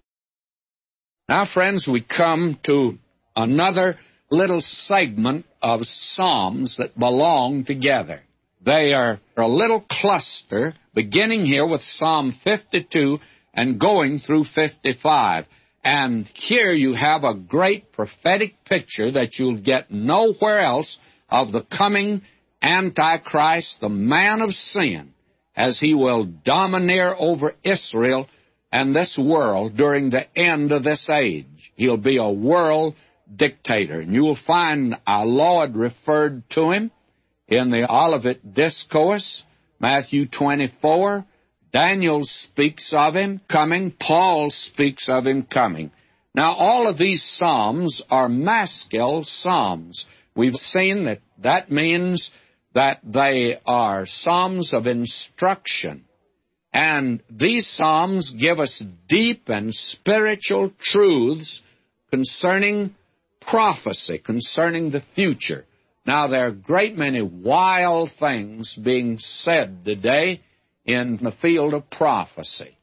Now, 1.29 1.45
friends, 1.45 1.87
we 1.87 2.01
come 2.01 2.59
to 2.63 2.97
another 3.35 3.99
little 4.31 4.61
segment 4.61 5.45
of 5.61 5.81
Psalms 5.83 6.77
that 6.77 6.97
belong 6.97 7.65
together. 7.65 8.21
They 8.63 8.93
are 8.93 9.19
a 9.37 9.47
little 9.47 9.83
cluster 9.89 10.73
beginning 10.93 11.45
here 11.45 11.65
with 11.65 11.81
Psalm 11.81 12.33
52 12.43 13.17
and 13.55 13.79
going 13.79 14.19
through 14.19 14.43
55. 14.43 15.45
And 15.83 16.27
here 16.35 16.71
you 16.71 16.93
have 16.93 17.23
a 17.23 17.33
great 17.33 17.91
prophetic 17.91 18.53
picture 18.65 19.11
that 19.13 19.39
you'll 19.39 19.61
get 19.61 19.89
nowhere 19.89 20.59
else 20.59 20.99
of 21.27 21.51
the 21.51 21.63
coming 21.75 22.21
Antichrist, 22.61 23.81
the 23.81 23.89
man 23.89 24.41
of 24.41 24.51
sin, 24.51 25.13
as 25.55 25.79
he 25.79 25.95
will 25.95 26.25
domineer 26.25 27.15
over 27.17 27.55
Israel 27.63 28.27
and 28.71 28.95
this 28.95 29.17
world 29.17 29.75
during 29.75 30.11
the 30.11 30.27
end 30.37 30.71
of 30.71 30.83
this 30.83 31.09
age. 31.11 31.71
He'll 31.75 31.97
be 31.97 32.17
a 32.17 32.29
world 32.29 32.93
dictator. 33.35 34.01
And 34.01 34.13
you 34.13 34.21
will 34.21 34.37
find 34.45 34.95
our 35.07 35.25
Lord 35.25 35.75
referred 35.75 36.47
to 36.51 36.69
him 36.69 36.91
in 37.51 37.69
the 37.69 37.85
Olivet 37.91 38.53
Discourse, 38.53 39.43
Matthew 39.79 40.25
24. 40.25 41.25
Daniel 41.73 42.21
speaks 42.23 42.93
of 42.95 43.15
him 43.15 43.41
coming. 43.51 43.91
Paul 43.91 44.49
speaks 44.51 45.09
of 45.09 45.27
him 45.27 45.43
coming. 45.43 45.91
Now, 46.33 46.53
all 46.53 46.87
of 46.87 46.97
these 46.97 47.21
Psalms 47.23 48.01
are 48.09 48.29
Maskil 48.29 49.23
Psalms. 49.25 50.05
We've 50.33 50.55
seen 50.55 51.03
that 51.05 51.19
that 51.39 51.69
means 51.69 52.31
that 52.73 52.99
they 53.03 53.59
are 53.65 54.05
Psalms 54.05 54.73
of 54.73 54.87
instruction. 54.87 56.05
And 56.73 57.21
these 57.29 57.67
Psalms 57.67 58.33
give 58.39 58.59
us 58.61 58.81
deep 59.09 59.49
and 59.49 59.75
spiritual 59.75 60.71
truths 60.79 61.61
concerning 62.11 62.95
prophecy, 63.41 64.19
concerning 64.19 64.91
the 64.91 65.03
future. 65.15 65.65
Now, 66.05 66.27
there 66.27 66.45
are 66.45 66.49
a 66.49 66.53
great 66.53 66.97
many 66.97 67.21
wild 67.21 68.11
things 68.19 68.77
being 68.81 69.19
said 69.19 69.85
today 69.85 70.41
in 70.85 71.19
the 71.21 71.31
field 71.31 71.73
of 71.73 71.89
prophecy. 71.89 72.75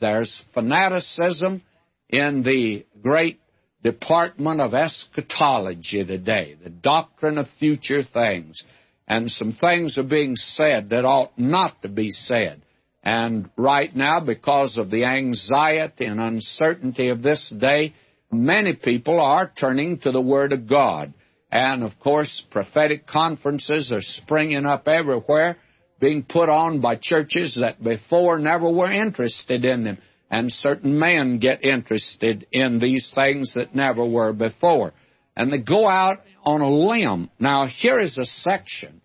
There's 0.00 0.44
fanaticism 0.54 1.62
in 2.08 2.42
the 2.42 2.86
great 3.02 3.40
department 3.82 4.60
of 4.60 4.74
eschatology 4.74 6.04
today, 6.04 6.56
the 6.62 6.70
doctrine 6.70 7.38
of 7.38 7.48
future 7.58 8.02
things. 8.02 8.62
And 9.08 9.30
some 9.30 9.52
things 9.52 9.98
are 9.98 10.04
being 10.04 10.36
said 10.36 10.90
that 10.90 11.04
ought 11.04 11.36
not 11.36 11.82
to 11.82 11.88
be 11.88 12.10
said. 12.10 12.62
And 13.02 13.50
right 13.56 13.94
now, 13.94 14.20
because 14.20 14.78
of 14.78 14.90
the 14.90 15.04
anxiety 15.04 16.04
and 16.04 16.20
uncertainty 16.20 17.08
of 17.08 17.22
this 17.22 17.52
day, 17.58 17.94
many 18.30 18.76
people 18.76 19.18
are 19.18 19.50
turning 19.58 19.98
to 20.00 20.12
the 20.12 20.20
Word 20.20 20.52
of 20.52 20.68
God. 20.68 21.14
And 21.52 21.82
of 21.82 21.98
course, 21.98 22.44
prophetic 22.50 23.06
conferences 23.06 23.92
are 23.92 24.02
springing 24.02 24.66
up 24.66 24.86
everywhere, 24.86 25.56
being 26.00 26.22
put 26.22 26.48
on 26.48 26.80
by 26.80 26.96
churches 26.96 27.58
that 27.60 27.82
before 27.82 28.38
never 28.38 28.70
were 28.70 28.90
interested 28.90 29.64
in 29.64 29.84
them. 29.84 29.98
And 30.30 30.52
certain 30.52 30.98
men 30.98 31.40
get 31.40 31.64
interested 31.64 32.46
in 32.52 32.78
these 32.78 33.12
things 33.12 33.54
that 33.54 33.74
never 33.74 34.06
were 34.06 34.32
before. 34.32 34.92
And 35.36 35.52
they 35.52 35.60
go 35.60 35.88
out 35.88 36.18
on 36.44 36.60
a 36.60 36.70
limb. 36.70 37.30
Now, 37.40 37.66
here 37.66 37.98
is 37.98 38.16
a 38.16 38.26
section 38.26 39.00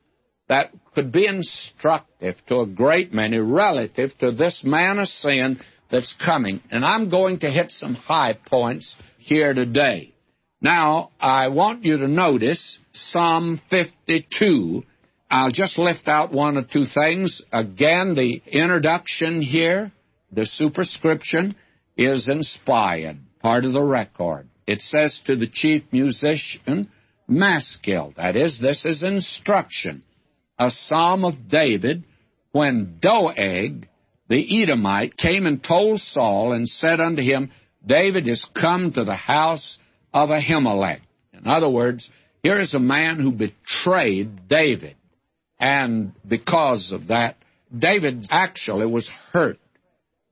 that 0.48 0.72
could 0.94 1.12
be 1.12 1.28
instructive 1.28 2.36
to 2.48 2.60
a 2.60 2.68
great 2.68 3.12
many 3.12 3.40
relative 3.40 4.16
to 4.20 4.32
this 4.32 4.64
man 4.64 5.00
of 5.00 5.08
sin 5.08 5.60
that's 5.92 6.16
coming. 6.24 6.62
And 6.70 6.86
I'm 6.86 7.10
going 7.10 7.40
to 7.40 7.50
hit 7.50 7.72
some 7.72 7.96
high 7.96 8.38
points 8.46 8.96
here 9.18 9.54
today. 9.54 10.15
Now, 10.66 11.12
I 11.20 11.50
want 11.50 11.86
you 11.86 12.00
to 12.00 12.08
notice 12.08 12.80
Psalm 12.92 13.62
52. 13.70 14.82
I'll 15.30 15.52
just 15.52 15.78
lift 15.78 16.08
out 16.08 16.34
one 16.34 16.58
or 16.58 16.64
two 16.64 16.86
things. 16.92 17.44
Again, 17.52 18.16
the 18.16 18.42
introduction 18.48 19.44
here, 19.44 19.92
the 20.32 20.48
superscription, 20.48 21.56
is 21.96 22.28
inspired, 22.28 23.20
part 23.44 23.66
of 23.66 23.74
the 23.74 23.84
record. 23.84 24.48
It 24.66 24.82
says 24.82 25.22
to 25.28 25.36
the 25.36 25.46
chief 25.46 25.84
musician, 25.92 26.90
Maskil. 27.28 28.16
That 28.18 28.36
is, 28.36 28.60
this 28.60 28.86
is 28.86 29.04
instruction. 29.04 30.04
A 30.58 30.72
psalm 30.72 31.26
of 31.26 31.48
David 31.48 32.06
when 32.54 32.98
Doeg, 33.00 33.88
the 34.30 34.64
Edomite, 34.64 35.16
came 35.16 35.46
and 35.46 35.64
told 35.64 36.00
Saul 36.00 36.54
and 36.54 36.68
said 36.68 37.00
unto 37.00 37.22
him, 37.22 37.52
David 37.86 38.28
is 38.28 38.44
come 38.60 38.94
to 38.94 39.04
the 39.04 39.16
house 39.16 39.78
of 40.16 40.30
Ahimelech. 40.30 41.02
In 41.34 41.46
other 41.46 41.70
words, 41.70 42.10
here 42.42 42.58
is 42.58 42.74
a 42.74 42.80
man 42.80 43.20
who 43.20 43.32
betrayed 43.32 44.48
David. 44.48 44.96
And 45.60 46.14
because 46.26 46.94
of 46.94 47.08
that, 47.08 47.36
David 47.78 48.28
actually 48.32 48.88
was 48.88 49.10
hurt 49.34 49.60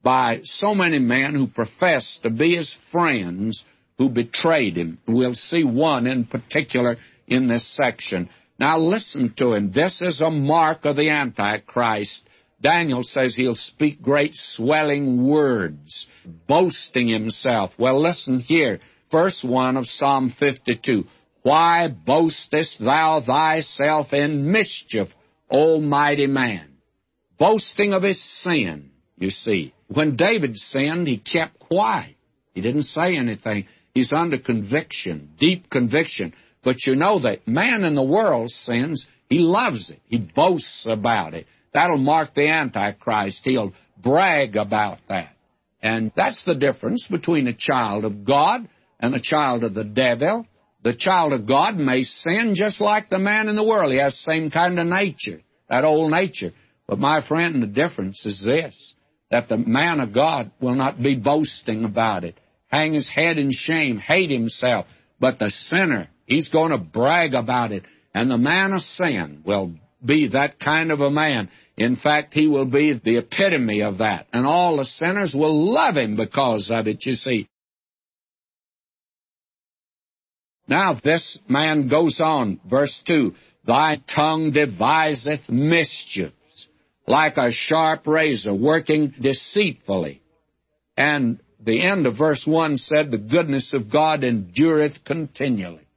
by 0.01 0.39
so 0.43 0.73
many 0.73 0.99
men 0.99 1.35
who 1.35 1.47
professed 1.47 2.23
to 2.23 2.29
be 2.29 2.55
his 2.55 2.77
friends 2.93 3.65
who 3.97 4.07
betrayed 4.07 4.77
him. 4.77 4.99
We'll 5.05 5.35
see 5.35 5.65
one 5.65 6.07
in 6.07 6.25
particular 6.25 6.95
in 7.27 7.47
this 7.47 7.67
section. 7.75 8.29
Now 8.57 8.79
listen 8.79 9.33
to 9.37 9.53
him. 9.53 9.73
This 9.73 10.01
is 10.01 10.21
a 10.21 10.31
mark 10.31 10.85
of 10.85 10.95
the 10.95 11.09
Antichrist. 11.09 12.21
Daniel 12.61 13.03
says 13.03 13.35
he'll 13.35 13.55
speak 13.55 14.01
great 14.01 14.33
swelling 14.33 15.27
words, 15.27 16.07
boasting 16.47 17.09
himself. 17.09 17.71
Well, 17.77 18.01
listen 18.01 18.39
here 18.39 18.79
verse 19.13 19.45
1 19.47 19.77
of 19.77 19.85
Psalm 19.85 20.33
52. 20.37 21.05
Why 21.43 21.87
boastest 21.87 22.79
thou 22.79 23.21
thyself 23.25 24.11
in 24.11 24.51
mischief, 24.51 25.07
O 25.49 25.79
mighty 25.79 26.25
man? 26.27 26.69
Boasting 27.37 27.93
of 27.93 28.01
his 28.01 28.21
sin, 28.41 28.89
you 29.17 29.29
see. 29.29 29.73
When 29.87 30.15
David 30.15 30.57
sinned, 30.57 31.07
he 31.07 31.19
kept 31.19 31.59
quiet. 31.59 32.15
He 32.53 32.61
didn't 32.61 32.83
say 32.83 33.15
anything. 33.15 33.67
He's 33.93 34.11
under 34.11 34.39
conviction, 34.39 35.29
deep 35.39 35.69
conviction. 35.69 36.33
But 36.63 36.85
you 36.87 36.95
know 36.95 37.19
that 37.19 37.47
man 37.47 37.83
in 37.83 37.93
the 37.93 38.03
world 38.03 38.49
sins, 38.49 39.05
he 39.29 39.39
loves 39.39 39.91
it. 39.91 39.99
He 40.07 40.17
boasts 40.17 40.87
about 40.89 41.35
it. 41.35 41.45
That'll 41.73 41.97
mark 41.97 42.33
the 42.33 42.47
Antichrist. 42.47 43.41
He'll 43.43 43.73
brag 44.01 44.55
about 44.55 44.99
that. 45.09 45.35
And 45.81 46.11
that's 46.15 46.45
the 46.45 46.55
difference 46.55 47.07
between 47.07 47.47
a 47.47 47.53
child 47.53 48.05
of 48.05 48.23
God 48.23 48.67
and 49.03 49.13
the 49.13 49.19
child 49.19 49.65
of 49.65 49.73
the 49.73 49.83
devil. 49.83 50.47
The 50.81 50.95
child 50.95 51.33
of 51.33 51.45
God 51.45 51.75
may 51.75 52.03
sin 52.03 52.53
just 52.55 52.79
like 52.79 53.09
the 53.09 53.19
man 53.19 53.49
in 53.49 53.57
the 53.57 53.63
world. 53.63 53.91
He 53.91 53.97
has 53.99 54.13
the 54.13 54.33
same 54.33 54.49
kind 54.49 54.79
of 54.79 54.87
nature, 54.87 55.41
that 55.69 55.83
old 55.83 56.09
nature. 56.09 56.53
But 56.87 56.99
my 56.99 57.25
friend, 57.25 57.61
the 57.61 57.67
difference 57.67 58.25
is 58.25 58.43
this 58.43 58.95
that 59.29 59.49
the 59.49 59.57
man 59.57 59.99
of 59.99 60.13
God 60.13 60.51
will 60.61 60.75
not 60.75 61.01
be 61.01 61.15
boasting 61.15 61.83
about 61.83 62.23
it, 62.23 62.39
hang 62.67 62.93
his 62.93 63.09
head 63.09 63.37
in 63.37 63.49
shame, 63.51 63.97
hate 63.97 64.29
himself. 64.29 64.85
But 65.19 65.39
the 65.39 65.49
sinner, 65.49 66.07
he's 66.25 66.49
going 66.49 66.71
to 66.71 66.77
brag 66.77 67.33
about 67.33 67.71
it. 67.71 67.83
And 68.13 68.29
the 68.29 68.37
man 68.37 68.73
of 68.73 68.81
sin 68.81 69.41
will 69.45 69.73
be 70.05 70.29
that 70.29 70.59
kind 70.59 70.91
of 70.91 71.01
a 71.01 71.11
man. 71.11 71.49
In 71.75 71.95
fact, 71.95 72.33
he 72.33 72.47
will 72.47 72.65
be 72.65 72.93
the 72.93 73.17
epitome 73.17 73.81
of 73.81 73.97
that. 73.97 74.27
And 74.31 74.45
all 74.45 74.77
the 74.77 74.85
sinners 74.85 75.33
will 75.35 75.73
love 75.73 75.97
him 75.97 76.15
because 76.15 76.69
of 76.71 76.87
it, 76.87 77.05
you 77.05 77.13
see. 77.13 77.49
Now 80.67 80.99
this 81.01 81.39
man 81.47 81.87
goes 81.87 82.19
on, 82.21 82.59
verse 82.69 83.01
2 83.05 83.33
Thy 83.65 84.01
tongue 84.13 84.51
deviseth 84.51 85.49
mischiefs, 85.49 86.67
like 87.07 87.37
a 87.37 87.51
sharp 87.51 88.05
razor, 88.07 88.53
working 88.53 89.13
deceitfully. 89.21 90.21
And 90.97 91.39
the 91.63 91.81
end 91.81 92.05
of 92.05 92.17
verse 92.17 92.43
1 92.45 92.77
said, 92.77 93.09
The 93.09 93.17
goodness 93.17 93.73
of 93.73 93.91
God 93.91 94.23
endureth 94.23 95.03
continually. 95.05 95.87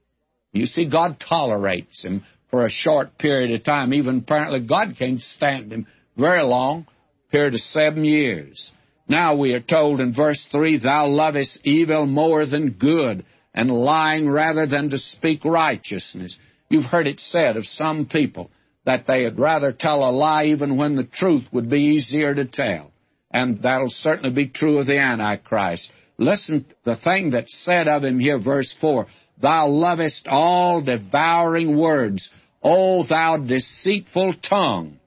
You 0.53 0.67
see, 0.67 0.89
God 0.89 1.19
tolerates 1.21 2.05
him 2.05 2.25
for 2.51 2.65
a 2.65 2.71
short 2.71 3.19
period 3.19 3.51
of 3.51 3.65
time. 3.65 3.93
Even 3.93 4.19
apparently, 4.19 4.61
God 4.61 4.95
can't 4.99 5.21
stand 5.21 5.73
him 5.73 5.87
very 6.17 6.43
long, 6.43 6.87
period 7.31 7.55
of 7.55 7.61
seven 7.61 8.05
years. 8.05 8.73
Now 9.09 9.37
we 9.37 9.53
are 9.53 9.61
told 9.61 10.01
in 10.01 10.15
verse 10.15 10.47
3 10.51 10.79
Thou 10.79 11.09
lovest 11.09 11.61
evil 11.65 12.07
more 12.07 12.47
than 12.47 12.71
good 12.71 13.25
and 13.57 13.71
lying 13.71 14.29
rather 14.29 14.67
than 14.67 14.91
to 14.91 14.99
speak 14.99 15.45
righteousness. 15.45 16.39
You've 16.69 16.85
heard 16.85 17.07
it 17.07 17.19
said 17.19 17.57
of 17.57 17.65
some 17.65 18.05
people 18.05 18.51
that 18.85 19.07
they'd 19.07 19.39
rather 19.39 19.73
tell 19.73 20.09
a 20.09 20.13
lie 20.13 20.45
even 20.47 20.77
when 20.77 20.95
the 20.95 21.05
truth 21.05 21.45
would 21.53 21.71
be 21.71 21.95
easier 21.95 22.35
to 22.35 22.45
tell. 22.45 22.93
And 23.31 23.63
that'll 23.63 23.91
certainly 23.91 24.35
be 24.35 24.49
true 24.49 24.79
of 24.79 24.87
the 24.87 24.99
Antichrist. 24.99 25.91
Listen, 26.19 26.67
the 26.85 26.97
thing 26.97 27.31
that's 27.31 27.65
said 27.65 27.89
of 27.89 28.05
him 28.05 28.21
here, 28.21 28.39
verse 28.39 28.75
4 28.81 29.07
Thou 29.41 29.69
lovest 29.69 30.27
all 30.29 30.83
devouring 30.83 31.77
words, 31.77 32.31
O 32.63 33.05
thou 33.07 33.39
deceitful 33.39 34.35
tongue. 34.35 34.99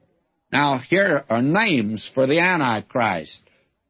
Now, 0.52 0.78
here 0.78 1.24
are 1.30 1.42
names 1.42 2.10
for 2.12 2.26
the 2.26 2.40
Antichrist. 2.40 3.42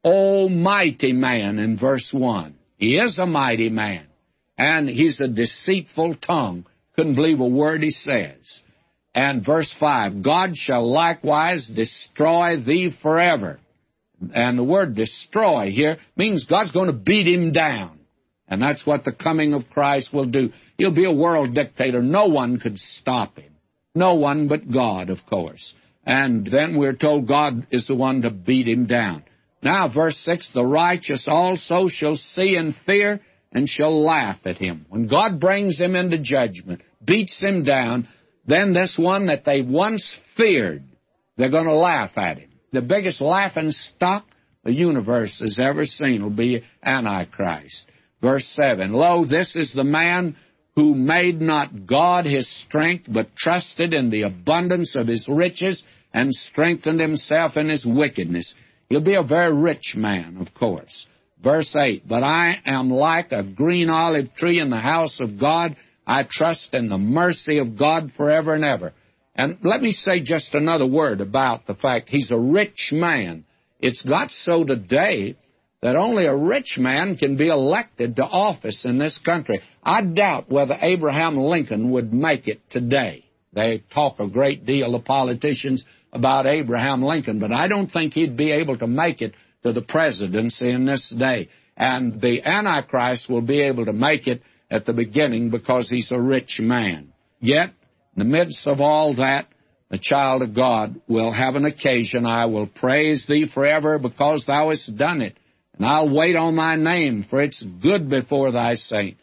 Almighty 0.04 1.12
man 1.12 1.58
in 1.58 1.78
verse 1.78 2.10
1. 2.12 2.54
He 2.76 2.98
is 2.98 3.18
a 3.18 3.26
mighty 3.26 3.68
man 3.68 4.06
and 4.60 4.90
he's 4.90 5.20
a 5.20 5.28
deceitful 5.28 6.16
tongue. 6.16 6.66
Couldn't 6.94 7.14
believe 7.14 7.40
a 7.40 7.48
word 7.48 7.82
he 7.82 7.90
says. 7.90 8.60
And 9.14 9.44
verse 9.44 9.74
5 9.80 10.22
God 10.22 10.54
shall 10.54 10.86
likewise 10.86 11.72
destroy 11.74 12.60
thee 12.60 12.94
forever. 13.02 13.58
And 14.34 14.58
the 14.58 14.64
word 14.64 14.94
destroy 14.94 15.70
here 15.70 15.96
means 16.14 16.44
God's 16.44 16.72
going 16.72 16.88
to 16.88 16.92
beat 16.92 17.26
him 17.26 17.52
down. 17.52 18.00
And 18.48 18.60
that's 18.60 18.84
what 18.84 19.04
the 19.04 19.14
coming 19.14 19.54
of 19.54 19.70
Christ 19.70 20.12
will 20.12 20.26
do. 20.26 20.50
He'll 20.76 20.94
be 20.94 21.06
a 21.06 21.12
world 21.12 21.54
dictator. 21.54 22.02
No 22.02 22.26
one 22.26 22.60
could 22.60 22.78
stop 22.78 23.38
him. 23.38 23.56
No 23.94 24.16
one 24.16 24.46
but 24.46 24.70
God, 24.70 25.08
of 25.08 25.24
course. 25.24 25.74
And 26.04 26.46
then 26.46 26.76
we're 26.76 26.96
told 26.96 27.26
God 27.26 27.66
is 27.70 27.86
the 27.86 27.94
one 27.94 28.22
to 28.22 28.30
beat 28.30 28.68
him 28.68 28.84
down. 28.84 29.24
Now, 29.62 29.88
verse 29.88 30.18
6 30.18 30.50
The 30.52 30.66
righteous 30.66 31.26
also 31.28 31.88
shall 31.88 32.16
see 32.16 32.56
and 32.56 32.74
fear 32.84 33.22
and 33.52 33.68
shall 33.68 34.02
laugh 34.02 34.38
at 34.44 34.58
him. 34.58 34.86
When 34.88 35.06
God 35.06 35.40
brings 35.40 35.80
him 35.80 35.96
into 35.96 36.18
judgment, 36.18 36.82
beats 37.04 37.42
him 37.42 37.64
down, 37.64 38.08
then 38.46 38.72
this 38.72 38.96
one 38.98 39.26
that 39.26 39.44
they 39.44 39.62
once 39.62 40.18
feared, 40.36 40.84
they're 41.36 41.50
going 41.50 41.66
to 41.66 41.74
laugh 41.74 42.16
at 42.16 42.38
him. 42.38 42.50
The 42.72 42.82
biggest 42.82 43.20
laughing 43.20 43.72
stock 43.72 44.24
the 44.62 44.72
universe 44.72 45.40
has 45.40 45.58
ever 45.60 45.86
seen 45.86 46.22
will 46.22 46.30
be 46.30 46.62
Antichrist. 46.82 47.86
Verse 48.20 48.46
7 48.60 48.92
Lo, 48.92 49.24
this 49.24 49.56
is 49.56 49.72
the 49.72 49.84
man 49.84 50.36
who 50.76 50.94
made 50.94 51.40
not 51.40 51.86
God 51.86 52.26
his 52.26 52.48
strength, 52.48 53.06
but 53.08 53.34
trusted 53.34 53.92
in 53.92 54.10
the 54.10 54.22
abundance 54.22 54.94
of 54.94 55.08
his 55.08 55.28
riches 55.28 55.82
and 56.12 56.34
strengthened 56.34 57.00
himself 57.00 57.56
in 57.56 57.68
his 57.68 57.84
wickedness. 57.86 58.54
He'll 58.88 59.00
be 59.00 59.14
a 59.14 59.22
very 59.22 59.54
rich 59.54 59.94
man, 59.96 60.36
of 60.38 60.54
course. 60.54 61.06
Verse 61.42 61.74
8 61.76 62.06
But 62.08 62.22
I 62.22 62.60
am 62.64 62.90
like 62.90 63.32
a 63.32 63.44
green 63.44 63.88
olive 63.88 64.34
tree 64.34 64.60
in 64.60 64.70
the 64.70 64.78
house 64.78 65.20
of 65.20 65.38
God. 65.38 65.76
I 66.06 66.26
trust 66.28 66.74
in 66.74 66.88
the 66.88 66.98
mercy 66.98 67.58
of 67.58 67.78
God 67.78 68.12
forever 68.16 68.54
and 68.54 68.64
ever. 68.64 68.92
And 69.34 69.58
let 69.62 69.80
me 69.80 69.92
say 69.92 70.20
just 70.20 70.54
another 70.54 70.86
word 70.86 71.20
about 71.20 71.66
the 71.66 71.74
fact 71.74 72.08
he's 72.08 72.30
a 72.30 72.38
rich 72.38 72.90
man. 72.92 73.44
It's 73.78 74.02
got 74.02 74.30
so 74.30 74.64
today 74.64 75.36
that 75.82 75.96
only 75.96 76.26
a 76.26 76.36
rich 76.36 76.76
man 76.78 77.16
can 77.16 77.36
be 77.36 77.48
elected 77.48 78.16
to 78.16 78.24
office 78.24 78.84
in 78.84 78.98
this 78.98 79.18
country. 79.18 79.60
I 79.82 80.02
doubt 80.02 80.50
whether 80.50 80.76
Abraham 80.80 81.38
Lincoln 81.38 81.90
would 81.92 82.12
make 82.12 82.48
it 82.48 82.60
today. 82.68 83.24
They 83.52 83.82
talk 83.94 84.20
a 84.20 84.28
great 84.28 84.66
deal, 84.66 84.92
the 84.92 85.00
politicians, 85.00 85.84
about 86.12 86.46
Abraham 86.46 87.02
Lincoln, 87.02 87.38
but 87.38 87.52
I 87.52 87.68
don't 87.68 87.90
think 87.90 88.12
he'd 88.12 88.36
be 88.36 88.52
able 88.52 88.76
to 88.78 88.86
make 88.86 89.22
it 89.22 89.34
to 89.62 89.72
the 89.72 89.82
presidency 89.82 90.70
in 90.70 90.86
this 90.86 91.14
day. 91.16 91.48
And 91.76 92.20
the 92.20 92.42
Antichrist 92.42 93.28
will 93.30 93.42
be 93.42 93.62
able 93.62 93.86
to 93.86 93.92
make 93.92 94.26
it 94.26 94.42
at 94.70 94.86
the 94.86 94.92
beginning 94.92 95.50
because 95.50 95.88
he's 95.88 96.10
a 96.10 96.20
rich 96.20 96.58
man. 96.60 97.12
Yet, 97.40 97.70
in 98.16 98.18
the 98.18 98.24
midst 98.24 98.66
of 98.66 98.80
all 98.80 99.16
that, 99.16 99.46
the 99.90 99.98
child 99.98 100.42
of 100.42 100.54
God 100.54 101.00
will 101.08 101.32
have 101.32 101.56
an 101.56 101.64
occasion. 101.64 102.26
I 102.26 102.46
will 102.46 102.66
praise 102.66 103.26
thee 103.26 103.50
forever 103.52 103.98
because 103.98 104.44
thou 104.46 104.70
hast 104.70 104.96
done 104.96 105.20
it. 105.20 105.36
And 105.76 105.86
I'll 105.86 106.14
wait 106.14 106.36
on 106.36 106.56
thy 106.56 106.76
name, 106.76 107.26
for 107.28 107.42
it's 107.42 107.62
good 107.62 108.08
before 108.08 108.52
thy 108.52 108.74
saint. 108.74 109.16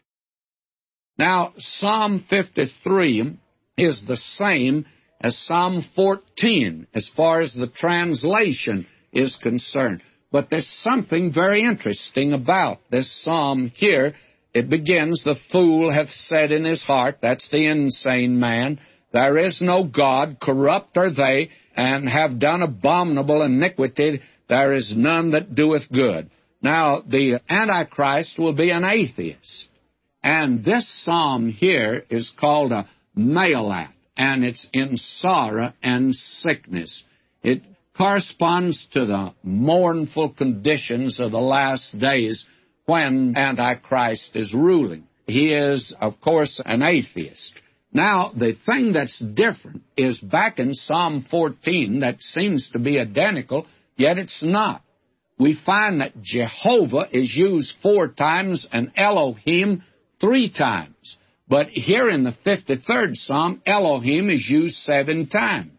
Now, 1.18 1.54
Psalm 1.58 2.26
53 2.30 3.38
is 3.78 4.04
the 4.06 4.18
same 4.18 4.86
as 5.22 5.38
Psalm 5.38 5.84
14 5.96 6.88
as 6.94 7.10
far 7.16 7.42
as 7.42 7.54
the 7.54 7.68
translation 7.68 8.88
is 9.14 9.36
concerned. 9.36 10.02
But 10.32 10.49
there's 10.49 10.67
something 10.67 11.32
very 11.34 11.63
interesting 11.63 12.34
about 12.34 12.80
this 12.91 13.23
psalm 13.23 13.71
here. 13.75 14.13
It 14.53 14.69
begins, 14.69 15.23
The 15.23 15.36
fool 15.51 15.91
hath 15.91 16.09
said 16.09 16.51
in 16.51 16.65
his 16.65 16.84
heart, 16.84 17.17
that's 17.21 17.49
the 17.49 17.67
insane 17.67 18.39
man, 18.39 18.80
there 19.13 19.38
is 19.38 19.61
no 19.61 19.86
God, 19.86 20.38
corrupt 20.41 20.97
are 20.97 21.13
they, 21.13 21.49
and 21.75 22.09
have 22.09 22.39
done 22.39 22.61
abominable 22.61 23.41
iniquity, 23.41 24.21
there 24.49 24.73
is 24.73 24.93
none 24.95 25.32
that 25.32 25.55
doeth 25.55 25.91
good. 25.91 26.30
Now, 26.61 27.01
the 27.07 27.39
Antichrist 27.49 28.38
will 28.38 28.53
be 28.53 28.71
an 28.71 28.84
atheist. 28.84 29.69
And 30.23 30.65
this 30.65 30.88
psalm 31.05 31.49
here 31.49 32.03
is 32.09 32.32
called 32.38 32.71
a 32.71 32.89
Mahalath, 33.15 33.93
and 34.17 34.43
it's 34.43 34.67
in 34.73 34.97
sorrow 34.97 35.73
and 35.82 36.13
sickness. 36.13 37.03
It 37.43 37.61
corresponds 37.98 38.88
to 38.93 39.06
the 39.06 39.34
mournful 39.43 40.30
conditions 40.30 41.20
of 41.20 41.32
the 41.32 41.39
last 41.39 41.98
days 42.00 42.45
when 42.86 43.36
Antichrist 43.38 44.36
is 44.36 44.54
ruling. 44.54 45.08
He 45.26 45.52
is, 45.52 45.95
of 46.00 46.22
course, 46.22 46.62
an 46.66 46.84
atheist. 46.84 47.54
Now, 47.91 48.32
the 48.36 48.56
thing 48.66 48.93
that's 48.93 49.20
different 49.20 49.82
is 49.98 50.20
back 50.20 50.60
in 50.60 50.74
Psalm 50.74 51.26
14 51.30 52.02
that 52.02 52.22
seems 52.22 52.70
to 52.72 52.80
be 52.80 53.00
identical, 53.00 53.66
yet 53.95 54.18
it's 54.18 54.43
not. 54.43 54.84
We 55.39 55.56
find 55.66 56.02
that 56.02 56.22
Jehovah 56.22 57.08
is 57.12 57.36
used 57.36 57.76
four 57.82 58.08
times 58.08 58.68
and 58.72 58.91
Elohim 58.95 59.84
three 60.20 60.52
times. 60.52 61.18
But 61.48 61.68
here 61.70 62.10
in 62.10 62.24
the 62.24 62.36
53rd 62.45 63.16
Psalm, 63.16 63.62
Elohim 63.66 64.30
is 64.30 64.48
used 64.50 64.76
seven 64.78 65.28
times. 65.28 65.72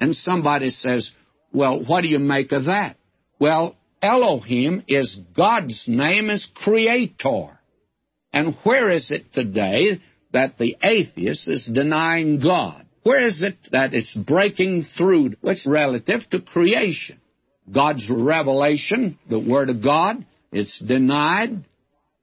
And 0.00 0.16
somebody 0.16 0.70
says, 0.70 1.12
well, 1.52 1.84
what 1.84 2.02
do 2.02 2.08
you 2.08 2.18
make 2.18 2.52
of 2.52 2.66
that? 2.66 2.96
Well, 3.38 3.76
Elohim 4.00 4.82
is 4.88 5.20
God's 5.36 5.86
name 5.88 6.30
as 6.30 6.46
creator. 6.54 7.58
And 8.32 8.56
where 8.64 8.90
is 8.90 9.10
it 9.10 9.32
today 9.32 10.00
that 10.32 10.58
the 10.58 10.76
atheist 10.82 11.48
is 11.48 11.70
denying 11.72 12.40
God? 12.40 12.86
Where 13.02 13.24
is 13.24 13.42
it 13.42 13.56
that 13.72 13.94
it's 13.94 14.14
breaking 14.14 14.84
through? 14.96 15.34
What's 15.40 15.66
relative 15.66 16.22
to 16.30 16.40
creation? 16.40 17.20
God's 17.70 18.08
revelation, 18.10 19.18
the 19.28 19.38
Word 19.38 19.70
of 19.70 19.82
God, 19.82 20.24
it's 20.50 20.78
denied, 20.80 21.64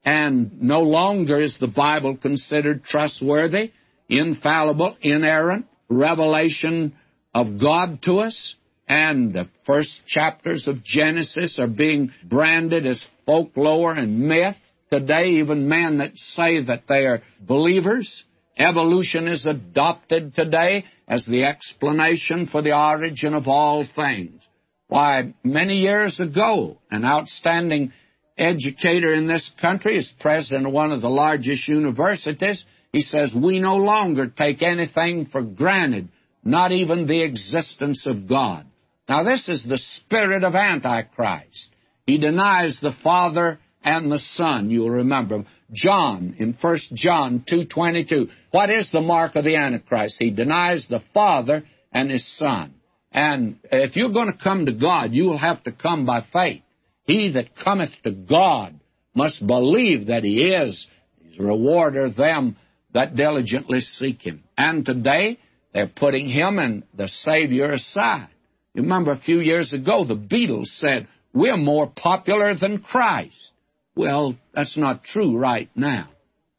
and 0.04 0.62
no 0.62 0.82
longer 0.82 1.40
is 1.40 1.58
the 1.58 1.66
Bible 1.66 2.16
considered 2.16 2.84
trustworthy, 2.84 3.72
infallible, 4.08 4.96
inerrant, 5.00 5.66
revelation 5.88 6.94
of 7.34 7.60
God 7.60 8.02
to 8.02 8.18
us, 8.18 8.54
and 8.90 9.32
the 9.32 9.48
first 9.66 10.04
chapters 10.04 10.66
of 10.66 10.82
Genesis 10.82 11.60
are 11.60 11.68
being 11.68 12.12
branded 12.24 12.86
as 12.86 13.06
folklore 13.24 13.94
and 13.94 14.18
myth. 14.18 14.56
Today, 14.90 15.26
even 15.34 15.68
men 15.68 15.98
that 15.98 16.16
say 16.16 16.64
that 16.64 16.88
they 16.88 17.06
are 17.06 17.22
believers, 17.40 18.24
evolution 18.58 19.28
is 19.28 19.46
adopted 19.46 20.34
today 20.34 20.86
as 21.06 21.24
the 21.24 21.44
explanation 21.44 22.46
for 22.46 22.62
the 22.62 22.76
origin 22.76 23.32
of 23.32 23.46
all 23.46 23.86
things. 23.94 24.42
Why, 24.88 25.34
many 25.44 25.76
years 25.76 26.18
ago, 26.18 26.78
an 26.90 27.04
outstanding 27.04 27.92
educator 28.36 29.14
in 29.14 29.28
this 29.28 29.52
country 29.60 29.98
is 29.98 30.12
president 30.18 30.66
of 30.66 30.72
one 30.72 30.90
of 30.90 31.00
the 31.00 31.08
largest 31.08 31.68
universities. 31.68 32.64
He 32.92 33.02
says, 33.02 33.32
We 33.32 33.60
no 33.60 33.76
longer 33.76 34.26
take 34.26 34.62
anything 34.62 35.26
for 35.26 35.42
granted, 35.42 36.08
not 36.42 36.72
even 36.72 37.06
the 37.06 37.22
existence 37.22 38.04
of 38.08 38.28
God. 38.28 38.66
Now, 39.10 39.24
this 39.24 39.48
is 39.48 39.64
the 39.64 39.76
spirit 39.76 40.44
of 40.44 40.54
Antichrist. 40.54 41.74
He 42.06 42.18
denies 42.18 42.78
the 42.80 42.94
Father 43.02 43.58
and 43.82 44.10
the 44.10 44.20
Son, 44.20 44.70
you'll 44.70 44.88
remember. 44.88 45.46
John, 45.72 46.36
in 46.38 46.56
1 46.60 46.78
John 46.94 47.44
2.22, 47.50 48.30
what 48.52 48.70
is 48.70 48.92
the 48.92 49.00
mark 49.00 49.34
of 49.34 49.42
the 49.42 49.56
Antichrist? 49.56 50.14
He 50.20 50.30
denies 50.30 50.86
the 50.88 51.02
Father 51.12 51.64
and 51.92 52.08
His 52.08 52.24
Son. 52.38 52.72
And 53.10 53.58
if 53.64 53.96
you're 53.96 54.12
going 54.12 54.30
to 54.30 54.38
come 54.40 54.66
to 54.66 54.74
God, 54.74 55.12
you 55.12 55.24
will 55.24 55.38
have 55.38 55.64
to 55.64 55.72
come 55.72 56.06
by 56.06 56.24
faith. 56.32 56.62
He 57.02 57.32
that 57.32 57.56
cometh 57.56 57.90
to 58.04 58.12
God 58.12 58.78
must 59.12 59.44
believe 59.44 60.06
that 60.06 60.22
He 60.22 60.52
is. 60.52 60.86
He's 61.20 61.40
a 61.40 61.42
rewarder 61.42 62.04
of 62.04 62.14
them 62.14 62.56
that 62.94 63.16
diligently 63.16 63.80
seek 63.80 64.24
Him. 64.24 64.44
And 64.56 64.86
today, 64.86 65.40
they're 65.74 65.90
putting 65.92 66.28
Him 66.28 66.60
and 66.60 66.84
the 66.94 67.08
Savior 67.08 67.72
aside. 67.72 68.28
You 68.74 68.82
remember 68.82 69.12
a 69.12 69.18
few 69.18 69.40
years 69.40 69.72
ago, 69.72 70.04
the 70.04 70.14
Beatles 70.14 70.66
said, 70.66 71.08
We're 71.34 71.56
more 71.56 71.88
popular 71.88 72.54
than 72.54 72.78
Christ. 72.78 73.52
Well, 73.96 74.36
that's 74.54 74.76
not 74.76 75.04
true 75.04 75.36
right 75.36 75.68
now. 75.74 76.08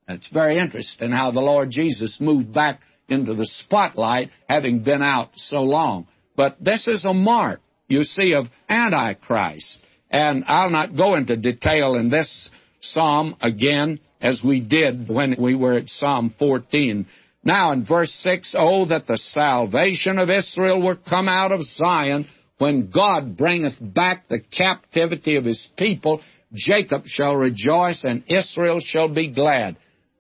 It's 0.08 0.30
very 0.30 0.58
interesting 0.58 1.12
how 1.12 1.32
the 1.32 1.40
Lord 1.40 1.70
Jesus 1.72 2.20
moved 2.20 2.54
back 2.54 2.82
into 3.08 3.34
the 3.34 3.46
spotlight, 3.46 4.30
having 4.48 4.84
been 4.84 5.02
out 5.02 5.30
so 5.36 5.64
long. 5.64 6.08
But 6.36 6.58
this 6.64 6.88
is 6.88 7.06
a 7.06 7.14
mark, 7.14 7.62
you 7.88 8.04
see, 8.04 8.34
of 8.34 8.48
Antichrist. 8.70 9.80
And 10.10 10.44
I'll 10.48 10.70
not 10.70 10.96
go 10.96 11.16
into 11.16 11.38
detail 11.38 11.96
in 11.96 12.10
this 12.10 12.50
psalm 12.82 13.38
again 13.42 14.00
as 14.20 14.42
we 14.44 14.60
did 14.60 15.10
when 15.10 15.36
we 15.40 15.56
were 15.56 15.78
at 15.78 15.90
Psalm 15.90 16.34
14. 16.38 17.06
Now 17.44 17.72
in 17.72 17.86
verse 17.86 18.14
6, 18.24 18.56
Oh, 18.58 18.86
that 18.86 19.08
the 19.08 19.18
salvation 19.18 20.20
of 20.20 20.30
Israel 20.30 20.84
were 20.84 20.96
come 20.96 21.28
out 21.28 21.52
of 21.52 21.64
Zion, 21.64 22.28
when 22.58 22.92
God 22.92 23.38
bringeth 23.38 23.76
back 23.82 24.28
the 24.28 24.40
captivity 24.40 25.36
of 25.36 25.46
his 25.46 25.68
people, 25.78 26.22
Jacob 26.54 27.04
shall 27.08 27.36
rejoice 27.36 28.04
and 28.04 28.24
Israel 28.28 28.80
shall 28.80 29.10
be 29.12 29.34
glad. 29.34 29.78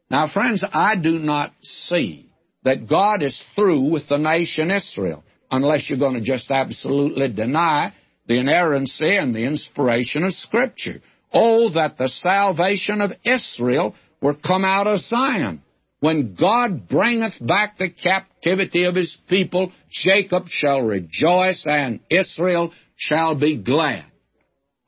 Now, 0.09 0.28
friends, 0.28 0.63
I 0.74 0.95
do 0.95 1.19
not 1.19 1.53
see 1.61 2.32
that 2.63 2.89
God 2.89 3.22
is 3.22 3.43
through 3.55 3.91
with 3.91 4.09
the 4.09 4.17
nation 4.17 4.72
Israel 4.72 5.24
unless 5.51 5.89
you're 5.89 5.99
going 5.99 6.15
to 6.15 6.22
just 6.22 6.49
absolutely 6.49 7.32
deny 7.32 7.93
the 8.28 8.39
inerrancy 8.39 9.15
and 9.15 9.36
the 9.36 9.43
inspiration 9.43 10.24
of 10.24 10.34
Scripture. 10.34 11.01
Oh, 11.34 11.72
that 11.74 11.97
the 11.97 12.07
salvation 12.07 13.01
of 13.01 13.11
Israel 13.24 13.95
were 14.22 14.34
come 14.34 14.65
out 14.65 14.88
of 14.88 14.99
Zion. 14.99 15.61
When 16.02 16.34
God 16.34 16.89
bringeth 16.89 17.36
back 17.39 17.78
the 17.78 17.91
captivity 17.91 18.86
of 18.86 18.95
his 18.95 19.16
people, 19.30 19.72
Jacob 19.91 20.47
shall 20.49 20.82
rejoice 20.82 21.64
and 21.68 21.99
Israel 22.10 22.74
shall 22.95 23.39
be 23.39 23.58
glad. 23.58 24.06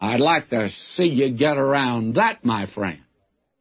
I'd 0.01 0.19
like 0.19 0.49
to 0.49 0.69
see 0.69 1.05
you 1.05 1.37
get 1.37 1.57
around 1.57 2.15
that, 2.15 2.43
my 2.43 2.65
friend. 2.65 2.99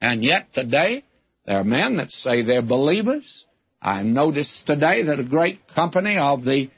And 0.00 0.24
yet 0.24 0.54
today, 0.54 1.04
there 1.46 1.58
are 1.58 1.64
men 1.64 1.98
that 1.98 2.10
say 2.10 2.42
they're 2.42 2.62
believers. 2.62 3.44
I 3.82 4.02
noticed 4.02 4.66
today 4.66 5.02
that 5.04 5.20
a 5.20 5.24
great 5.24 5.60
company 5.74 6.16
of 6.16 6.44
the 6.44 6.70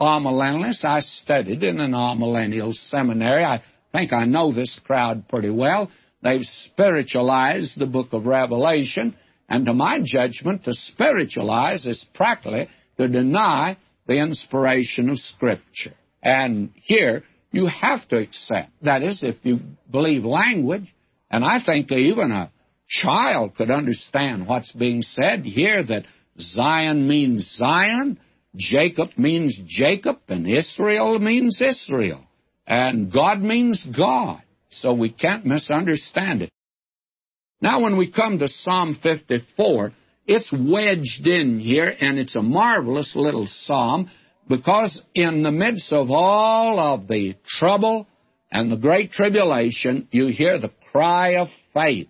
amillennialists. 0.00 0.84
I 0.84 1.00
studied 1.00 1.62
in 1.62 1.78
an 1.78 1.92
amillennial 1.92 2.74
seminary. 2.74 3.44
I 3.44 3.62
think 3.94 4.12
I 4.12 4.24
know 4.24 4.52
this 4.52 4.78
crowd 4.84 5.28
pretty 5.28 5.50
well. 5.50 5.88
They've 6.20 6.42
spiritualized 6.42 7.78
the 7.78 7.86
book 7.86 8.12
of 8.12 8.26
Revelation, 8.26 9.16
and 9.48 9.66
to 9.66 9.72
my 9.72 10.00
judgment, 10.02 10.64
to 10.64 10.74
spiritualize 10.74 11.86
is 11.86 12.04
practically 12.14 12.68
to 12.96 13.08
deny 13.08 13.76
the 14.06 14.14
inspiration 14.14 15.08
of 15.08 15.18
Scripture. 15.18 15.94
And 16.22 16.70
here, 16.74 17.22
you 17.52 17.66
have 17.66 18.06
to 18.08 18.16
accept. 18.16 18.70
That 18.82 19.02
is, 19.02 19.22
if 19.22 19.36
you 19.42 19.60
believe 19.90 20.24
language, 20.24 20.92
and 21.30 21.44
I 21.44 21.60
think 21.64 21.92
even 21.92 22.32
a 22.32 22.50
child 22.88 23.56
could 23.56 23.70
understand 23.70 24.46
what's 24.46 24.72
being 24.72 25.02
said 25.02 25.44
here 25.44 25.82
that 25.82 26.04
Zion 26.38 27.08
means 27.08 27.48
Zion, 27.56 28.18
Jacob 28.54 29.08
means 29.16 29.58
Jacob, 29.66 30.18
and 30.28 30.48
Israel 30.48 31.18
means 31.18 31.60
Israel. 31.60 32.24
And 32.66 33.12
God 33.12 33.40
means 33.40 33.84
God. 33.96 34.42
so 34.68 34.92
we 34.92 35.10
can't 35.10 35.46
misunderstand 35.46 36.42
it. 36.42 36.50
Now, 37.60 37.80
when 37.80 37.96
we 37.96 38.10
come 38.10 38.38
to 38.38 38.48
Psalm 38.48 38.98
54, 39.02 39.92
it's 40.26 40.52
wedged 40.52 41.26
in 41.26 41.58
here, 41.58 41.94
and 42.00 42.18
it's 42.18 42.36
a 42.36 42.42
marvelous 42.42 43.14
little 43.16 43.46
psalm 43.46 44.10
because 44.48 45.02
in 45.14 45.42
the 45.42 45.50
midst 45.50 45.92
of 45.92 46.10
all 46.10 46.78
of 46.78 47.08
the 47.08 47.34
trouble 47.46 48.06
and 48.52 48.70
the 48.70 48.76
great 48.76 49.10
tribulation, 49.10 50.06
you 50.10 50.26
hear 50.26 50.58
the 50.58 50.72
cry 50.92 51.36
of 51.36 51.48
faith 51.72 52.08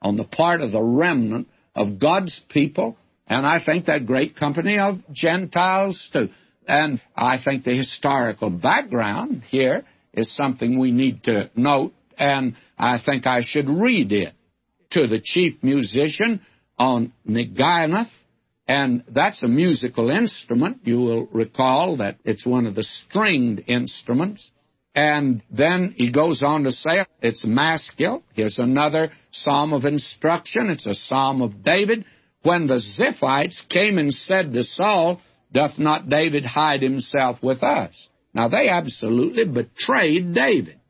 on 0.00 0.16
the 0.16 0.24
part 0.24 0.60
of 0.60 0.72
the 0.72 0.82
remnant 0.82 1.48
of 1.74 1.98
God's 1.98 2.40
people, 2.48 2.96
and 3.26 3.44
I 3.44 3.62
think 3.64 3.86
that 3.86 4.06
great 4.06 4.36
company 4.36 4.78
of 4.78 5.00
Gentiles 5.12 6.08
too. 6.12 6.28
And 6.68 7.00
I 7.16 7.38
think 7.42 7.64
the 7.64 7.76
historical 7.76 8.50
background 8.50 9.42
here 9.48 9.84
is 10.12 10.34
something 10.34 10.78
we 10.78 10.92
need 10.92 11.24
to 11.24 11.50
note, 11.56 11.92
and 12.16 12.54
I 12.78 12.98
think 13.04 13.26
I 13.26 13.42
should 13.42 13.68
read 13.68 14.12
it 14.12 14.35
to 14.96 15.06
the 15.06 15.20
chief 15.20 15.62
musician 15.62 16.40
on 16.78 17.12
Neginoth, 17.28 18.10
and 18.66 19.04
that's 19.08 19.42
a 19.42 19.48
musical 19.48 20.08
instrument. 20.08 20.78
You 20.84 20.96
will 20.96 21.26
recall 21.26 21.98
that 21.98 22.16
it's 22.24 22.46
one 22.46 22.64
of 22.64 22.74
the 22.74 22.82
stringed 22.82 23.64
instruments. 23.66 24.50
And 24.94 25.42
then 25.50 25.94
he 25.98 26.10
goes 26.10 26.42
on 26.42 26.64
to 26.64 26.72
say 26.72 27.04
it's 27.20 27.44
maskil. 27.44 28.22
Here's 28.32 28.58
another 28.58 29.10
psalm 29.30 29.74
of 29.74 29.84
instruction. 29.84 30.70
It's 30.70 30.86
a 30.86 30.94
psalm 30.94 31.42
of 31.42 31.62
David. 31.62 32.06
When 32.42 32.66
the 32.66 32.80
Ziphites 32.80 33.68
came 33.68 33.98
and 33.98 34.14
said 34.14 34.54
to 34.54 34.62
Saul, 34.62 35.20
Doth 35.52 35.78
not 35.78 36.08
David 36.08 36.46
hide 36.46 36.80
himself 36.80 37.42
with 37.42 37.62
us? 37.62 38.08
Now, 38.32 38.48
they 38.48 38.70
absolutely 38.70 39.44
betrayed 39.44 40.32
David. 40.32 40.80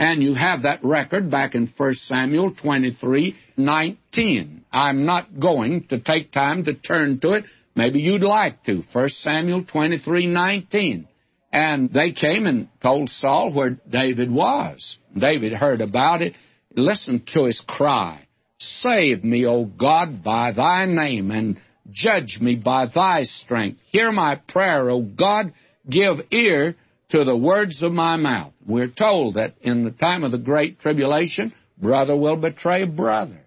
And 0.00 0.22
you 0.22 0.32
have 0.32 0.62
that 0.62 0.82
record 0.82 1.30
back 1.30 1.54
in 1.54 1.70
1 1.76 1.92
Samuel 1.92 2.54
23 2.54 3.36
19. 3.58 4.64
I'm 4.72 5.04
not 5.04 5.38
going 5.38 5.88
to 5.88 6.00
take 6.00 6.32
time 6.32 6.64
to 6.64 6.72
turn 6.72 7.20
to 7.20 7.32
it. 7.32 7.44
Maybe 7.76 8.00
you'd 8.00 8.22
like 8.22 8.64
to. 8.64 8.82
1 8.94 9.08
Samuel 9.10 9.66
23 9.70 10.26
19. 10.26 11.06
And 11.52 11.92
they 11.92 12.12
came 12.12 12.46
and 12.46 12.68
told 12.82 13.10
Saul 13.10 13.52
where 13.52 13.76
David 13.90 14.30
was. 14.30 14.96
David 15.14 15.52
heard 15.52 15.82
about 15.82 16.22
it, 16.22 16.32
listened 16.74 17.26
to 17.34 17.44
his 17.44 17.62
cry 17.68 18.26
Save 18.58 19.22
me, 19.22 19.44
O 19.44 19.66
God, 19.66 20.24
by 20.24 20.52
thy 20.52 20.86
name, 20.86 21.30
and 21.30 21.60
judge 21.90 22.38
me 22.40 22.54
by 22.54 22.86
thy 22.86 23.24
strength. 23.24 23.82
Hear 23.92 24.12
my 24.12 24.36
prayer, 24.36 24.88
O 24.88 25.02
God, 25.02 25.52
give 25.86 26.20
ear 26.30 26.76
to 27.10 27.24
the 27.24 27.36
words 27.36 27.82
of 27.82 27.92
my 27.92 28.16
mouth. 28.16 28.52
We're 28.66 28.90
told 28.90 29.34
that 29.34 29.54
in 29.60 29.84
the 29.84 29.90
time 29.90 30.24
of 30.24 30.32
the 30.32 30.38
great 30.38 30.80
tribulation, 30.80 31.52
brother 31.78 32.16
will 32.16 32.36
betray 32.36 32.86
brother. 32.86 33.40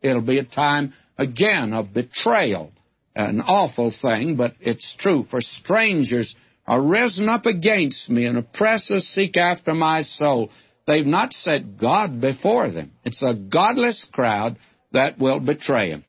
It'll 0.00 0.22
be 0.22 0.38
a 0.38 0.44
time 0.44 0.94
again 1.16 1.72
of 1.72 1.92
betrayal, 1.92 2.72
an 3.14 3.40
awful 3.40 3.90
thing, 3.90 4.36
but 4.36 4.54
it's 4.60 4.96
true. 4.98 5.26
For 5.30 5.40
strangers 5.40 6.34
are 6.66 6.82
risen 6.82 7.28
up 7.28 7.46
against 7.46 8.08
me, 8.08 8.26
and 8.26 8.38
oppressors 8.38 9.04
seek 9.04 9.36
after 9.36 9.74
my 9.74 10.02
soul. 10.02 10.50
They've 10.86 11.06
not 11.06 11.32
set 11.32 11.78
God 11.78 12.20
before 12.20 12.70
them. 12.70 12.92
It's 13.04 13.22
a 13.22 13.34
godless 13.34 14.06
crowd 14.12 14.58
that 14.92 15.18
will 15.18 15.40
betray 15.40 15.90
him. 15.90 16.04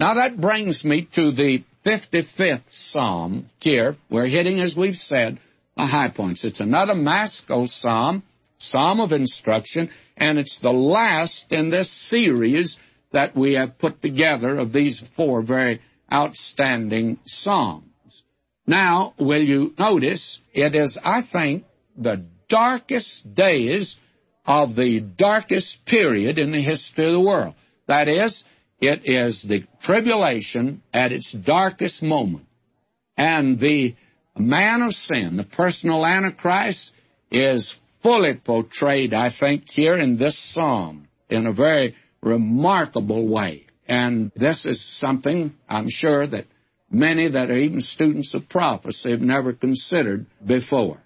Now 0.00 0.14
that 0.14 0.40
brings 0.40 0.84
me 0.84 1.08
to 1.14 1.32
the 1.32 1.64
55th 1.84 2.62
Psalm 2.70 3.50
here. 3.58 3.96
We're 4.10 4.26
hitting, 4.26 4.60
as 4.60 4.74
we've 4.76 4.96
said, 4.96 5.38
the 5.76 5.86
high 5.86 6.10
points. 6.10 6.44
It's 6.44 6.60
another 6.60 6.94
Maskil 6.94 7.66
Psalm, 7.66 8.22
Psalm 8.58 9.00
of 9.00 9.12
Instruction, 9.12 9.90
and 10.16 10.38
it's 10.38 10.58
the 10.60 10.72
last 10.72 11.46
in 11.50 11.70
this 11.70 11.90
series 12.10 12.76
that 13.12 13.36
we 13.36 13.54
have 13.54 13.78
put 13.78 14.00
together 14.02 14.58
of 14.58 14.72
these 14.72 15.02
four 15.16 15.42
very 15.42 15.80
outstanding 16.12 17.18
Psalms. 17.26 17.84
Now, 18.66 19.14
will 19.18 19.42
you 19.42 19.74
notice, 19.78 20.38
it 20.52 20.74
is, 20.74 20.98
I 21.02 21.22
think, 21.22 21.64
the 21.96 22.24
darkest 22.48 23.34
days 23.34 23.96
of 24.44 24.74
the 24.74 25.00
darkest 25.00 25.84
period 25.86 26.38
in 26.38 26.52
the 26.52 26.62
history 26.62 27.06
of 27.06 27.12
the 27.12 27.20
world. 27.20 27.54
That 27.88 28.08
is, 28.08 28.44
it 28.80 29.02
is 29.04 29.42
the 29.42 29.64
tribulation 29.82 30.82
at 30.92 31.12
its 31.12 31.32
darkest 31.32 32.02
moment. 32.02 32.46
And 33.16 33.58
the 33.58 33.94
man 34.40 34.82
of 34.82 34.92
sin, 34.92 35.36
the 35.36 35.44
personal 35.44 36.04
Antichrist, 36.06 36.92
is 37.30 37.76
fully 38.02 38.34
portrayed, 38.34 39.14
I 39.14 39.30
think, 39.38 39.68
here 39.68 39.96
in 39.96 40.18
this 40.18 40.36
psalm 40.52 41.08
in 41.30 41.46
a 41.46 41.52
very 41.52 41.94
remarkable 42.20 43.28
way. 43.28 43.66
And 43.86 44.32
this 44.36 44.66
is 44.66 44.98
something 45.00 45.54
I'm 45.68 45.88
sure 45.88 46.26
that 46.26 46.46
many 46.90 47.28
that 47.30 47.50
are 47.50 47.58
even 47.58 47.80
students 47.80 48.34
of 48.34 48.48
prophecy 48.48 49.10
have 49.10 49.20
never 49.20 49.52
considered 49.52 50.26
before. 50.46 50.98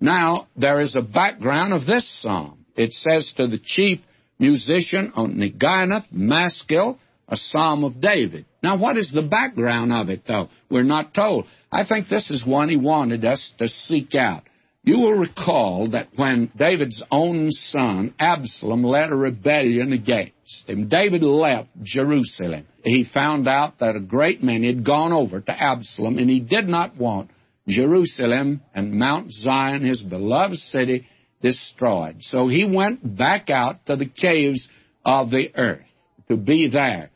Now, 0.00 0.48
there 0.56 0.80
is 0.80 0.96
a 0.96 1.02
background 1.02 1.72
of 1.72 1.86
this 1.86 2.08
psalm. 2.20 2.64
It 2.76 2.92
says 2.92 3.32
to 3.36 3.46
the 3.46 3.58
chief 3.58 3.98
musician 4.38 5.12
on 5.14 5.34
Neginoth, 5.34 6.10
Maskil, 6.10 6.98
a 7.32 7.36
psalm 7.36 7.82
of 7.82 7.98
David. 7.98 8.44
Now, 8.62 8.76
what 8.76 8.98
is 8.98 9.10
the 9.10 9.22
background 9.22 9.90
of 9.90 10.10
it, 10.10 10.24
though? 10.28 10.50
We're 10.70 10.82
not 10.82 11.14
told. 11.14 11.46
I 11.72 11.86
think 11.86 12.08
this 12.08 12.30
is 12.30 12.46
one 12.46 12.68
he 12.68 12.76
wanted 12.76 13.24
us 13.24 13.54
to 13.58 13.68
seek 13.68 14.14
out. 14.14 14.42
You 14.84 14.98
will 14.98 15.16
recall 15.18 15.90
that 15.92 16.08
when 16.14 16.52
David's 16.54 17.02
own 17.10 17.50
son, 17.50 18.14
Absalom, 18.18 18.84
led 18.84 19.10
a 19.10 19.16
rebellion 19.16 19.94
against 19.94 20.68
him, 20.68 20.88
David 20.88 21.22
left 21.22 21.70
Jerusalem. 21.82 22.66
He 22.84 23.04
found 23.04 23.48
out 23.48 23.78
that 23.78 23.96
a 23.96 24.00
great 24.00 24.42
many 24.42 24.66
had 24.66 24.84
gone 24.84 25.12
over 25.12 25.40
to 25.40 25.52
Absalom, 25.52 26.18
and 26.18 26.28
he 26.28 26.40
did 26.40 26.68
not 26.68 26.98
want 26.98 27.30
Jerusalem 27.66 28.60
and 28.74 28.92
Mount 28.92 29.32
Zion, 29.32 29.86
his 29.86 30.02
beloved 30.02 30.56
city, 30.56 31.06
destroyed. 31.40 32.16
So 32.20 32.48
he 32.48 32.66
went 32.66 33.16
back 33.16 33.48
out 33.48 33.86
to 33.86 33.96
the 33.96 34.06
caves 34.06 34.68
of 35.02 35.30
the 35.30 35.50
earth 35.54 35.86
to 36.28 36.36
be 36.36 36.68
there. 36.68 37.11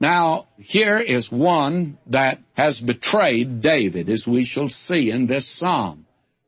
Now, 0.00 0.48
here 0.56 0.98
is 0.98 1.30
one 1.30 1.98
that 2.06 2.38
has 2.54 2.80
betrayed 2.80 3.60
David, 3.60 4.08
as 4.08 4.26
we 4.26 4.44
shall 4.44 4.68
see 4.68 5.10
in 5.10 5.26
this 5.26 5.58
psalm. 5.58 6.06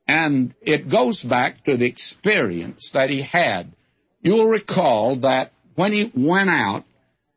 And 0.08 0.54
it 0.62 0.90
goes 0.90 1.22
back 1.22 1.64
to 1.64 1.76
the 1.76 1.84
experience 1.84 2.90
that 2.94 3.10
he 3.10 3.22
had. 3.22 3.72
You'll 4.22 4.48
recall 4.48 5.20
that 5.20 5.52
when 5.74 5.92
he 5.92 6.10
went 6.16 6.48
out, 6.48 6.84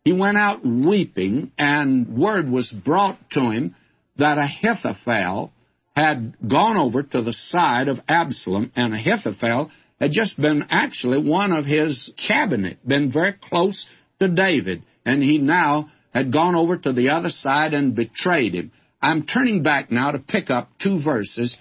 he 0.05 0.13
went 0.13 0.37
out 0.37 0.65
weeping, 0.65 1.51
and 1.57 2.17
word 2.17 2.49
was 2.49 2.71
brought 2.71 3.17
to 3.31 3.51
him 3.51 3.75
that 4.17 4.37
Ahithophel 4.37 5.51
had 5.95 6.35
gone 6.47 6.77
over 6.77 7.03
to 7.03 7.21
the 7.23 7.33
side 7.33 7.87
of 7.87 7.99
Absalom, 8.07 8.71
and 8.75 8.93
Ahithophel 8.93 9.71
had 9.99 10.11
just 10.11 10.39
been 10.39 10.65
actually 10.69 11.27
one 11.27 11.51
of 11.51 11.65
his 11.65 12.13
cabinet, 12.27 12.77
been 12.87 13.11
very 13.11 13.33
close 13.33 13.85
to 14.19 14.29
David, 14.29 14.83
and 15.05 15.23
he 15.23 15.37
now 15.37 15.89
had 16.15 16.31
gone 16.31 16.55
over 16.55 16.77
to 16.77 16.93
the 16.93 17.09
other 17.09 17.27
side 17.27 17.73
and 17.73 17.93
betrayed 17.93 18.55
him. 18.55 18.71
I'm 19.01 19.25
turning 19.25 19.63
back 19.63 19.91
now 19.91 20.11
to 20.11 20.19
pick 20.19 20.49
up 20.49 20.69
two 20.81 21.03
verses 21.03 21.57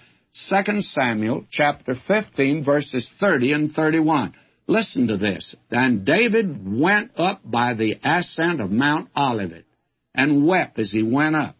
2 0.49 0.81
Samuel 0.81 1.45
chapter 1.51 1.93
15, 2.07 2.63
verses 2.63 3.11
30 3.19 3.51
and 3.51 3.71
31. 3.71 4.33
Listen 4.67 5.07
to 5.07 5.17
this. 5.17 5.55
And 5.69 6.05
David 6.05 6.79
went 6.79 7.11
up 7.17 7.41
by 7.43 7.73
the 7.73 7.99
ascent 8.03 8.61
of 8.61 8.71
Mount 8.71 9.09
Olivet, 9.15 9.65
and 10.13 10.47
wept 10.47 10.79
as 10.79 10.91
he 10.91 11.03
went 11.03 11.35
up, 11.35 11.55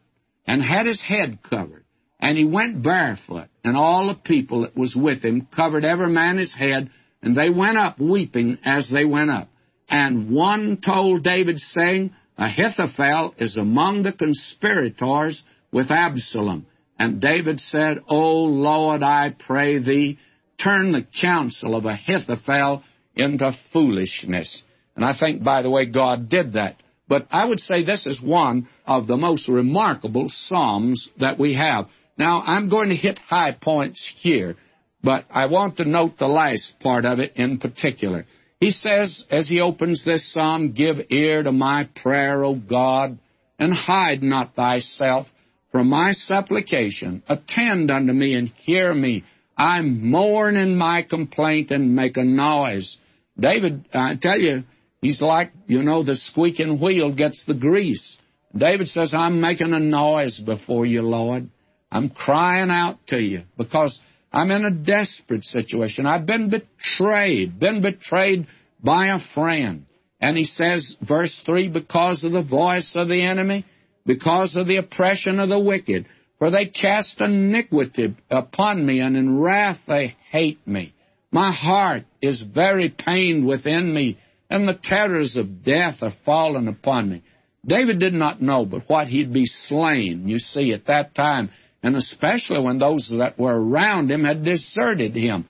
and 0.48 0.62
had 0.62 0.86
his 0.86 1.02
head 1.02 1.40
covered. 1.48 1.84
And 2.20 2.38
he 2.38 2.46
went 2.46 2.82
barefoot, 2.82 3.50
and 3.64 3.76
all 3.76 4.08
the 4.08 4.16
people 4.16 4.62
that 4.62 4.76
was 4.76 4.96
with 4.96 5.24
him 5.24 5.48
covered 5.54 5.84
every 5.84 6.10
man 6.10 6.38
his 6.38 6.56
head, 6.56 6.90
and 7.22 7.36
they 7.36 7.50
went 7.50 7.78
up 7.78 8.00
weeping 8.00 8.58
as 8.64 8.90
they 8.90 9.04
went 9.06 9.32
up. 9.32 9.50
And 9.90 10.32
one 10.32 10.80
told 10.84 11.24
David, 11.24 11.60
saying, 11.60 12.14
Ahithophel 12.38 13.36
is 13.38 13.56
among 13.56 14.04
the 14.04 14.14
conspirators 14.14 15.44
with 15.72 15.92
Absalom. 15.92 16.66
And 16.98 17.22
David 17.22 17.60
said, 17.60 18.00
O 18.08 18.44
Lord, 18.44 19.04
I 19.04 19.36
pray 19.38 19.80
thee, 19.80 20.18
turn 20.62 20.92
the 20.92 21.06
counsel 21.22 21.76
of 21.76 21.86
Ahithophel 21.86 22.84
into 23.16 23.52
foolishness. 23.72 24.64
And 24.96 25.04
I 25.04 25.14
think, 25.18 25.44
by 25.44 25.62
the 25.62 25.70
way, 25.70 25.86
God 25.86 26.30
did 26.30 26.54
that. 26.54 26.78
But 27.08 27.28
I 27.30 27.46
would 27.46 27.60
say 27.60 27.84
this 27.84 28.06
is 28.06 28.22
one 28.22 28.68
of 28.86 29.08
the 29.08 29.18
most 29.18 29.48
remarkable 29.48 30.28
Psalms 30.30 31.10
that 31.20 31.38
we 31.38 31.56
have. 31.56 31.88
Now, 32.18 32.42
I'm 32.46 32.70
going 32.70 32.90
to 32.90 32.96
hit 32.96 33.20
high 33.20 33.52
points 33.52 34.12
here, 34.22 34.56
but 35.04 35.26
I 35.30 35.48
want 35.48 35.78
to 35.78 35.86
note 35.86 36.18
the 36.18 36.28
last 36.28 36.80
part 36.80 37.06
of 37.06 37.20
it 37.20 37.34
in 37.36 37.60
particular. 37.60 38.26
He 38.66 38.72
says, 38.72 39.26
as 39.30 39.48
he 39.48 39.62
opens 39.62 40.04
this 40.04 40.34
psalm, 40.34 40.72
Give 40.72 40.98
ear 41.12 41.44
to 41.44 41.52
my 41.52 41.88
prayer, 42.02 42.44
O 42.44 42.56
God, 42.56 43.20
and 43.60 43.72
hide 43.72 44.24
not 44.24 44.56
thyself 44.56 45.28
from 45.72 45.90
my 45.90 46.14
supplication. 46.14 47.22
Attend 47.28 47.92
unto 47.92 48.12
me 48.12 48.34
and 48.34 48.48
hear 48.48 48.92
me, 48.92 49.24
I 49.56 49.82
mourn 49.82 50.56
in 50.56 50.76
my 50.78 51.04
complaint 51.04 51.70
and 51.70 51.96
make 51.96 52.18
a 52.18 52.24
noise. 52.24 52.98
David, 53.40 53.86
I 53.94 54.16
tell 54.20 54.40
you, 54.40 54.64
he's 55.00 55.22
like, 55.22 55.52
you 55.68 55.84
know, 55.84 56.02
the 56.02 56.16
squeaking 56.16 56.82
wheel 56.82 57.14
gets 57.14 57.46
the 57.46 57.54
grease. 57.54 58.18
David 58.58 58.88
says, 58.88 59.14
I'm 59.14 59.42
making 59.42 59.74
a 59.74 59.80
noise 59.80 60.40
before 60.44 60.88
you, 60.88 61.04
Lord. 61.04 61.52
I'm 61.92 62.10
crying 62.10 62.72
out 62.72 62.98
to 63.10 63.20
you 63.22 63.44
because 63.58 64.00
I'm 64.36 64.52
in 64.52 64.66
a 64.66 64.72
desperate 64.72 65.46
situation. 65.46 66.06
I've 66.06 66.26
been 66.26 66.50
betrayed, 66.50 67.58
been 67.58 67.82
betrayed 67.82 68.48
by 68.84 69.08
a 69.08 69.20
friend. 69.34 69.86
And 70.20 70.38
he 70.38 70.44
says, 70.44 70.98
verse 71.02 71.42
3, 71.46 71.70
because 71.70 72.24
of 72.26 72.34
the 72.34 72.44
voice 72.44 72.96
of 72.98 73.08
the 73.08 73.22
enemy, 73.22 73.66
because 74.06 74.58
of 74.58 74.68
the 74.68 74.78
oppression 74.78 75.40
of 75.40 75.48
the 75.48 75.60
wicked, 75.60 76.06
for 76.38 76.52
they 76.52 76.66
cast 76.66 77.22
iniquity 77.22 78.14
upon 78.30 78.86
me, 78.86 79.00
and 79.00 79.16
in 79.16 79.40
wrath 79.40 79.80
they 79.88 80.16
hate 80.30 80.68
me. 80.68 80.94
My 81.32 81.54
heart 81.54 82.04
is 82.22 82.42
very 82.42 82.90
pained 82.90 83.46
within 83.46 83.94
me, 83.94 84.18
and 84.50 84.68
the 84.68 84.80
terrors 84.82 85.38
of 85.38 85.64
death 85.64 85.96
are 86.02 86.14
fallen 86.26 86.68
upon 86.68 87.10
me. 87.10 87.24
David 87.66 88.00
did 88.00 88.14
not 88.14 88.42
know 88.42 88.66
but 88.66 88.84
what 88.88 89.08
he'd 89.08 89.34
be 89.34 89.46
slain, 89.46 90.28
you 90.28 90.40
see, 90.40 90.74
at 90.74 90.88
that 90.88 91.16
time, 91.16 91.50
and 91.86 91.96
especially 91.96 92.60
when 92.60 92.80
those 92.80 93.14
that 93.16 93.38
were 93.38 93.56
around 93.56 94.10
him 94.10 94.24
had 94.24 94.44
deserted 94.44 95.16
him. 95.16 95.48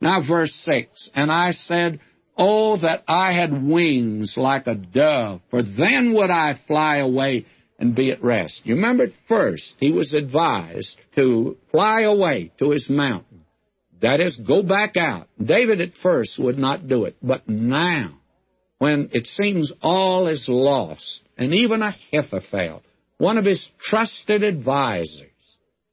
Now, 0.00 0.22
verse 0.26 0.54
6 0.64 1.10
And 1.14 1.30
I 1.30 1.50
said, 1.50 2.00
Oh, 2.38 2.78
that 2.78 3.02
I 3.06 3.34
had 3.34 3.62
wings 3.62 4.36
like 4.38 4.66
a 4.66 4.74
dove, 4.74 5.42
for 5.50 5.62
then 5.62 6.14
would 6.14 6.30
I 6.30 6.58
fly 6.66 6.98
away 6.98 7.44
and 7.78 7.94
be 7.94 8.10
at 8.10 8.24
rest. 8.24 8.62
You 8.64 8.76
remember 8.76 9.04
at 9.04 9.12
first 9.28 9.74
he 9.78 9.92
was 9.92 10.14
advised 10.14 10.96
to 11.16 11.58
fly 11.72 12.02
away 12.02 12.50
to 12.58 12.70
his 12.70 12.88
mountain. 12.88 13.44
That 14.00 14.20
is, 14.20 14.36
go 14.36 14.62
back 14.62 14.96
out. 14.96 15.28
David 15.38 15.82
at 15.82 15.92
first 15.92 16.38
would 16.38 16.56
not 16.56 16.88
do 16.88 17.04
it, 17.04 17.16
but 17.22 17.46
now, 17.46 18.18
when 18.78 19.10
it 19.12 19.26
seems 19.26 19.74
all 19.82 20.26
is 20.26 20.48
lost, 20.48 21.22
and 21.36 21.52
even 21.52 21.82
Ahithophel, 21.82 22.82
one 23.18 23.36
of 23.36 23.44
his 23.44 23.70
trusted 23.80 24.42
advisers, 24.42 25.26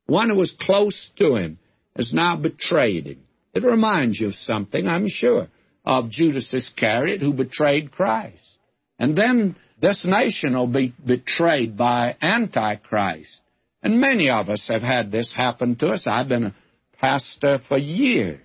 one 0.06 0.30
who 0.30 0.38
was 0.38 0.56
close 0.60 1.12
to 1.18 1.36
him, 1.36 1.60
has 1.96 2.14
now 2.14 2.38
betrayed 2.38 3.08
him. 3.08 3.20
It 3.54 3.64
reminds 3.64 4.20
you 4.20 4.28
of 4.28 4.36
something, 4.36 4.88
I'm 4.88 5.08
sure, 5.08 5.48
of 5.84 6.10
Judas 6.10 6.54
Iscariot 6.54 7.22
who 7.22 7.34
betrayed 7.34 7.92
Christ. 7.92 8.60
And 9.00 9.18
then 9.18 9.56
this 9.82 10.06
nation 10.06 10.54
will 10.54 10.68
be 10.68 10.94
betrayed 11.06 11.78
by 11.78 12.16
Antichrist. 12.22 13.42
And 13.82 14.00
many 14.00 14.30
of 14.30 14.50
us 14.50 14.68
have 14.68 14.82
had 14.82 15.12
this 15.12 15.34
happen 15.34 15.76
to 15.78 15.90
us. 15.90 16.06
I've 16.08 16.28
been 16.28 16.46
a 16.46 16.56
pastor 17.00 17.60
for 17.68 17.78
years. 17.78 18.40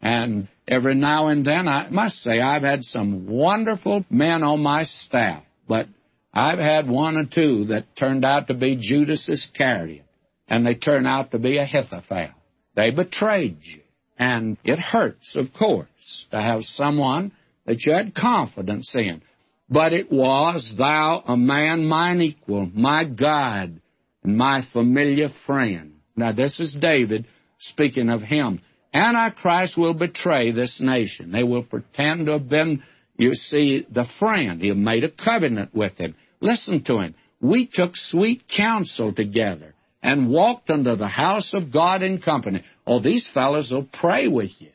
And 0.00 0.48
every 0.66 0.94
now 0.94 1.28
and 1.28 1.44
then, 1.44 1.68
I 1.68 1.90
must 1.90 2.16
say, 2.16 2.40
I've 2.40 2.62
had 2.62 2.82
some 2.84 3.26
wonderful 3.26 4.04
men 4.10 4.42
on 4.42 4.60
my 4.60 4.84
staff. 4.84 5.44
But 5.68 5.88
I've 6.34 6.58
had 6.58 6.88
one 6.88 7.16
or 7.16 7.24
two 7.24 7.66
that 7.66 7.96
turned 7.96 8.24
out 8.24 8.48
to 8.48 8.54
be 8.54 8.76
Judas 8.78 9.28
Iscariot. 9.28 10.04
And 10.48 10.66
they 10.66 10.74
turn 10.74 11.06
out 11.06 11.30
to 11.30 11.38
be 11.38 11.56
Ahithophel. 11.56 12.30
They 12.76 12.90
betrayed 12.90 13.58
you. 13.62 13.80
And 14.18 14.58
it 14.64 14.78
hurts, 14.78 15.36
of 15.36 15.54
course, 15.54 16.26
to 16.30 16.40
have 16.40 16.64
someone 16.64 17.32
that 17.64 17.86
you 17.86 17.92
had 17.92 18.14
confidence 18.14 18.94
in 18.94 19.22
but 19.68 19.92
it 19.92 20.10
was, 20.10 20.74
Thou, 20.76 21.22
a 21.26 21.36
man 21.36 21.86
mine 21.86 22.20
equal, 22.20 22.70
my 22.74 23.04
God, 23.04 23.80
and 24.22 24.36
my 24.36 24.62
familiar 24.72 25.28
friend. 25.46 25.94
Now, 26.16 26.32
this 26.32 26.60
is 26.60 26.76
David 26.78 27.26
speaking 27.58 28.08
of 28.08 28.20
him. 28.20 28.60
Antichrist 28.92 29.76
will 29.76 29.94
betray 29.94 30.52
this 30.52 30.80
nation. 30.80 31.32
They 31.32 31.42
will 31.42 31.64
pretend 31.64 32.26
to 32.26 32.32
have 32.32 32.48
been, 32.48 32.82
you 33.16 33.34
see, 33.34 33.86
the 33.90 34.06
friend. 34.18 34.60
He 34.60 34.72
made 34.72 35.02
a 35.02 35.10
covenant 35.10 35.74
with 35.74 35.96
him. 35.96 36.14
Listen 36.44 36.84
to 36.84 37.00
him. 37.00 37.14
We 37.40 37.66
took 37.72 37.96
sweet 37.96 38.42
counsel 38.54 39.14
together 39.14 39.74
and 40.02 40.28
walked 40.28 40.68
under 40.68 40.94
the 40.94 41.08
house 41.08 41.54
of 41.54 41.72
God 41.72 42.02
in 42.02 42.20
company. 42.20 42.62
Oh, 42.86 43.00
these 43.00 43.26
fellows 43.32 43.70
will 43.70 43.88
pray 43.90 44.28
with 44.28 44.50
you. 44.58 44.68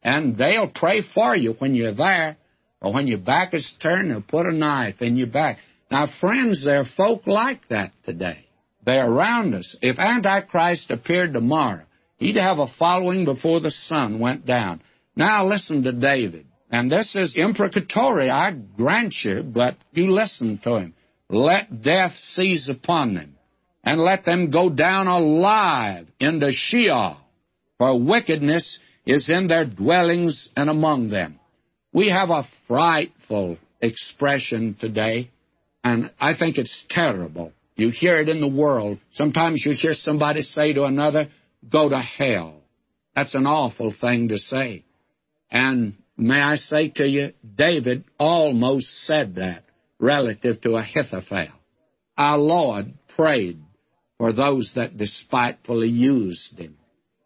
And 0.00 0.38
they'll 0.38 0.70
pray 0.72 1.02
for 1.02 1.34
you 1.34 1.56
when 1.58 1.74
you're 1.74 1.92
there. 1.92 2.36
Or 2.80 2.92
when 2.92 3.08
your 3.08 3.18
back 3.18 3.52
is 3.52 3.74
turned, 3.82 4.12
they'll 4.12 4.22
put 4.22 4.46
a 4.46 4.52
knife 4.52 5.02
in 5.02 5.16
your 5.16 5.26
back. 5.26 5.58
Now, 5.90 6.06
friends, 6.20 6.64
there 6.64 6.82
are 6.82 6.84
folk 6.96 7.26
like 7.26 7.66
that 7.68 7.90
today. 8.04 8.46
They're 8.86 9.10
around 9.10 9.54
us. 9.54 9.76
If 9.82 9.98
Antichrist 9.98 10.92
appeared 10.92 11.32
tomorrow, 11.32 11.82
he'd 12.18 12.36
have 12.36 12.60
a 12.60 12.68
following 12.78 13.24
before 13.24 13.58
the 13.58 13.72
sun 13.72 14.20
went 14.20 14.46
down. 14.46 14.82
Now, 15.16 15.44
listen 15.46 15.82
to 15.82 15.90
David. 15.90 16.46
And 16.70 16.92
this 16.92 17.16
is 17.16 17.34
imprecatory, 17.36 18.30
I 18.30 18.52
grant 18.76 19.14
you, 19.24 19.42
but 19.42 19.76
you 19.92 20.12
listen 20.12 20.58
to 20.62 20.76
him. 20.76 20.94
Let 21.30 21.82
death 21.82 22.16
seize 22.16 22.68
upon 22.68 23.14
them, 23.14 23.36
and 23.84 24.00
let 24.00 24.24
them 24.24 24.50
go 24.50 24.70
down 24.70 25.08
alive 25.08 26.06
into 26.18 26.52
Sheol, 26.52 27.18
for 27.76 28.00
wickedness 28.00 28.78
is 29.04 29.28
in 29.28 29.46
their 29.46 29.66
dwellings 29.66 30.48
and 30.56 30.70
among 30.70 31.10
them. 31.10 31.38
We 31.92 32.10
have 32.10 32.30
a 32.30 32.48
frightful 32.66 33.58
expression 33.80 34.76
today, 34.80 35.30
and 35.84 36.10
I 36.18 36.34
think 36.36 36.58
it's 36.58 36.86
terrible. 36.88 37.52
You 37.76 37.90
hear 37.90 38.16
it 38.16 38.28
in 38.28 38.40
the 38.40 38.48
world. 38.48 38.98
Sometimes 39.12 39.62
you 39.64 39.72
hear 39.72 39.94
somebody 39.94 40.40
say 40.40 40.72
to 40.72 40.84
another, 40.84 41.28
go 41.70 41.88
to 41.88 41.98
hell. 41.98 42.60
That's 43.14 43.34
an 43.34 43.46
awful 43.46 43.94
thing 43.98 44.28
to 44.28 44.38
say. 44.38 44.84
And 45.50 45.94
may 46.16 46.40
I 46.40 46.56
say 46.56 46.88
to 46.96 47.08
you, 47.08 47.32
David 47.56 48.04
almost 48.18 48.86
said 49.04 49.36
that 49.36 49.64
relative 50.00 50.60
to 50.62 50.76
Ahithophel. 50.76 51.48
Our 52.16 52.38
Lord 52.38 52.94
prayed 53.16 53.60
for 54.18 54.32
those 54.32 54.72
that 54.74 54.96
despitefully 54.96 55.88
used 55.88 56.58
him. 56.58 56.76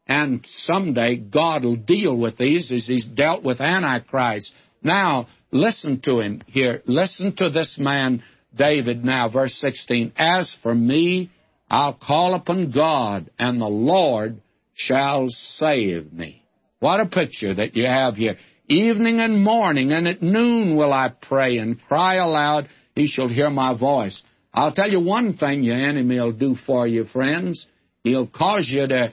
And 0.07 0.47
someday 0.51 1.17
God 1.17 1.65
will 1.65 1.77
deal 1.77 2.17
with 2.17 2.37
these 2.37 2.71
as 2.73 2.87
He's 2.87 3.07
dealt 3.07 3.43
with 3.43 3.61
Antichrist. 3.61 4.53
Now, 4.83 5.29
listen 5.51 6.01
to 6.05 6.21
him 6.21 6.43
here. 6.47 6.83
Listen 6.87 7.35
to 7.37 7.51
this 7.51 7.79
man, 7.79 8.23
David, 8.57 9.05
now, 9.05 9.29
verse 9.31 9.55
16. 9.55 10.13
As 10.17 10.57
for 10.63 10.75
me, 10.75 11.31
I'll 11.71 11.95
call 11.95 12.35
upon 12.35 12.73
God, 12.73 13.31
and 13.39 13.61
the 13.61 13.67
Lord 13.67 14.43
shall 14.75 15.29
save 15.29 16.13
me. 16.13 16.43
What 16.81 17.01
a 17.01 17.07
picture 17.07 17.55
that 17.55 17.77
you 17.77 17.87
have 17.87 18.17
here. 18.17 18.37
Evening 18.69 19.21
and 19.21 19.43
morning, 19.43 19.93
and 19.93 20.07
at 20.07 20.23
noon 20.23 20.77
will 20.77 20.93
I 20.93 21.09
pray 21.09 21.59
and 21.59 21.81
cry 21.83 22.17
aloud, 22.17 22.69
he 22.95 23.07
shall 23.07 23.29
hear 23.29 23.51
my 23.51 23.77
voice. 23.77 24.23
I'll 24.55 24.73
tell 24.73 24.91
you 24.91 25.01
one 25.01 25.37
thing 25.37 25.65
your 25.65 25.77
enemy 25.77 26.21
will 26.21 26.33
do 26.33 26.55
for 26.55 26.87
you, 26.87 27.05
friends. 27.05 27.67
He'll 28.05 28.27
cause 28.27 28.69
you 28.69 28.87
to 28.87 29.13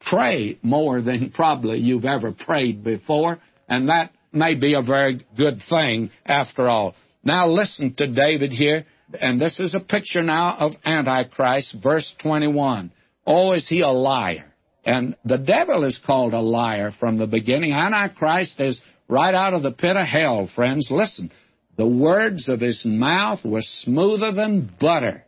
pray 0.00 0.58
more 0.62 1.00
than 1.00 1.30
probably 1.30 1.78
you've 1.78 2.04
ever 2.04 2.32
prayed 2.32 2.82
before, 2.82 3.38
and 3.68 3.88
that 3.88 4.12
may 4.32 4.54
be 4.54 4.74
a 4.74 4.82
very 4.82 5.20
good 5.36 5.60
thing 5.68 6.10
after 6.26 6.68
all. 6.68 6.94
Now 7.22 7.48
listen 7.48 7.94
to 7.94 8.06
David 8.06 8.52
here, 8.52 8.86
and 9.20 9.40
this 9.40 9.60
is 9.60 9.74
a 9.74 9.80
picture 9.80 10.22
now 10.22 10.56
of 10.58 10.72
Antichrist, 10.84 11.76
verse 11.82 12.14
21. 12.20 12.92
Oh, 13.26 13.52
is 13.52 13.68
he 13.68 13.80
a 13.80 13.88
liar? 13.88 14.47
And 14.88 15.16
the 15.22 15.36
devil 15.36 15.84
is 15.84 15.98
called 15.98 16.32
a 16.32 16.40
liar 16.40 16.92
from 16.98 17.18
the 17.18 17.26
beginning. 17.26 17.74
Antichrist 17.74 18.58
is 18.58 18.80
right 19.06 19.34
out 19.34 19.52
of 19.52 19.62
the 19.62 19.70
pit 19.70 19.98
of 19.98 20.06
hell, 20.06 20.48
friends. 20.54 20.88
Listen, 20.90 21.30
the 21.76 21.86
words 21.86 22.48
of 22.48 22.60
his 22.60 22.86
mouth 22.86 23.44
were 23.44 23.60
smoother 23.60 24.32
than 24.32 24.74
butter, 24.80 25.26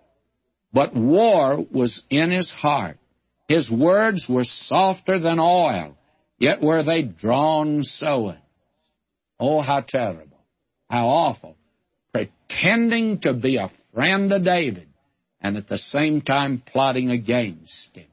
but 0.72 0.96
war 0.96 1.62
was 1.70 2.02
in 2.08 2.30
his 2.30 2.50
heart. 2.50 2.96
His 3.48 3.70
words 3.70 4.26
were 4.30 4.44
softer 4.44 5.18
than 5.18 5.38
oil, 5.38 5.94
yet 6.38 6.62
were 6.62 6.82
they 6.82 7.02
drawn 7.02 7.84
sowing. 7.84 8.40
Oh, 9.38 9.60
how 9.60 9.82
terrible. 9.86 10.38
How 10.88 11.06
awful. 11.08 11.58
Pretending 12.14 13.20
to 13.20 13.34
be 13.34 13.58
a 13.58 13.70
friend 13.92 14.32
of 14.32 14.42
David 14.42 14.88
and 15.38 15.58
at 15.58 15.68
the 15.68 15.76
same 15.76 16.22
time 16.22 16.62
plotting 16.64 17.10
against 17.10 17.94
him. 17.94 18.06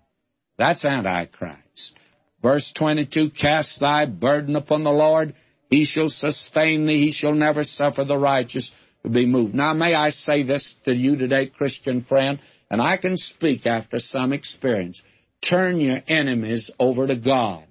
That's 0.57 0.83
Antichrist. 0.85 1.97
Verse 2.41 2.71
22 2.75 3.31
Cast 3.31 3.79
thy 3.79 4.05
burden 4.05 4.55
upon 4.55 4.83
the 4.83 4.91
Lord, 4.91 5.35
he 5.69 5.85
shall 5.85 6.09
sustain 6.09 6.85
thee, 6.85 7.05
he 7.05 7.11
shall 7.11 7.33
never 7.33 7.63
suffer 7.63 8.03
the 8.03 8.17
righteous 8.17 8.71
to 9.03 9.09
be 9.09 9.25
moved. 9.25 9.53
Now, 9.53 9.73
may 9.73 9.93
I 9.93 10.11
say 10.11 10.43
this 10.43 10.75
to 10.85 10.93
you 10.93 11.17
today, 11.17 11.47
Christian 11.47 12.03
friend, 12.03 12.39
and 12.69 12.81
I 12.81 12.97
can 12.97 13.17
speak 13.17 13.65
after 13.65 13.99
some 13.99 14.33
experience. 14.33 15.01
Turn 15.47 15.79
your 15.79 15.99
enemies 16.07 16.71
over 16.79 17.07
to 17.07 17.15
God. 17.15 17.65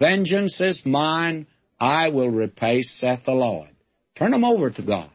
Vengeance 0.00 0.60
is 0.60 0.82
mine, 0.84 1.46
I 1.78 2.10
will 2.10 2.30
repay, 2.30 2.82
saith 2.82 3.24
the 3.24 3.32
Lord. 3.32 3.68
Turn 4.16 4.30
them 4.30 4.44
over 4.44 4.70
to 4.70 4.82
God. 4.82 5.10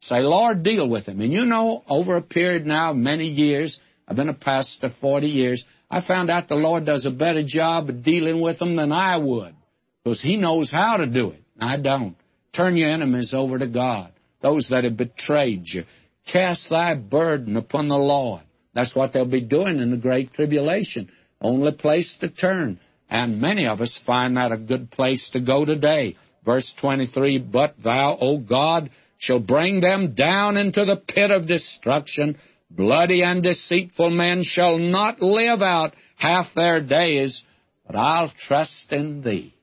Say, 0.00 0.20
Lord, 0.20 0.62
deal 0.62 0.88
with 0.88 1.06
them. 1.06 1.20
And 1.20 1.32
you 1.32 1.44
know, 1.44 1.84
over 1.88 2.16
a 2.16 2.22
period 2.22 2.66
now 2.66 2.90
of 2.90 2.96
many 2.96 3.26
years, 3.26 3.78
I've 4.06 4.16
been 4.16 4.28
a 4.28 4.34
pastor 4.34 4.90
40 5.00 5.28
years, 5.28 5.64
I 5.92 6.00
found 6.00 6.30
out 6.30 6.48
the 6.48 6.54
Lord 6.54 6.86
does 6.86 7.04
a 7.04 7.10
better 7.10 7.44
job 7.46 7.90
of 7.90 8.02
dealing 8.02 8.40
with 8.40 8.58
them 8.58 8.76
than 8.76 8.92
I 8.92 9.18
would 9.18 9.54
because 10.02 10.22
He 10.22 10.38
knows 10.38 10.72
how 10.72 10.96
to 10.96 11.06
do 11.06 11.32
it. 11.32 11.42
I 11.60 11.76
don't. 11.76 12.16
Turn 12.54 12.78
your 12.78 12.90
enemies 12.90 13.34
over 13.34 13.58
to 13.58 13.66
God, 13.66 14.10
those 14.40 14.68
that 14.70 14.84
have 14.84 14.96
betrayed 14.96 15.64
you. 15.66 15.84
Cast 16.32 16.70
thy 16.70 16.94
burden 16.94 17.58
upon 17.58 17.88
the 17.88 17.98
Lord. 17.98 18.40
That's 18.74 18.96
what 18.96 19.12
they'll 19.12 19.26
be 19.26 19.42
doing 19.42 19.80
in 19.80 19.90
the 19.90 19.98
Great 19.98 20.32
Tribulation. 20.32 21.10
Only 21.42 21.72
place 21.72 22.16
to 22.20 22.30
turn. 22.30 22.80
And 23.10 23.42
many 23.42 23.66
of 23.66 23.82
us 23.82 24.00
find 24.06 24.38
that 24.38 24.50
a 24.50 24.56
good 24.56 24.90
place 24.90 25.28
to 25.34 25.40
go 25.40 25.66
today. 25.66 26.16
Verse 26.42 26.72
23 26.80 27.38
But 27.38 27.74
thou, 27.84 28.16
O 28.18 28.38
God, 28.38 28.90
shall 29.18 29.40
bring 29.40 29.80
them 29.80 30.14
down 30.14 30.56
into 30.56 30.86
the 30.86 30.96
pit 30.96 31.30
of 31.30 31.46
destruction. 31.46 32.38
Bloody 32.74 33.22
and 33.22 33.42
deceitful 33.42 34.10
men 34.10 34.42
shall 34.42 34.78
not 34.78 35.20
live 35.20 35.60
out 35.60 35.94
half 36.16 36.46
their 36.54 36.80
days, 36.82 37.44
but 37.86 37.96
I'll 37.96 38.32
trust 38.46 38.90
in 38.90 39.22
thee. 39.22 39.54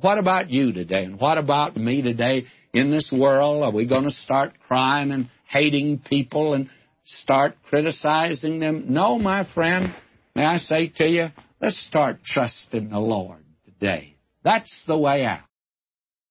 What 0.00 0.18
about 0.18 0.50
you 0.50 0.72
today? 0.72 1.04
And 1.04 1.18
what 1.18 1.38
about 1.38 1.76
me 1.76 2.02
today 2.02 2.46
in 2.72 2.90
this 2.90 3.12
world? 3.12 3.64
Are 3.64 3.72
we 3.72 3.88
going 3.88 4.04
to 4.04 4.10
start 4.10 4.52
crying 4.68 5.10
and 5.10 5.28
hating 5.48 6.02
people 6.08 6.54
and 6.54 6.70
start 7.04 7.56
criticizing 7.68 8.60
them? 8.60 8.86
No, 8.90 9.18
my 9.18 9.44
friend. 9.54 9.94
May 10.36 10.44
I 10.44 10.58
say 10.58 10.88
to 10.96 11.04
you, 11.04 11.26
let's 11.60 11.78
start 11.86 12.22
trusting 12.24 12.90
the 12.90 13.00
Lord 13.00 13.44
today. 13.64 14.16
That's 14.44 14.84
the 14.86 14.98
way 14.98 15.24
out. 15.24 15.40